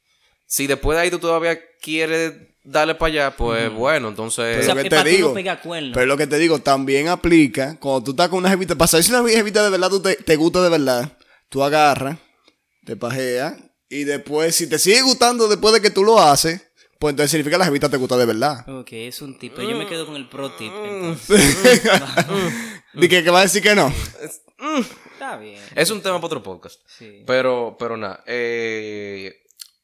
Si 0.46 0.66
después 0.66 0.96
de 0.96 1.02
ahí 1.04 1.10
tú 1.10 1.18
todavía 1.18 1.58
quieres 1.80 2.34
darle 2.62 2.94
para 2.94 3.08
allá, 3.12 3.36
pues 3.36 3.72
bueno, 3.72 4.08
entonces... 4.08 4.44
Pero 4.58 4.62
sea, 4.66 4.74
lo 4.74 4.82
que 4.82 4.88
es 4.88 4.90
te 4.90 4.96
no 4.96 5.04
digo, 5.04 5.34
pero 5.94 6.06
lo 6.06 6.16
que 6.16 6.26
te 6.26 6.38
digo, 6.38 6.58
también 6.58 7.08
aplica 7.08 7.78
cuando 7.80 8.04
tú 8.04 8.10
estás 8.12 8.28
con 8.28 8.38
una 8.38 8.50
jevita, 8.50 8.76
para 8.76 8.86
saber 8.86 9.02
si 9.04 9.12
una 9.12 9.28
jevita 9.28 9.64
de 9.64 9.70
verdad 9.70 9.88
tú 9.88 10.00
te, 10.00 10.14
te 10.16 10.36
gusta 10.36 10.62
de 10.62 10.68
verdad, 10.68 11.16
tú 11.48 11.64
agarras, 11.64 12.18
te 12.84 12.96
pajeas, 12.96 13.56
y 13.88 14.04
después, 14.04 14.54
si 14.54 14.68
te 14.68 14.78
sigue 14.78 15.02
gustando 15.02 15.48
después 15.48 15.74
de 15.74 15.80
que 15.80 15.90
tú 15.90 16.04
lo 16.04 16.20
haces, 16.20 16.60
pues 17.02 17.14
entonces 17.14 17.32
significa 17.32 17.56
que 17.56 17.58
la 17.58 17.64
jevita 17.64 17.88
te 17.88 17.96
gusta 17.96 18.16
de 18.16 18.26
verdad. 18.26 18.68
Ok, 18.68 18.92
es 18.92 19.20
un 19.22 19.36
tip. 19.36 19.54
Pero 19.56 19.68
yo 19.68 19.76
me 19.76 19.88
quedo 19.88 20.06
con 20.06 20.14
el 20.14 20.28
pro 20.28 20.52
tip. 20.52 20.72
Mm. 20.72 20.84
entonces. 20.84 21.82
Di 22.94 23.08
que, 23.08 23.24
que 23.24 23.30
va 23.30 23.40
a 23.40 23.42
decir 23.42 23.60
que 23.60 23.74
no. 23.74 23.92
Está 25.12 25.36
bien. 25.36 25.60
Es 25.74 25.90
un 25.90 26.00
tema 26.00 26.18
para 26.18 26.26
otro 26.26 26.44
podcast. 26.44 26.80
Sí. 26.86 27.24
Pero, 27.26 27.74
pero 27.76 27.96
nada. 27.96 28.22
eh, 28.24 29.34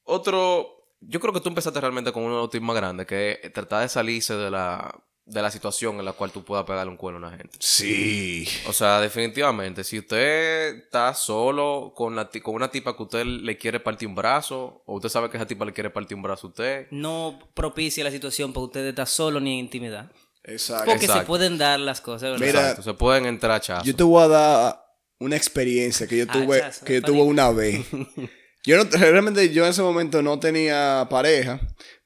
otro. 0.05 0.69
Yo 1.01 1.19
creo 1.19 1.33
que 1.33 1.41
tú 1.41 1.49
empezaste 1.49 1.81
realmente 1.81 2.13
con 2.13 2.23
uno 2.23 2.37
de 2.37 2.43
los 2.43 2.51
tips 2.51 2.65
más 2.65 2.77
grandes, 2.77 3.05
que 3.09 3.41
es 3.43 3.53
tratar 3.53 3.83
de 3.83 3.89
salirse 3.89 4.35
de 4.37 4.53
la, 4.53 4.95
de 5.29 5.43
la 5.43 5.51
situación 5.51 5.99
en 5.99 6.05
la 6.05 6.13
cual 6.13 6.31
tú 6.33 6.43
puedas 6.45 6.65
pegarle 6.65 6.91
un 6.91 6.97
cuerno 6.97 7.27
a 7.27 7.29
una 7.29 7.37
gente. 7.37 7.57
Sí. 7.61 8.49
O 8.67 8.73
sea, 8.73 9.01
definitivamente, 9.01 9.85
si 9.85 9.99
usted 9.99 10.77
está 10.85 11.13
solo 11.15 11.93
con, 11.95 12.17
la 12.17 12.31
ti- 12.31 12.41
con 12.41 12.55
una 12.55 12.71
tipa 12.71 12.97
que 12.97 13.03
usted 13.03 13.25
le 13.27 13.59
quiere 13.59 13.79
partir 13.81 14.09
un 14.09 14.15
brazo, 14.15 14.83
o 14.87 14.97
usted 14.97 15.09
sabe 15.09 15.29
que 15.31 15.37
esa 15.37 15.47
tipa 15.47 15.65
le 15.65 15.73
quiere 15.73 15.91
partir 15.91 16.17
un 16.17 16.23
brazo 16.23 16.47
a 16.47 16.51
usted, 16.51 16.87
No 16.91 17.39
propicia 17.55 18.03
la 18.05 18.11
situación 18.11 18.53
para 18.53 18.65
usted 18.65 18.87
estar 18.87 19.07
solo 19.07 19.39
ni 19.41 19.53
en 19.55 19.67
intimidad. 19.67 20.11
Exacto. 20.45 20.87
Porque 20.87 21.07
se 21.07 21.21
pueden 21.21 21.59
dar 21.59 21.79
las 21.79 22.01
cosas, 22.01 22.31
¿verdad? 22.31 22.39
Mira, 22.47 22.61
exacto, 22.61 22.83
se 22.83 22.95
pueden 22.95 23.27
entrar 23.27 23.53
a 23.53 23.61
chazos. 23.61 23.85
Yo 23.87 23.95
te 23.95 24.03
voy 24.03 24.23
a 24.23 24.29
dar 24.29 24.85
una 25.19 25.37
experiencia 25.37 26.07
que 26.07 26.17
yo 26.17 26.25
Ah, 26.29 26.33
tuve, 26.33 26.61
chazo, 26.61 26.85
que 26.87 26.95
yo 26.95 27.03
tuve 27.03 27.21
una 27.23 27.51
vez. 27.51 27.85
Yo 28.65 28.77
no, 28.77 28.85
realmente 28.91 29.51
yo 29.51 29.65
en 29.65 29.71
ese 29.71 29.81
momento 29.83 30.21
no 30.21 30.39
tenía 30.41 31.07
pareja, 31.09 31.59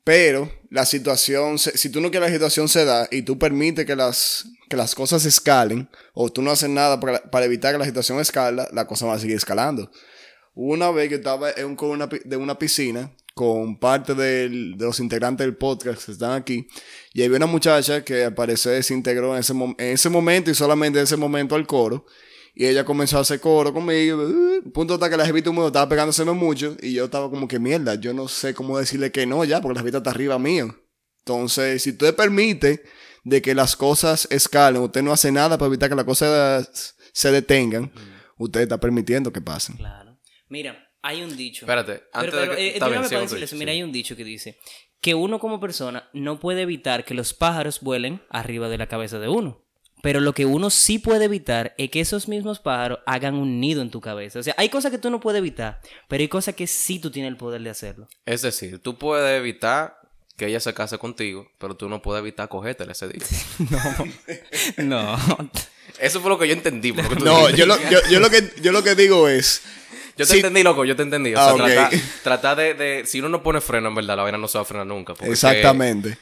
pero 0.05 0.51
la 0.71 0.85
situación, 0.85 1.59
si 1.59 1.91
tú 1.91 2.01
no 2.01 2.11
quieres 2.11 2.31
la 2.31 2.35
situación 2.35 2.69
se 2.69 2.85
da 2.85 3.09
y 3.11 3.23
tú 3.23 3.39
permites 3.39 3.87
que 3.87 3.95
las, 3.95 4.47
que 4.69 4.77
las 4.77 4.95
cosas 4.95 5.25
escalen, 5.25 5.89
o 6.15 6.31
tú 6.31 6.43
no 6.43 6.51
haces 6.51 6.69
nada 6.69 6.99
para, 6.99 7.23
para 7.31 7.47
evitar 7.47 7.73
que 7.73 7.79
la 7.79 7.85
situación 7.85 8.21
escala, 8.21 8.69
la 8.73 8.87
cosa 8.87 9.07
va 9.07 9.15
a 9.15 9.19
seguir 9.19 9.37
escalando. 9.37 9.91
Una 10.55 10.91
vez 10.91 11.09
que 11.09 11.15
estaba 11.17 11.51
en 11.53 11.77
una, 11.81 12.07
de 12.07 12.37
una 12.37 12.59
piscina 12.59 13.11
con 13.35 13.79
parte 13.79 14.15
de 14.15 14.49
los 14.79 15.01
integrantes 15.01 15.47
del 15.47 15.57
podcast 15.57 16.05
que 16.05 16.13
están 16.13 16.33
aquí. 16.33 16.67
Y 17.13 17.23
había 17.23 17.39
una 17.39 17.47
muchacha 17.47 18.05
que 18.05 18.25
al 18.25 18.35
parecer 18.35 18.83
se 18.85 18.95
integró 18.95 19.35
en 19.35 19.41
ese, 19.41 19.53
en 19.53 19.75
ese 19.79 20.09
momento 20.09 20.51
y 20.51 20.55
solamente 20.55 20.99
en 20.99 21.05
ese 21.05 21.17
momento 21.17 21.55
al 21.55 21.67
coro. 21.67 22.05
Y 22.55 22.67
ella 22.67 22.85
comenzó 22.85 23.19
a 23.19 23.21
hacer 23.23 23.41
coro 23.41 23.73
conmigo. 23.73 24.23
uh, 24.25 24.71
punto 24.73 24.95
hasta 24.95 25.09
que 25.09 25.17
la 25.17 25.25
jevita 25.25 25.51
mundo 25.51 25.69
estaba 25.69 25.89
pegándoseme 25.89 26.33
mucho. 26.33 26.77
Y 26.83 26.93
yo 26.93 27.07
estaba 27.07 27.31
como 27.31 27.49
que 27.49 27.59
mierda. 27.59 27.95
Yo 27.95 28.13
no 28.13 28.29
sé 28.29 28.55
cómo 28.55 28.79
decirle 28.79 29.11
que 29.11 29.27
no 29.27 29.45
ya, 29.45 29.61
porque 29.61 29.75
la 29.75 29.81
jevita 29.81 29.99
está 29.99 30.11
arriba 30.11 30.39
mío. 30.39 30.77
Entonces, 31.21 31.83
si 31.83 31.91
usted 31.91 32.15
permite 32.15 32.83
de 33.25 33.41
que 33.41 33.55
las 33.55 33.77
cosas 33.77 34.27
escalen, 34.31 34.83
usted 34.83 35.03
no 35.03 35.13
hace 35.13 35.31
nada 35.33 35.57
para 35.57 35.69
evitar 35.69 35.89
que 35.89 35.95
las 35.95 36.05
cosas 36.05 36.97
se 37.13 37.31
detengan, 37.31 37.93
usted 38.37 38.63
está 38.63 38.79
permitiendo 38.79 39.33
que 39.33 39.41
pasen. 39.41 39.77
Claro. 39.77 40.19
Mira, 40.49 40.91
hay 41.01 41.23
un 41.23 41.37
dicho. 41.37 41.65
Espérate, 41.65 42.03
antes 42.13 42.33
Pero, 42.33 42.43
pero, 42.43 42.51
de 42.53 42.57
que... 42.57 42.69
eh, 42.69 42.73
dicho, 42.75 43.57
Mira, 43.57 43.73
sí. 43.73 43.77
hay 43.77 43.83
un 43.83 43.93
dicho 43.93 44.17
que 44.17 44.25
dice 44.25 44.59
que 45.01 45.15
uno 45.15 45.41
como 45.41 45.59
persona 45.61 46.09
no 46.13 46.39
puede 46.39 46.63
evitar 46.63 47.05
que 47.05 47.15
los 47.15 47.35
pájaros 47.35 47.81
vuelen 47.81 48.23
arriba 48.31 48.69
de 48.69 48.79
la 48.79 48.87
cabeza 48.87 49.19
de 49.19 49.29
uno. 49.29 49.65
Pero 50.03 50.21
lo 50.21 50.35
que 50.35 50.45
uno 50.45 50.69
sí 50.69 50.99
puede 50.99 51.25
evitar 51.25 51.75
es 51.79 51.89
que 51.91 52.01
esos 52.01 52.29
mismos 52.29 52.59
pájaros 52.59 52.99
hagan 53.07 53.35
un 53.35 53.59
nido 53.61 53.81
en 53.81 53.91
tu 53.91 54.01
cabeza. 54.03 54.41
O 54.41 54.43
sea, 54.43 54.55
hay 54.59 54.69
cosas 54.69 54.91
que 54.91 54.99
tú 54.99 55.09
no 55.11 55.21
puedes 55.21 55.39
evitar, 55.39 55.81
pero 56.09 56.21
hay 56.21 56.29
cosas 56.29 56.55
que 56.55 56.67
sí 56.67 56.99
tú 56.99 57.11
tienes 57.11 57.31
el 57.31 57.37
poder 57.39 57.63
de 57.63 57.71
hacerlo. 57.71 58.09
Es 58.27 58.43
decir, 58.43 58.79
tú 58.81 58.99
puedes 58.99 59.39
evitar 59.39 59.99
que 60.37 60.47
ella 60.47 60.61
se 60.61 60.75
case 60.75 60.99
contigo, 60.99 61.49
pero 61.59 61.77
tú 61.77 61.89
no 61.89 62.03
puedes 62.03 62.21
evitar 62.21 62.49
cogértela 62.49 62.93
ese 62.93 63.09
día. 63.09 63.23
No. 64.79 65.17
Eso 65.99 66.21
fue 66.21 66.31
lo 66.31 66.39
que 66.39 66.49
yo 66.49 66.55
entendí. 66.55 66.93
tú 66.93 67.25
No, 67.25 67.51
yo 67.51 67.67
lo, 67.67 67.77
yo, 67.91 67.99
yo 68.11 68.21
lo 68.21 68.31
que, 68.31 68.53
yo 68.63 68.73
lo 68.73 68.83
que 68.83 68.95
digo 68.95 69.29
es... 69.29 69.63
Yo 70.17 70.27
te 70.27 70.33
Sí. 70.33 70.37
entendí, 70.39 70.63
loco, 70.63 70.85
yo 70.85 70.95
te 70.95 71.03
entendí. 71.05 71.33
O 71.35 71.37
sea, 71.37 71.49
Ah, 71.49 71.55
ok. 71.55 71.59
trata, 71.65 71.91
trata 72.23 72.55
de, 72.55 72.75
de- 72.75 73.07
Si 73.07 73.21
uno 73.21 73.29
no 73.31 73.43
pone 73.43 73.61
freno, 73.63 73.89
en 73.89 73.95
verdad, 73.95 74.17
la 74.17 74.23
vaina 74.25 74.37
no 74.39 74.47
se 74.49 74.59
va 74.59 74.63
a 74.63 74.65
frenar 74.67 74.87
nunca. 74.87 75.15
porque 75.15 75.33
Exactamente. 75.33 76.19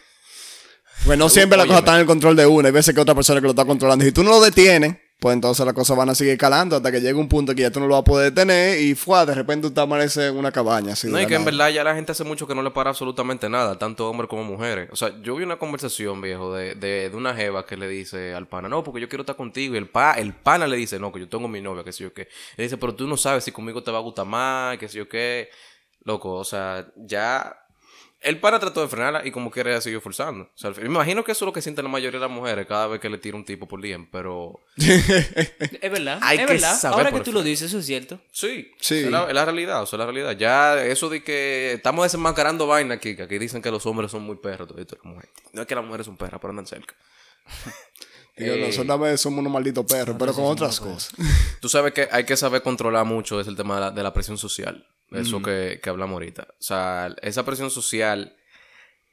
Pues 1.05 1.18
no 1.18 1.28
siempre 1.28 1.57
la 1.57 1.66
cosa 1.66 1.78
está 1.78 1.94
en 1.94 2.01
el 2.01 2.07
control 2.07 2.36
de 2.36 2.46
uno. 2.46 2.66
Hay 2.66 2.72
veces 2.72 2.94
que 2.94 3.01
otra 3.01 3.14
persona 3.14 3.40
que 3.40 3.44
lo 3.44 3.51
está 3.51 3.64
controlando. 3.64 4.05
Si 4.05 4.12
tú 4.12 4.22
no 4.22 4.30
lo 4.30 4.40
detienes, 4.40 4.96
pues 5.18 5.34
entonces 5.34 5.66
las 5.66 5.74
cosas 5.74 5.96
van 5.96 6.09
a 6.09 6.14
seguir 6.14 6.32
escalando 6.32 6.76
hasta 6.76 6.90
que 6.90 7.01
llegue 7.01 7.14
un 7.14 7.28
punto 7.28 7.55
que 7.55 7.62
ya 7.62 7.70
tú 7.70 7.78
no 7.78 7.86
lo 7.86 7.92
vas 7.92 8.01
a 8.01 8.05
poder 8.05 8.32
detener 8.32 8.80
y 8.80 8.94
fue, 8.94 9.24
de 9.26 9.34
repente 9.34 9.68
tú 9.68 9.74
te 9.74 9.80
amaneces 9.80 10.30
en 10.30 10.36
una 10.36 10.51
cabaña. 10.51 10.94
Así 10.94 11.09
No, 11.09 11.20
y 11.20 11.26
que 11.26 11.34
en 11.34 11.44
verdad 11.44 11.68
ya 11.68 11.84
la 11.84 11.94
gente 11.94 12.12
hace 12.12 12.24
mucho 12.24 12.46
que 12.46 12.55
no 12.55 12.62
le 12.62 12.70
para 12.70 12.90
absolutamente 12.90 13.48
nada, 13.48 13.78
tanto 13.78 14.09
hombres 14.09 14.30
como 14.30 14.44
mujeres. 14.44 14.88
O 14.92 14.96
sea, 14.96 15.12
yo 15.22 15.36
vi 15.36 15.44
una 15.44 15.59
conversación, 15.59 16.22
viejo, 16.22 16.55
de, 16.55 16.74
de, 16.74 17.11
de 17.11 17.16
una 17.16 17.34
jeva 17.34 17.66
que 17.66 17.76
le 17.76 17.86
dice 17.86 18.32
al 18.34 18.48
pana, 18.48 18.68
no, 18.68 18.82
porque 18.82 19.01
yo 19.01 19.09
quiero 19.09 19.22
estar 19.22 19.36
contigo. 19.36 19.74
Y 19.74 19.78
el, 19.78 19.88
pa, 19.88 20.14
el 20.14 20.32
pana 20.32 20.66
le 20.66 20.76
dice, 20.76 20.98
no, 20.98 21.12
que 21.12 21.20
yo 21.20 21.28
tengo 21.28 21.48
mi 21.48 21.61
novia, 21.61 21.84
que 21.84 21.92
sé 21.92 22.05
yo 22.05 22.14
qué. 22.14 22.28
Le 22.57 22.64
dice, 22.64 22.78
pero 22.78 22.94
tú 22.94 23.07
no 23.07 23.18
sabes 23.18 23.44
si 23.44 23.53
conmigo 23.53 23.82
te 23.82 23.90
va 23.90 23.98
a 23.98 24.03
gustar 24.03 24.24
más, 24.24 24.78
que 24.78 24.88
sé 24.88 24.96
yo 24.96 25.09
qué. 25.09 25.51
Loco, 26.05 26.32
o 26.32 26.44
sea, 26.44 26.86
ya... 26.96 27.60
El 28.23 28.39
pana 28.39 28.59
trató 28.59 28.83
de 28.83 28.89
frenarla 28.89 29.27
y 29.27 29.31
como 29.31 29.51
quiere 29.51 29.71
ella 29.71 29.81
siguió 29.81 30.01
forzando. 30.01 30.45
O 30.45 30.59
sea, 30.59 30.71
me 30.73 30.85
imagino 30.85 31.25
que 31.25 31.33
eso 31.33 31.45
es 31.45 31.47
lo 31.47 31.53
que 31.55 31.62
sienten 31.62 31.85
la 31.85 31.91
mayoría 31.91 32.21
de 32.21 32.27
las 32.27 32.35
mujeres 32.35 32.66
cada 32.66 32.87
vez 32.87 33.01
que 33.01 33.09
le 33.09 33.16
tira 33.16 33.35
un 33.35 33.47
tipo 33.47 33.66
por 33.66 33.81
día, 33.81 33.99
pero... 34.12 34.61
Es 34.77 35.91
verdad. 35.91 36.18
Hay 36.23 36.37
es 36.39 36.47
que 36.47 36.53
verdad. 36.53 36.79
saber 36.79 37.07
Ahora 37.07 37.12
que 37.12 37.25
tú 37.25 37.33
lo 37.33 37.43
dices, 37.43 37.68
eso 37.68 37.79
es 37.79 37.87
cierto. 37.87 38.21
Sí, 38.31 38.71
Sí. 38.79 38.99
Es, 38.99 39.11
la, 39.11 39.25
es 39.25 39.35
la 39.35 39.45
realidad, 39.47 39.83
o 39.83 39.87
sea, 39.87 39.97
es 39.97 40.01
la 40.01 40.05
realidad. 40.05 40.37
Ya 40.37 40.83
eso 40.85 41.09
de 41.09 41.25
que 41.25 41.73
estamos 41.73 42.05
desenmascarando 42.05 42.66
vaina 42.66 42.97
aquí, 42.97 43.16
que 43.16 43.23
aquí 43.23 43.39
dicen 43.39 43.62
que 43.62 43.71
los 43.71 43.87
hombres 43.87 44.11
son 44.11 44.23
muy 44.23 44.37
perros, 44.37 44.68
todo 44.68 44.79
esto, 44.79 44.99
no 45.03 45.62
es 45.62 45.66
que 45.66 45.75
las 45.75 45.85
mujeres 45.85 46.05
son 46.05 46.18
perras, 46.18 46.41
pero 46.41 46.51
andan 46.51 46.66
cerca. 46.66 46.95
Digo, 48.37 48.55
Eh, 48.55 48.66
nosotros 48.66 48.91
a 48.91 48.97
veces 48.97 49.21
somos 49.21 49.41
unos 49.41 49.53
malditos 49.53 49.85
perros, 49.87 50.16
pero 50.18 50.33
con 50.33 50.45
otras 50.45 50.79
cosas. 50.81 51.12
Tú 51.61 51.68
sabes 51.68 51.93
que 51.93 52.09
hay 52.11 52.25
que 52.25 52.37
saber 52.37 52.62
controlar 52.62 53.05
mucho 53.05 53.41
es 53.41 53.47
el 53.47 53.57
tema 53.57 53.75
de 53.77 53.81
la, 53.81 53.91
de 53.91 54.03
la 54.03 54.12
presión 54.12 54.39
social, 54.39 54.87
eso 55.13 55.43
que, 55.43 55.81
que 55.83 55.91
hablamos 55.91 56.15
ahorita. 56.15 56.49
O 56.53 56.63
sea, 56.63 57.15
esa 57.23 57.45
presión 57.45 57.71
social 57.71 58.37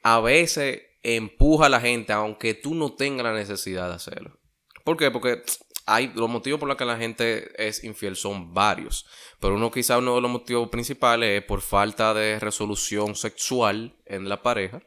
a 0.03 0.19
veces 0.19 0.81
empuja 1.03 1.65
a 1.67 1.69
la 1.69 1.81
gente, 1.81 2.13
aunque 2.13 2.53
tú 2.53 2.75
no 2.75 2.93
tengas 2.95 3.23
la 3.25 3.33
necesidad 3.33 3.89
de 3.89 3.95
hacerlo. 3.95 4.39
¿Por 4.83 4.97
qué? 4.97 5.09
Porque 5.11 5.41
hay 5.85 6.11
los 6.15 6.29
motivos 6.29 6.59
por 6.59 6.67
los 6.67 6.77
que 6.77 6.85
la 6.85 6.97
gente 6.97 7.51
es 7.67 7.83
infiel 7.83 8.15
son 8.15 8.53
varios. 8.53 9.05
Pero 9.39 9.55
uno 9.55 9.71
quizá 9.71 9.97
uno 9.97 10.15
de 10.15 10.21
los 10.21 10.31
motivos 10.31 10.69
principales 10.69 11.41
es 11.41 11.45
por 11.47 11.61
falta 11.61 12.13
de 12.13 12.39
resolución 12.39 13.15
sexual 13.15 13.95
en 14.05 14.27
la 14.29 14.41
pareja. 14.41 14.81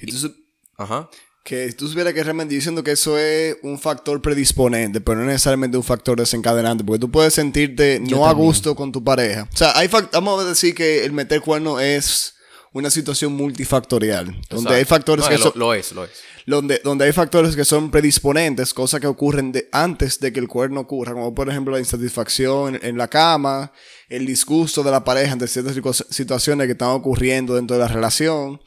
Y 0.00 0.06
sup- 0.12 0.36
Ajá. 0.76 1.08
Que 1.48 1.72
tú 1.72 1.88
supieras 1.88 2.12
que 2.12 2.22
realmente 2.22 2.54
diciendo 2.54 2.84
que 2.84 2.90
eso 2.92 3.18
es 3.18 3.56
un 3.62 3.78
factor 3.78 4.20
predisponente, 4.20 5.00
pero 5.00 5.18
no 5.18 5.24
necesariamente 5.24 5.78
un 5.78 5.82
factor 5.82 6.18
desencadenante, 6.18 6.84
porque 6.84 7.00
tú 7.00 7.10
puedes 7.10 7.32
sentirte 7.32 7.98
no 8.00 8.26
a 8.28 8.32
gusto 8.34 8.74
con 8.74 8.92
tu 8.92 9.02
pareja. 9.02 9.48
O 9.50 9.56
sea, 9.56 9.72
hay 9.78 9.88
vamos 10.12 10.44
a 10.44 10.48
decir 10.48 10.74
que 10.74 11.06
el 11.06 11.12
meter 11.12 11.40
cuerno 11.40 11.80
es 11.80 12.34
una 12.74 12.90
situación 12.90 13.32
multifactorial, 13.32 14.36
donde 14.50 14.74
hay 14.74 14.84
factores 14.84 15.24
No, 15.24 15.30
que 15.30 15.38
lo, 15.38 15.44
son 15.44 15.52
lo 15.56 15.72
es, 15.72 15.92
lo 15.92 16.04
es. 16.04 16.10
donde, 16.46 16.82
donde 16.84 17.06
hay 17.06 17.12
factores 17.12 17.56
que 17.56 17.64
son 17.64 17.90
predisponentes, 17.90 18.74
cosas 18.74 19.00
que 19.00 19.06
ocurren 19.06 19.50
de, 19.50 19.70
antes 19.72 20.20
de 20.20 20.34
que 20.34 20.40
el 20.40 20.48
cuerno 20.48 20.80
ocurra, 20.80 21.14
como 21.14 21.34
por 21.34 21.48
ejemplo 21.48 21.72
la 21.72 21.78
insatisfacción 21.80 22.74
en, 22.76 22.84
en 22.84 22.98
la 22.98 23.08
cama, 23.08 23.72
el 24.10 24.26
disgusto 24.26 24.82
de 24.82 24.90
la 24.90 25.02
pareja 25.02 25.32
ante 25.32 25.48
ciertas 25.48 25.74
situ- 25.74 26.06
situaciones 26.10 26.66
que 26.66 26.72
están 26.72 26.90
ocurriendo 26.90 27.54
dentro 27.54 27.76
de 27.78 27.82
la 27.84 27.88
relación. 27.88 28.60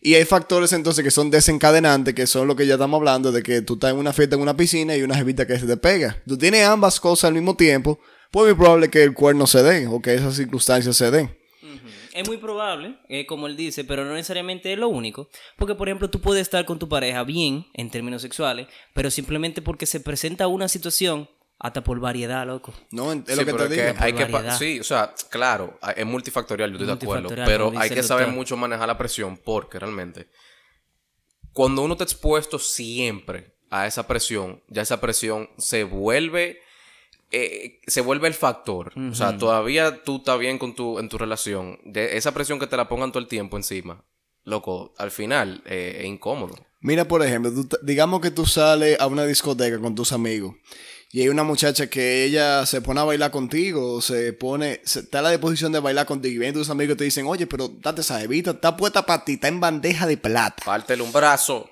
Y 0.00 0.14
hay 0.14 0.24
factores 0.24 0.72
entonces 0.72 1.04
que 1.04 1.10
son 1.10 1.30
desencadenantes, 1.30 2.14
que 2.14 2.26
son 2.26 2.46
lo 2.46 2.54
que 2.54 2.66
ya 2.66 2.74
estamos 2.74 2.98
hablando, 2.98 3.32
de 3.32 3.42
que 3.42 3.62
tú 3.62 3.74
estás 3.74 3.92
en 3.92 3.98
una 3.98 4.12
fiesta 4.12 4.36
en 4.36 4.42
una 4.42 4.56
piscina 4.56 4.96
y 4.96 5.02
una 5.02 5.16
jevita 5.16 5.46
que 5.46 5.58
se 5.58 5.66
te 5.66 5.76
pega. 5.76 6.22
Tú 6.26 6.38
tienes 6.38 6.64
ambas 6.64 7.00
cosas 7.00 7.28
al 7.28 7.34
mismo 7.34 7.56
tiempo, 7.56 7.98
pues 8.30 8.46
es 8.46 8.56
muy 8.56 8.64
probable 8.64 8.90
que 8.90 9.02
el 9.02 9.14
cuerno 9.14 9.46
se 9.46 9.62
dé 9.62 9.86
o 9.86 10.00
que 10.00 10.14
esas 10.14 10.36
circunstancias 10.36 10.96
se 10.96 11.10
den. 11.10 11.36
Es 12.18 12.26
muy 12.26 12.38
probable, 12.38 12.96
eh, 13.08 13.26
como 13.26 13.46
él 13.46 13.56
dice, 13.56 13.84
pero 13.84 14.04
no 14.04 14.12
necesariamente 14.12 14.72
es 14.72 14.78
lo 14.78 14.88
único. 14.88 15.28
Porque, 15.56 15.76
por 15.76 15.88
ejemplo, 15.88 16.10
tú 16.10 16.20
puedes 16.20 16.42
estar 16.42 16.64
con 16.64 16.78
tu 16.80 16.88
pareja 16.88 17.22
bien 17.22 17.66
en 17.74 17.90
términos 17.90 18.22
sexuales, 18.22 18.66
pero 18.92 19.08
simplemente 19.10 19.62
porque 19.62 19.86
se 19.86 20.00
presenta 20.00 20.48
una 20.48 20.66
situación, 20.66 21.28
hasta 21.58 21.82
por 21.82 21.98
variedad, 21.98 22.46
loco. 22.46 22.72
No, 22.90 23.12
es 23.12 23.22
Sí, 23.26 23.34
lo 23.34 23.44
que 23.44 23.52
te 23.52 23.68
digo. 23.68 23.82
que 23.82 23.94
hay 23.98 24.12
que 24.12 24.50
sí, 24.58 24.80
o 24.80 24.84
sea, 24.84 25.12
claro, 25.28 25.78
es 25.96 26.06
multifactorial, 26.06 26.70
yo 26.70 26.76
estoy 26.76 26.86
de 26.86 26.92
acuerdo, 26.92 27.28
pero 27.44 27.72
hay 27.76 27.90
que 27.90 28.02
saber 28.02 28.28
mucho 28.28 28.56
manejar 28.56 28.86
la 28.86 28.98
presión 28.98 29.36
porque 29.36 29.78
realmente 29.78 30.28
cuando 31.52 31.82
uno 31.82 31.94
está 31.94 32.04
expuesto 32.04 32.58
siempre 32.58 33.56
a 33.70 33.86
esa 33.88 34.06
presión, 34.06 34.62
ya 34.68 34.82
esa 34.82 35.00
presión 35.00 35.50
se 35.58 35.82
vuelve 35.82 36.60
eh, 37.30 37.80
se 37.86 38.00
vuelve 38.00 38.28
el 38.28 38.34
factor. 38.34 38.92
O 38.96 39.14
sea, 39.14 39.36
todavía 39.36 40.02
tú 40.04 40.18
estás 40.18 40.38
bien 40.38 40.58
con 40.58 40.74
tu 40.74 41.00
en 41.00 41.08
tu 41.08 41.18
relación, 41.18 41.80
de 41.84 42.16
esa 42.16 42.32
presión 42.32 42.58
que 42.58 42.66
te 42.66 42.76
la 42.76 42.88
pongan 42.88 43.10
todo 43.10 43.18
el 43.20 43.28
tiempo 43.28 43.56
encima. 43.56 44.04
Loco, 44.44 44.94
al 44.96 45.10
final 45.10 45.62
eh, 45.66 45.96
es 46.00 46.06
incómodo. 46.06 46.54
Mira, 46.80 47.06
por 47.06 47.22
ejemplo, 47.22 47.52
tú 47.52 47.68
digamos 47.82 48.20
que 48.20 48.30
tú 48.30 48.46
sales 48.46 48.98
a 49.00 49.08
una 49.08 49.26
discoteca 49.26 49.78
con 49.80 49.94
tus 49.94 50.12
amigos 50.12 50.54
y 51.10 51.22
hay 51.22 51.28
una 51.28 51.42
muchacha 51.42 51.86
que 51.86 52.24
ella 52.24 52.66
se 52.66 52.82
pone 52.82 53.00
a 53.00 53.04
bailar 53.04 53.30
contigo, 53.30 54.02
se 54.02 54.34
pone, 54.34 54.80
se, 54.84 55.00
está 55.00 55.20
a 55.20 55.22
la 55.22 55.30
disposición 55.30 55.72
de 55.72 55.80
bailar 55.80 56.04
contigo 56.06 56.34
y 56.34 56.38
vienen 56.38 56.54
tus 56.54 56.68
amigos 56.68 56.94
y 56.94 56.98
te 56.98 57.04
dicen, 57.04 57.26
oye, 57.26 57.46
pero 57.46 57.68
date 57.68 58.02
esa 58.02 58.20
jevita, 58.20 58.50
está 58.50 58.76
puesta 58.76 59.06
para 59.06 59.24
ti, 59.24 59.34
está 59.34 59.48
en 59.48 59.58
bandeja 59.60 60.06
de 60.06 60.18
plata. 60.18 60.62
Pártele 60.64 61.02
un 61.02 61.12
brazo. 61.12 61.70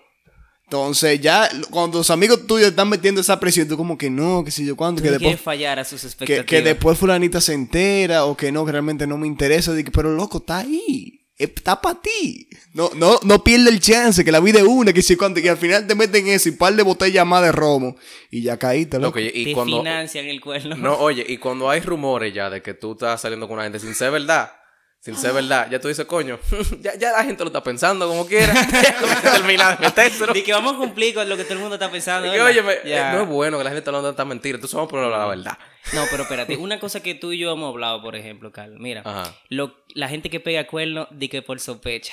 Entonces 0.65 1.21
ya, 1.21 1.49
cuando 1.71 1.99
tus 1.99 2.11
amigos 2.11 2.47
tuyos 2.47 2.71
están 2.71 2.89
metiendo 2.89 3.21
esa 3.21 3.39
presión, 3.39 3.69
tú 3.69 3.77
como 3.77 3.97
que 3.97 4.11
no, 4.11 4.43
que 4.43 4.51
si 4.51 4.67
yo 4.67 4.75
cuándo, 4.75 5.01
que 5.01 5.11
después... 5.13 5.41
fallar 5.41 5.79
a 5.79 5.85
sus 5.85 6.01
Que, 6.01 6.07
expectativas. 6.09 6.47
que 6.47 6.63
después 6.63 6.99
fulanita 6.99 7.41
se 7.41 7.53
entera 7.53 8.25
o 8.25 8.37
que 8.37 8.51
no, 8.51 8.65
que 8.65 8.73
realmente 8.73 9.07
no 9.07 9.17
me 9.17 9.29
interesa. 9.29 9.75
Digo, 9.75 9.93
pero 9.93 10.13
loco, 10.13 10.39
está 10.39 10.59
ahí. 10.59 11.16
Está 11.39 11.81
para 11.81 12.01
ti. 12.01 12.49
No, 12.73 12.91
no, 12.95 13.19
no 13.23 13.45
pierde 13.45 13.71
el 13.71 13.81
chance, 13.81 14.25
que 14.25 14.33
la 14.33 14.41
vida 14.41 14.59
es 14.59 14.65
una, 14.65 14.93
que 14.93 15.03
si 15.03 15.17
cuando, 15.17 15.41
y 15.41 15.49
al 15.49 15.57
final 15.57 15.87
te 15.87 15.95
meten 15.95 16.27
eso 16.29 16.49
y 16.49 16.53
un 16.53 16.59
par 16.59 16.75
de 16.75 16.83
botellas 16.83 17.27
más 17.27 17.43
de 17.43 17.53
romo 17.53 17.97
y 18.31 18.43
ya 18.43 18.59
caíste, 18.59 18.99
loco. 18.99 19.19
Loco, 19.19 19.21
y, 19.21 19.41
y 19.41 19.45
Te 19.47 19.53
cuando... 19.53 19.79
financian 19.79 20.27
el 20.27 20.41
cuerno. 20.41 20.77
No, 20.77 20.99
oye, 20.99 21.25
y 21.27 21.39
cuando 21.39 21.69
hay 21.69 21.81
rumores 21.81 22.33
ya 22.35 22.51
de 22.51 22.63
que 22.63 22.75
tú 22.75 22.93
estás 22.93 23.21
saliendo 23.21 23.47
con 23.47 23.55
una 23.55 23.65
gente 23.65 23.79
sin 23.79 23.95
ser 23.95 24.11
verdad, 24.11 24.53
sin 25.07 25.17
ser 25.17 25.33
verdad, 25.33 25.71
ya 25.71 25.79
tú 25.79 25.87
dices, 25.87 26.05
coño, 26.05 26.37
ya, 26.81 26.97
ya 26.97 27.13
la 27.13 27.23
gente 27.23 27.45
lo 27.45 27.49
está 27.51 27.63
pensando 27.63 28.09
como 28.09 28.27
quiera. 28.27 28.53
Termina 29.23 29.77
de 29.77 29.87
metérselo. 29.87 30.33
De 30.33 30.43
que 30.43 30.53
vamos 30.53 30.75
a 30.75 30.79
cumplir 30.79 31.15
con 31.15 31.29
lo 31.29 31.37
que 31.37 31.45
todo 31.45 31.55
el 31.55 31.61
mundo 31.61 31.77
está 31.77 31.89
pensando. 31.93 32.27
Y 32.27 32.33
que, 32.33 32.37
¿verdad? 32.39 32.51
oye, 32.51 32.63
me- 32.83 32.91
Ya. 32.91 33.13
eh, 33.13 33.17
no 33.17 33.23
es 33.23 33.29
bueno 33.29 33.57
que 33.57 33.63
la 33.63 33.71
gente 33.71 33.79
esté 33.79 33.91
hablando 33.91 34.09
tanta 34.09 34.25
mentira. 34.25 34.57
Entonces 34.57 34.75
vamos 34.75 34.89
a 34.89 34.91
poner 34.91 35.07
la 35.11 35.27
verdad. 35.27 35.59
No, 35.93 36.03
pero 36.11 36.25
espérate, 36.25 36.57
una 36.57 36.81
cosa 36.81 37.01
que 37.05 37.15
tú 37.15 37.31
y 37.31 37.39
yo 37.39 37.53
hemos 37.53 37.71
hablado, 37.73 38.03
por 38.03 38.17
ejemplo, 38.17 38.51
Carlos, 38.51 38.81
mira, 38.81 39.05
lo- 39.49 39.77
la 39.95 40.09
gente 40.09 40.29
que 40.29 40.41
pega 40.41 40.67
cuerno, 40.67 41.07
di 41.13 41.29
que 41.29 41.41
por 41.41 41.61
sospecha. 41.61 42.13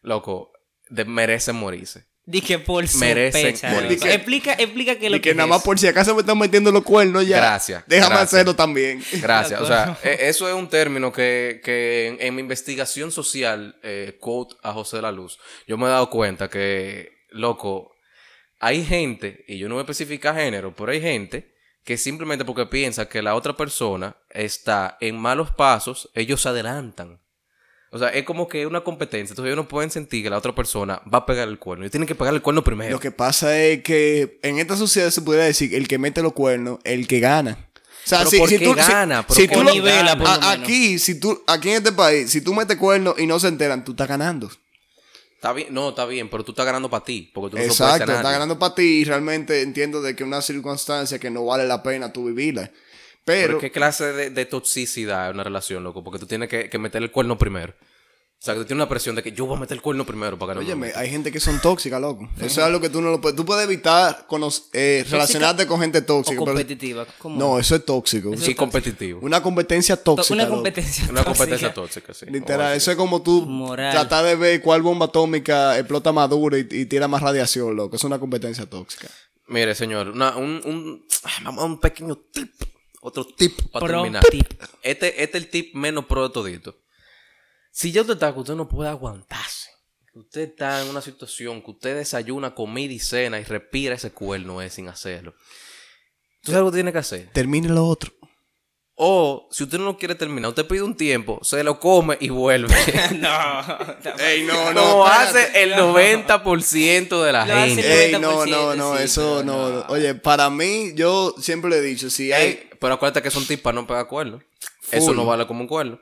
Loco, 0.00 0.52
de- 0.88 1.04
merecen 1.04 1.56
morirse. 1.56 2.06
Di 2.24 2.40
que 2.40 2.60
por 2.60 2.84
Merecen 2.98 3.56
sospecha. 3.56 4.14
explica, 4.14 4.52
explica 4.54 4.96
que 4.96 5.10
lo 5.10 5.16
Y 5.16 5.20
que, 5.20 5.30
que 5.30 5.34
nada 5.34 5.46
es 5.46 5.50
más 5.50 5.62
por 5.62 5.76
si 5.78 5.88
acaso 5.88 6.14
me 6.14 6.20
están 6.20 6.38
metiendo 6.38 6.70
los 6.70 6.84
cuernos 6.84 7.26
ya. 7.26 7.38
Gracias, 7.38 7.82
Déjame 7.88 8.10
gracias. 8.14 8.32
hacerlo 8.34 8.54
también. 8.54 9.02
Gracias. 9.20 9.60
O 9.60 9.66
sea, 9.66 9.82
acuerdo. 9.94 10.00
e- 10.22 10.28
eso 10.28 10.48
es 10.48 10.54
un 10.54 10.68
término 10.68 11.12
que, 11.12 11.60
que 11.64 12.06
en, 12.06 12.18
en 12.20 12.34
mi 12.36 12.40
investigación 12.42 13.10
social, 13.10 13.76
eh, 13.82 14.16
quote 14.20 14.54
a 14.62 14.72
José 14.72 14.96
de 14.96 15.02
la 15.02 15.10
Luz, 15.10 15.38
yo 15.66 15.76
me 15.76 15.86
he 15.86 15.90
dado 15.90 16.10
cuenta 16.10 16.48
que, 16.48 17.10
loco, 17.30 17.92
hay 18.60 18.84
gente, 18.84 19.44
y 19.48 19.58
yo 19.58 19.68
no 19.68 19.74
voy 19.74 19.80
a 19.80 19.82
especificar 19.90 20.36
género, 20.36 20.76
pero 20.76 20.92
hay 20.92 21.00
gente 21.00 21.52
que 21.82 21.96
simplemente 21.96 22.44
porque 22.44 22.66
piensa 22.66 23.08
que 23.08 23.20
la 23.22 23.34
otra 23.34 23.56
persona 23.56 24.16
está 24.30 24.96
en 25.00 25.16
malos 25.18 25.50
pasos, 25.50 26.08
ellos 26.14 26.40
se 26.40 26.50
adelantan. 26.50 27.20
O 27.94 27.98
sea, 27.98 28.08
es 28.08 28.24
como 28.24 28.48
que 28.48 28.66
una 28.66 28.80
competencia. 28.80 29.32
Entonces 29.32 29.52
ellos 29.52 29.62
no 29.64 29.68
pueden 29.68 29.90
sentir 29.90 30.22
que 30.22 30.30
la 30.30 30.38
otra 30.38 30.54
persona 30.54 31.02
va 31.12 31.18
a 31.18 31.26
pegar 31.26 31.46
el 31.46 31.58
cuerno. 31.58 31.84
Ellos 31.84 31.92
tienen 31.92 32.06
que 32.08 32.14
pegar 32.14 32.32
el 32.32 32.40
cuerno 32.40 32.64
primero. 32.64 32.90
Lo 32.92 32.98
que 33.00 33.10
pasa 33.10 33.56
es 33.60 33.82
que 33.82 34.38
en 34.42 34.58
esta 34.58 34.76
sociedad 34.76 35.10
se 35.10 35.20
pudiera 35.20 35.44
decir 35.44 35.74
el 35.74 35.86
que 35.86 35.98
mete 35.98 36.22
los 36.22 36.32
cuernos, 36.32 36.78
el 36.84 37.06
que 37.06 37.20
gana. 37.20 37.58
O 38.04 38.08
sea, 38.08 38.18
Pero 38.20 38.30
si, 38.30 38.38
¿por 38.38 38.48
si 38.48 38.58
tú, 38.58 38.70
si- 38.70 38.74
gana? 38.76 39.26
¿Pero 39.26 39.34
si 39.40 39.46
por 39.46 39.58
tú 39.58 39.64
lo- 39.64 39.72
nivela, 39.74 40.16
por 40.16 40.26
a- 40.26 40.52
aquí, 40.52 40.98
si 40.98 41.20
tú, 41.20 41.42
aquí 41.46 41.68
en 41.68 41.76
este 41.76 41.92
país, 41.92 42.30
si 42.30 42.40
tú 42.40 42.54
metes 42.54 42.76
cuernos 42.78 43.14
y 43.18 43.26
no 43.26 43.38
se 43.38 43.48
enteran, 43.48 43.84
tú 43.84 43.92
estás 43.92 44.08
ganando. 44.08 44.50
Está 45.36 45.52
bien, 45.52 45.68
no, 45.70 45.90
está 45.90 46.04
bien, 46.06 46.30
pero 46.30 46.44
tú 46.44 46.52
estás 46.52 46.64
ganando 46.64 46.88
para 46.88 47.04
ti. 47.04 47.30
Porque 47.34 47.50
tú 47.50 47.56
no 47.58 47.62
Exacto, 47.64 48.10
estás 48.12 48.22
ganando 48.32 48.58
para 48.58 48.74
ti 48.74 48.82
y 49.00 49.04
realmente 49.04 49.60
entiendo 49.62 50.00
de 50.00 50.16
que 50.16 50.22
es 50.22 50.26
una 50.26 50.40
circunstancia 50.40 51.18
que 51.18 51.30
no 51.30 51.44
vale 51.44 51.66
la 51.66 51.82
pena 51.82 52.12
tú 52.12 52.24
vivirla. 52.26 52.70
Pero 53.24 53.46
Pero, 53.46 53.58
¿qué 53.60 53.70
clase 53.70 54.12
de, 54.12 54.30
de 54.30 54.46
toxicidad 54.46 55.28
es 55.28 55.34
una 55.34 55.44
relación, 55.44 55.84
loco? 55.84 56.02
Porque 56.02 56.18
tú 56.18 56.26
tienes 56.26 56.48
que, 56.48 56.68
que 56.68 56.78
meter 56.78 57.02
el 57.02 57.10
cuerno 57.10 57.38
primero. 57.38 57.72
O 57.72 58.44
sea, 58.44 58.54
que 58.54 58.60
tú 58.62 58.66
tienes 58.66 58.82
una 58.82 58.88
presión 58.88 59.14
de 59.14 59.22
que 59.22 59.30
yo 59.30 59.46
voy 59.46 59.56
a 59.56 59.60
meter 59.60 59.76
el 59.76 59.82
cuerno 59.82 60.04
primero 60.04 60.36
para 60.36 60.54
que 60.54 60.58
no 60.58 60.60
me 60.62 60.66
óyeme, 60.66 60.86
metan. 60.88 61.00
hay 61.00 61.08
gente 61.10 61.30
que 61.30 61.38
son 61.38 61.60
tóxicas, 61.60 62.00
loco. 62.00 62.28
Eso 62.38 62.46
es 62.46 62.58
algo 62.58 62.80
que 62.80 62.88
tú 62.88 63.00
no 63.00 63.10
lo 63.12 63.20
puedes. 63.20 63.36
Tú 63.36 63.44
puedes 63.46 63.62
evitar 63.64 64.26
eh, 64.72 65.06
relacionarte 65.08 65.64
con 65.68 65.78
gente 65.80 65.98
O 65.98 66.04
tóxica. 66.04 66.40
pero- 66.40 66.46
competitiva. 66.46 67.06
¿cómo? 67.18 67.38
no, 67.38 67.60
eso 67.60 67.76
es 67.76 67.84
tóxico. 67.84 68.36
Sí, 68.36 68.56
competitivo. 68.56 69.20
Una 69.22 69.40
competencia 69.40 69.96
tóxica. 69.96 70.34
Una 70.34 70.42
loco. 70.42 70.56
competencia. 70.56 71.06
Una 71.08 71.22
competencia 71.22 71.72
tóxica. 71.72 72.06
tóxica, 72.08 72.26
sí. 72.26 72.32
Literal, 72.32 72.72
a 72.72 72.74
eso 72.74 72.90
es 72.90 72.96
como 72.96 73.22
tú 73.22 73.46
Moral. 73.46 73.92
tratar 73.92 74.24
de 74.24 74.34
ver 74.34 74.60
cuál 74.60 74.82
bomba 74.82 75.06
atómica 75.06 75.78
explota 75.78 76.10
más 76.10 76.28
duro 76.28 76.58
y, 76.58 76.66
y 76.68 76.86
tira 76.86 77.06
más 77.06 77.22
radiación, 77.22 77.76
loco. 77.76 77.94
Es 77.94 78.02
una 78.02 78.18
competencia 78.18 78.66
tóxica. 78.66 79.06
Mire, 79.46 79.76
señor, 79.76 80.08
una- 80.08 80.36
un, 80.36 80.60
un, 80.64 81.06
vamos 81.44 81.62
a 81.62 81.66
un 81.66 81.78
pequeño 81.78 82.16
tip. 82.16 82.50
Otro 83.04 83.24
tip 83.26 83.60
para 83.72 83.84
Pro 83.84 84.02
terminar. 84.02 84.24
tip. 84.30 84.46
Este, 84.82 85.22
este 85.24 85.38
es 85.38 85.44
el 85.44 85.50
tip 85.50 85.74
menos 85.74 86.06
pro 86.06 86.28
de 86.28 86.32
todito. 86.32 86.78
Si 87.72 87.90
ya 87.90 88.02
usted 88.02 88.14
está 88.14 88.32
que 88.32 88.38
usted 88.40 88.54
no 88.54 88.68
puede 88.68 88.90
aguantarse, 88.90 89.70
que 90.12 90.20
usted 90.20 90.40
está 90.42 90.80
en 90.82 90.88
una 90.88 91.00
situación 91.02 91.62
que 91.62 91.72
usted 91.72 91.96
desayuna, 91.96 92.54
comida 92.54 92.92
y 92.92 93.00
cena 93.00 93.40
y 93.40 93.44
respira 93.44 93.96
ese 93.96 94.12
cuerno 94.12 94.62
eh, 94.62 94.70
sin 94.70 94.88
hacerlo. 94.88 95.34
¿Tú 96.42 96.52
sabes 96.52 96.64
lo 96.64 96.70
que 96.70 96.76
tiene 96.76 96.92
que 96.92 96.98
hacer? 96.98 97.30
Termine 97.32 97.68
lo 97.70 97.86
otro. 97.86 98.12
O, 98.94 99.48
si 99.50 99.64
usted 99.64 99.78
no 99.78 99.84
lo 99.86 99.96
quiere 99.96 100.14
terminar, 100.14 100.50
usted 100.50 100.66
pide 100.66 100.82
un 100.82 100.94
tiempo, 100.94 101.38
se 101.42 101.64
lo 101.64 101.80
come 101.80 102.18
y 102.20 102.28
vuelve. 102.28 102.74
no. 103.20 103.60
Ey, 104.22 104.44
no, 104.44 104.54
Como 104.74 105.06
espérate. 105.06 105.38
hace 105.38 105.62
el 105.62 105.72
90% 105.74 107.24
de 107.24 107.32
la 107.32 107.46
Lo 107.46 107.54
gente. 107.54 108.04
Ey, 108.06 108.12
no, 108.12 108.44
90%, 108.44 108.48
no, 108.50 108.74
no, 108.76 108.96
sí, 108.98 109.04
eso 109.04 109.42
no. 109.42 109.70
no. 109.70 109.80
Oye, 109.88 110.14
para 110.14 110.50
mí, 110.50 110.92
yo 110.94 111.34
siempre 111.40 111.70
le 111.70 111.78
he 111.78 111.80
dicho, 111.80 112.10
si 112.10 112.32
hay. 112.32 112.46
Ey, 112.48 112.70
pero 112.78 112.94
acuérdate 112.94 113.22
que 113.22 113.30
son 113.30 113.46
tips 113.46 113.62
para 113.62 113.74
no 113.76 113.86
pegar 113.86 114.06
cuernos. 114.08 114.42
Eso 114.90 115.14
no 115.14 115.24
vale 115.24 115.46
como 115.46 115.62
un 115.62 115.68
cuerno. 115.68 115.98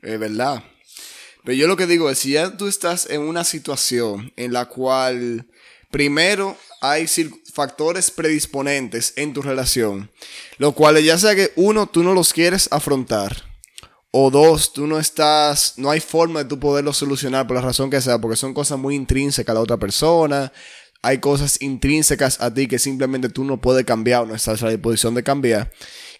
Es 0.00 0.18
verdad. 0.18 0.62
Pero 1.44 1.56
yo 1.56 1.66
lo 1.66 1.76
que 1.76 1.86
digo 1.86 2.08
es, 2.08 2.18
si 2.20 2.32
ya 2.32 2.56
tú 2.56 2.68
estás 2.68 3.10
en 3.10 3.22
una 3.22 3.42
situación 3.42 4.32
en 4.36 4.52
la 4.52 4.66
cual, 4.66 5.48
primero, 5.90 6.56
hay 6.80 7.06
factores 7.52 8.10
predisponentes 8.10 9.12
en 9.16 9.32
tu 9.32 9.42
relación, 9.42 10.10
lo 10.58 10.72
cual 10.72 11.02
ya 11.02 11.18
sea 11.18 11.34
que 11.34 11.52
uno, 11.56 11.86
tú 11.86 12.02
no 12.02 12.14
los 12.14 12.32
quieres 12.32 12.68
afrontar, 12.70 13.44
o 14.10 14.30
dos, 14.30 14.72
tú 14.72 14.86
no 14.86 14.98
estás, 14.98 15.74
no 15.76 15.90
hay 15.90 16.00
forma 16.00 16.42
de 16.42 16.48
tú 16.48 16.58
poderlo 16.58 16.92
solucionar 16.92 17.46
por 17.46 17.56
la 17.56 17.62
razón 17.62 17.90
que 17.90 18.00
sea, 18.00 18.18
porque 18.18 18.36
son 18.36 18.54
cosas 18.54 18.78
muy 18.78 18.94
intrínsecas 18.94 19.52
a 19.52 19.54
la 19.54 19.60
otra 19.60 19.76
persona, 19.76 20.52
hay 21.02 21.18
cosas 21.18 21.60
intrínsecas 21.62 22.40
a 22.40 22.52
ti 22.52 22.66
que 22.66 22.78
simplemente 22.78 23.28
tú 23.28 23.44
no 23.44 23.60
puedes 23.60 23.84
cambiar 23.84 24.22
o 24.22 24.26
no 24.26 24.34
estás 24.34 24.62
a 24.62 24.66
la 24.66 24.72
disposición 24.72 25.14
de 25.14 25.22
cambiar, 25.22 25.70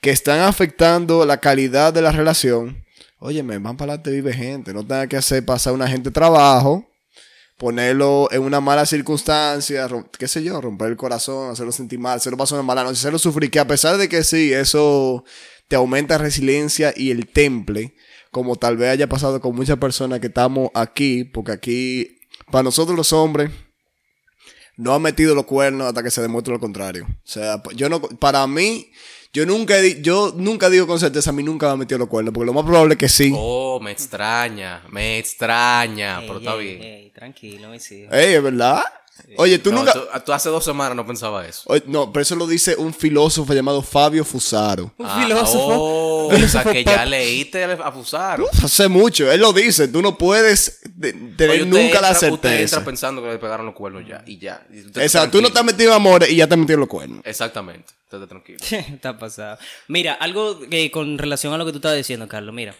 que 0.01 0.11
están 0.11 0.41
afectando 0.41 1.25
la 1.27 1.39
calidad 1.39 1.93
de 1.93 2.03
la 2.03 2.13
relación. 2.13 2.85
Óyeme, 3.19 3.59
van 3.59 3.77
para 3.77 3.95
adelante, 3.95 4.13
vive 4.13 4.33
gente. 4.33 4.73
No 4.73 4.87
tenga 4.87 5.09
que 5.09 5.17
hacer 5.17 5.45
pasar 5.45 5.73
una 5.73 5.89
gente 5.89 6.13
trabajo, 6.13 6.89
ponerlo 7.59 8.29
en 8.31 8.43
una 8.43 8.61
mala 8.61 8.87
circunstancia, 8.87 9.89
qué 10.17 10.29
sé 10.29 10.43
yo, 10.43 10.61
romper 10.61 10.89
el 10.89 10.97
corazón, 10.97 11.51
hacerlo 11.51 11.73
sentir 11.73 11.99
mal, 11.99 12.17
hacerlo 12.17 12.39
pasar 12.39 12.59
una 12.59 12.67
mala 12.67 12.85
noche, 12.85 12.99
hacerlo 12.99 13.19
sufrir. 13.19 13.51
Que 13.51 13.59
a 13.59 13.67
pesar 13.67 13.99
de 13.99 14.09
que 14.09 14.23
sí, 14.23 14.53
eso 14.53 15.25
te 15.67 15.77
aumenta 15.77 16.17
resiliencia 16.17 16.95
y 16.97 17.11
el 17.11 17.27
temple, 17.27 17.95
como 18.31 18.57
tal 18.57 18.77
vez 18.77 18.91
haya 18.91 19.09
pasado 19.09 19.41
con 19.41 19.57
muchas 19.57 19.77
personas 19.79 20.21
que 20.21 20.29
estamos 20.29 20.71
aquí, 20.73 21.25
porque 21.25 21.53
aquí, 21.53 22.21
para 22.51 22.63
nosotros 22.63 22.97
los 22.97 23.13
hombres, 23.13 23.51
no 24.77 24.95
han 24.95 25.03
metido 25.03 25.35
los 25.35 25.45
cuernos 25.45 25.89
hasta 25.89 26.05
que 26.05 26.13
se 26.13 26.23
demuestre 26.23 26.55
lo 26.55 26.61
contrario. 26.61 27.07
O 27.11 27.29
sea, 27.29 27.61
yo 27.75 27.89
no, 27.89 28.01
para 28.01 28.47
mí, 28.47 28.93
yo 29.33 29.47
nunca, 29.47 29.75
yo 30.01 30.33
nunca 30.37 30.71
digo 30.71 30.87
con 30.87 30.99
certeza, 30.99 31.31
a 31.31 31.33
mí 31.33 31.43
nunca 31.43 31.67
me 31.67 31.73
han 31.73 31.79
metido 31.81 31.99
los 31.99 32.09
cuernos, 32.09 32.33
porque 32.33 32.47
lo 32.47 32.53
más 32.53 32.65
probable 32.65 32.95
es 32.95 32.99
que 32.99 33.09
sí. 33.09 33.33
Oh, 33.37 33.79
me 33.81 33.91
extraña, 33.91 34.83
me 34.91 35.19
extraña, 35.19 36.21
pero 36.21 36.39
está 36.39 36.55
ey, 36.55 36.65
bien. 36.67 36.83
ey, 36.83 37.11
tranquilo, 37.11 37.69
mis 37.69 37.91
hijos. 37.93 38.15
Ey, 38.15 38.35
¿es 38.35 38.43
verdad? 38.43 38.83
Oye, 39.37 39.59
tú 39.59 39.71
No, 39.73 39.79
nunca... 39.79 39.93
tú, 39.93 40.01
tú 40.27 40.33
hace 40.33 40.49
dos 40.49 40.65
semanas 40.65 40.97
no 40.97 41.07
pensaba 41.07 41.47
eso. 41.47 41.63
Oye, 41.67 41.83
no, 41.87 42.13
pero 42.13 42.23
eso 42.23 42.35
lo 42.37 42.47
dice 42.47 42.77
un 42.77 42.93
filósofo 42.95 43.53
llamado 43.55 43.83
Fabio 43.83 44.25
Fusaro. 44.25 44.93
Un 44.97 45.07
Ah, 45.07 45.21
filósofo. 45.23 45.75
Oh, 45.81 46.29
o 46.29 46.49
sea 46.49 46.65
que 46.65 46.85
ya 46.85 47.05
leíste 47.05 47.65
a 47.65 47.93
Fusaro. 47.93 48.47
Hace 48.63 48.89
mucho, 48.89 49.31
él 49.31 49.41
lo 49.41 49.53
dice, 49.53 49.89
tú 49.89 50.03
no 50.03 50.17
puedes 50.19 50.81
de- 50.95 51.13
tener 51.13 51.51
Oye, 51.51 51.63
usted 51.65 51.83
nunca 51.85 52.01
la 52.01 52.11
Usted 52.13 52.29
entra 52.29 52.51
certeza. 52.51 52.85
pensando 52.85 53.23
que 53.23 53.29
le 53.29 53.39
pegaron 53.39 53.67
los 53.67 53.75
cuernos 53.75 54.03
ya, 54.07 54.23
y 54.27 54.39
ya. 54.39 54.67
usted 54.71 55.03
Exacto, 55.03 55.39
tú 55.39 55.43
no 55.43 55.49
te 55.53 55.59
has 55.59 55.65
tranquilo. 55.65 55.73
metido 55.77 55.91
en 55.91 55.97
amores 55.97 56.31
y 56.31 56.37
ya 56.37 56.47
te 56.47 56.55
has 56.55 56.61
metido 56.61 56.79
los 56.79 56.89
cuernos. 56.89 57.21
Exactamente, 57.25 57.93
usted 58.05 58.17
está 58.19 58.27
tranquilo. 58.29 58.59
Está 58.95 59.19
pasado. 59.19 59.59
Mira, 59.89 60.15
algo 60.15 60.61
que 60.61 60.91
con 60.91 61.17
relación 61.19 61.53
a 61.55 61.59
lo 61.59 61.65
que 61.67 61.73
tú 61.73 61.79
estabas 61.79 61.97
diciendo, 61.99 62.27
Carlos, 62.29 62.55
mira. 62.55 62.75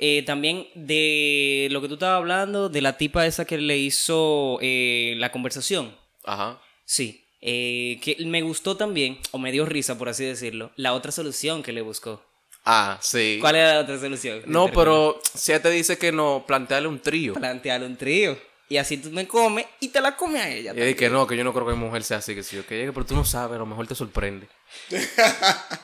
Eh, 0.00 0.22
también 0.24 0.68
de 0.74 1.68
lo 1.72 1.80
que 1.82 1.88
tú 1.88 1.94
estabas 1.94 2.18
hablando, 2.18 2.68
de 2.68 2.80
la 2.80 2.96
tipa 2.96 3.26
esa 3.26 3.44
que 3.44 3.58
le 3.58 3.76
hizo 3.78 4.58
eh, 4.62 5.14
la 5.18 5.32
conversación. 5.32 5.94
Ajá. 6.24 6.60
Sí. 6.84 7.24
eh, 7.40 7.98
que 8.02 8.16
me 8.24 8.42
gustó 8.42 8.76
también, 8.76 9.18
o 9.32 9.38
me 9.38 9.52
dio 9.52 9.66
risa, 9.66 9.98
por 9.98 10.08
así 10.08 10.24
decirlo, 10.24 10.70
la 10.76 10.92
otra 10.94 11.12
solución 11.12 11.62
que 11.62 11.72
le 11.72 11.82
buscó. 11.82 12.22
Ah, 12.64 12.98
sí. 13.00 13.38
¿Cuál 13.40 13.56
era 13.56 13.74
la 13.74 13.80
otra 13.80 13.98
solución? 13.98 14.42
No, 14.46 14.70
pero 14.70 15.20
si 15.34 15.52
ella 15.52 15.62
te 15.62 15.70
dice 15.70 15.98
que 15.98 16.12
no, 16.12 16.44
plantearle 16.46 16.88
un 16.88 17.00
trío. 17.00 17.34
Plantearle 17.34 17.86
un 17.86 17.96
trío. 17.96 18.38
Y 18.68 18.76
así 18.76 18.98
tú 18.98 19.10
me 19.10 19.26
comes 19.26 19.64
y 19.80 19.88
te 19.88 20.00
la 20.00 20.14
comes 20.14 20.42
a 20.42 20.50
ella. 20.50 20.88
Y 20.88 20.94
que 20.94 21.08
no, 21.08 21.26
que 21.26 21.36
yo 21.36 21.42
no 21.44 21.54
creo 21.54 21.66
que 21.66 21.72
mi 21.72 21.78
mujer 21.78 22.04
sea 22.04 22.18
así, 22.18 22.34
que 22.34 22.42
si 22.42 22.56
yo 22.56 22.66
que 22.66 22.76
llegue, 22.76 22.92
pero 22.92 23.06
tú 23.06 23.14
no 23.14 23.24
sabes, 23.24 23.56
a 23.56 23.58
lo 23.58 23.66
mejor 23.66 23.86
te 23.86 23.94
sorprende. 23.94 24.46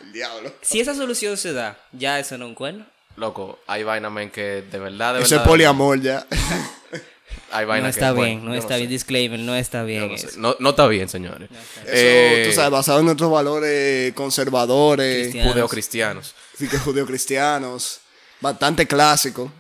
El 0.03 0.13
diablo. 0.13 0.53
Si 0.61 0.81
esa 0.81 0.95
solución 0.95 1.39
se 1.39 1.55
da, 1.55 1.79
ya 1.93 2.19
eso 2.21 2.37
no 2.37 2.45
es 2.45 2.49
un 2.51 2.55
cuerno. 2.55 2.87
Loco, 3.17 3.61
hay 3.67 3.83
vaina, 3.85 4.11
men, 4.11 4.31
que 4.31 4.63
de 4.63 4.79
verdad, 4.79 5.15
de 5.15 5.23
Eso 5.23 5.37
es 5.37 5.43
poliamor 5.43 6.01
ya. 6.01 6.27
Hay 7.51 7.67
vaina 7.67 7.85
No 7.85 7.91
está 7.91 8.13
que, 8.13 8.21
bien, 8.21 8.39
bueno, 8.41 8.51
no 8.51 8.55
está 8.57 8.77
bien. 8.77 8.89
Disclaimer, 8.89 9.39
no 9.39 9.55
está 9.55 9.85
bien 9.85 10.09
no, 10.11 10.19
sé. 10.19 10.29
No- 10.39 10.57
no 10.59 10.71
está 10.71 10.89
bien, 10.89 11.09
señores. 11.09 11.49
Eso, 11.51 11.83
Eh, 11.87 12.45
tú 12.49 12.55
sabes, 12.55 12.71
basado 12.73 12.99
en 12.99 13.07
nuestros 13.07 13.31
valores 13.31 14.13
conservadores, 14.15 15.23
Cristianos. 15.29 15.53
Judeocristianos. 15.53 16.35
así 16.55 16.69
que 16.69 16.79
judeocristianos, 16.79 18.01
bastante 18.41 18.87
clásico. 18.89 19.53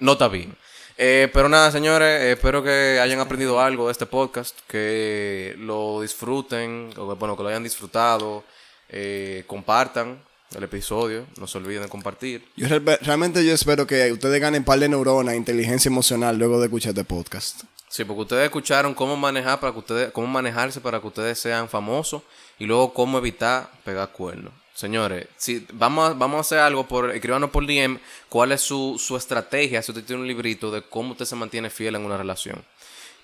No 0.00 0.12
está 0.12 0.26
bien. 0.26 0.56
Eh, 0.96 1.28
pero 1.32 1.48
nada, 1.48 1.70
señores, 1.70 2.20
eh, 2.20 2.32
espero 2.32 2.62
que 2.64 2.98
hayan 3.00 3.20
aprendido 3.20 3.60
algo 3.60 3.86
de 3.86 3.92
este 3.92 4.06
podcast, 4.06 4.58
que 4.68 5.54
lo 5.58 6.00
disfruten, 6.00 6.90
o 6.96 7.08
que, 7.08 7.14
bueno, 7.14 7.36
que 7.36 7.42
lo 7.44 7.48
hayan 7.48 7.62
disfrutado, 7.64 8.42
eh, 8.88 9.44
compartan, 9.46 10.20
el 10.56 10.62
episodio. 10.64 11.26
No 11.38 11.46
se 11.46 11.58
olviden 11.58 11.82
de 11.82 11.88
compartir. 11.88 12.46
Yo 12.56 12.68
re- 12.68 12.98
realmente 13.02 13.44
yo 13.44 13.52
espero 13.54 13.86
que 13.86 14.12
ustedes 14.12 14.40
ganen 14.40 14.60
un 14.62 14.64
par 14.64 14.78
de 14.78 14.88
neuronas, 14.88 15.34
inteligencia 15.34 15.88
emocional 15.88 16.36
luego 16.38 16.58
de 16.60 16.66
escuchar 16.66 16.90
este 16.90 17.04
podcast. 17.04 17.62
Sí, 17.88 18.04
porque 18.04 18.22
ustedes 18.22 18.44
escucharon 18.44 18.92
cómo 18.94 19.16
manejar 19.16 19.60
para 19.60 19.72
que 19.72 19.78
ustedes, 19.78 20.12
cómo 20.12 20.26
manejarse 20.26 20.80
para 20.80 21.00
que 21.00 21.06
ustedes 21.06 21.38
sean 21.38 21.68
famosos 21.68 22.22
y 22.58 22.64
luego 22.66 22.92
cómo 22.92 23.18
evitar 23.18 23.70
pegar 23.84 24.10
cuernos. 24.10 24.52
Señores, 24.74 25.28
si 25.36 25.64
vamos 25.72 26.10
a, 26.10 26.14
vamos 26.14 26.38
a 26.38 26.40
hacer 26.40 26.58
algo 26.58 26.88
por 26.88 27.12
escríbanos 27.14 27.50
por 27.50 27.64
DM 27.64 27.98
cuál 28.28 28.50
es 28.50 28.60
su, 28.60 28.96
su 28.98 29.16
estrategia, 29.16 29.80
si 29.80 29.92
usted 29.92 30.02
tiene 30.04 30.22
un 30.22 30.26
librito 30.26 30.72
de 30.72 30.82
cómo 30.82 31.12
usted 31.12 31.24
se 31.26 31.36
mantiene 31.36 31.70
fiel 31.70 31.94
en 31.94 32.04
una 32.04 32.16
relación. 32.16 32.64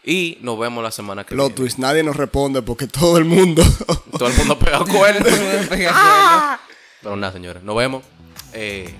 Y 0.04 0.38
nos 0.42 0.56
vemos 0.58 0.84
la 0.84 0.92
semana 0.92 1.24
que 1.24 1.34
Plot 1.34 1.48
viene. 1.48 1.56
twist, 1.56 1.78
nadie 1.78 2.04
nos 2.04 2.14
responde 2.16 2.62
porque 2.62 2.86
todo 2.86 3.18
el 3.18 3.24
mundo. 3.24 3.62
Todo 4.18 4.28
el 4.28 4.34
mundo 4.36 4.58
pega 4.58 4.78
cuernos. 4.84 5.28
Pega 5.68 5.68
cuernos. 5.68 6.60
Pero 7.02 7.16
nada, 7.16 7.32
señores, 7.32 7.62
nos 7.62 7.76
vemos. 7.76 8.04
Eh, 8.52 8.94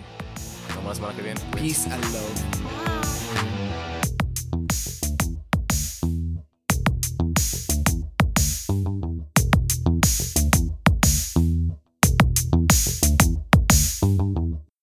nos 0.69 0.77
vemos 0.77 0.89
la 0.89 0.95
semana 0.95 1.17
que 1.17 1.23
viene. 1.23 1.41
Peace 1.53 1.91
and 1.91 2.05
love. 2.13 2.90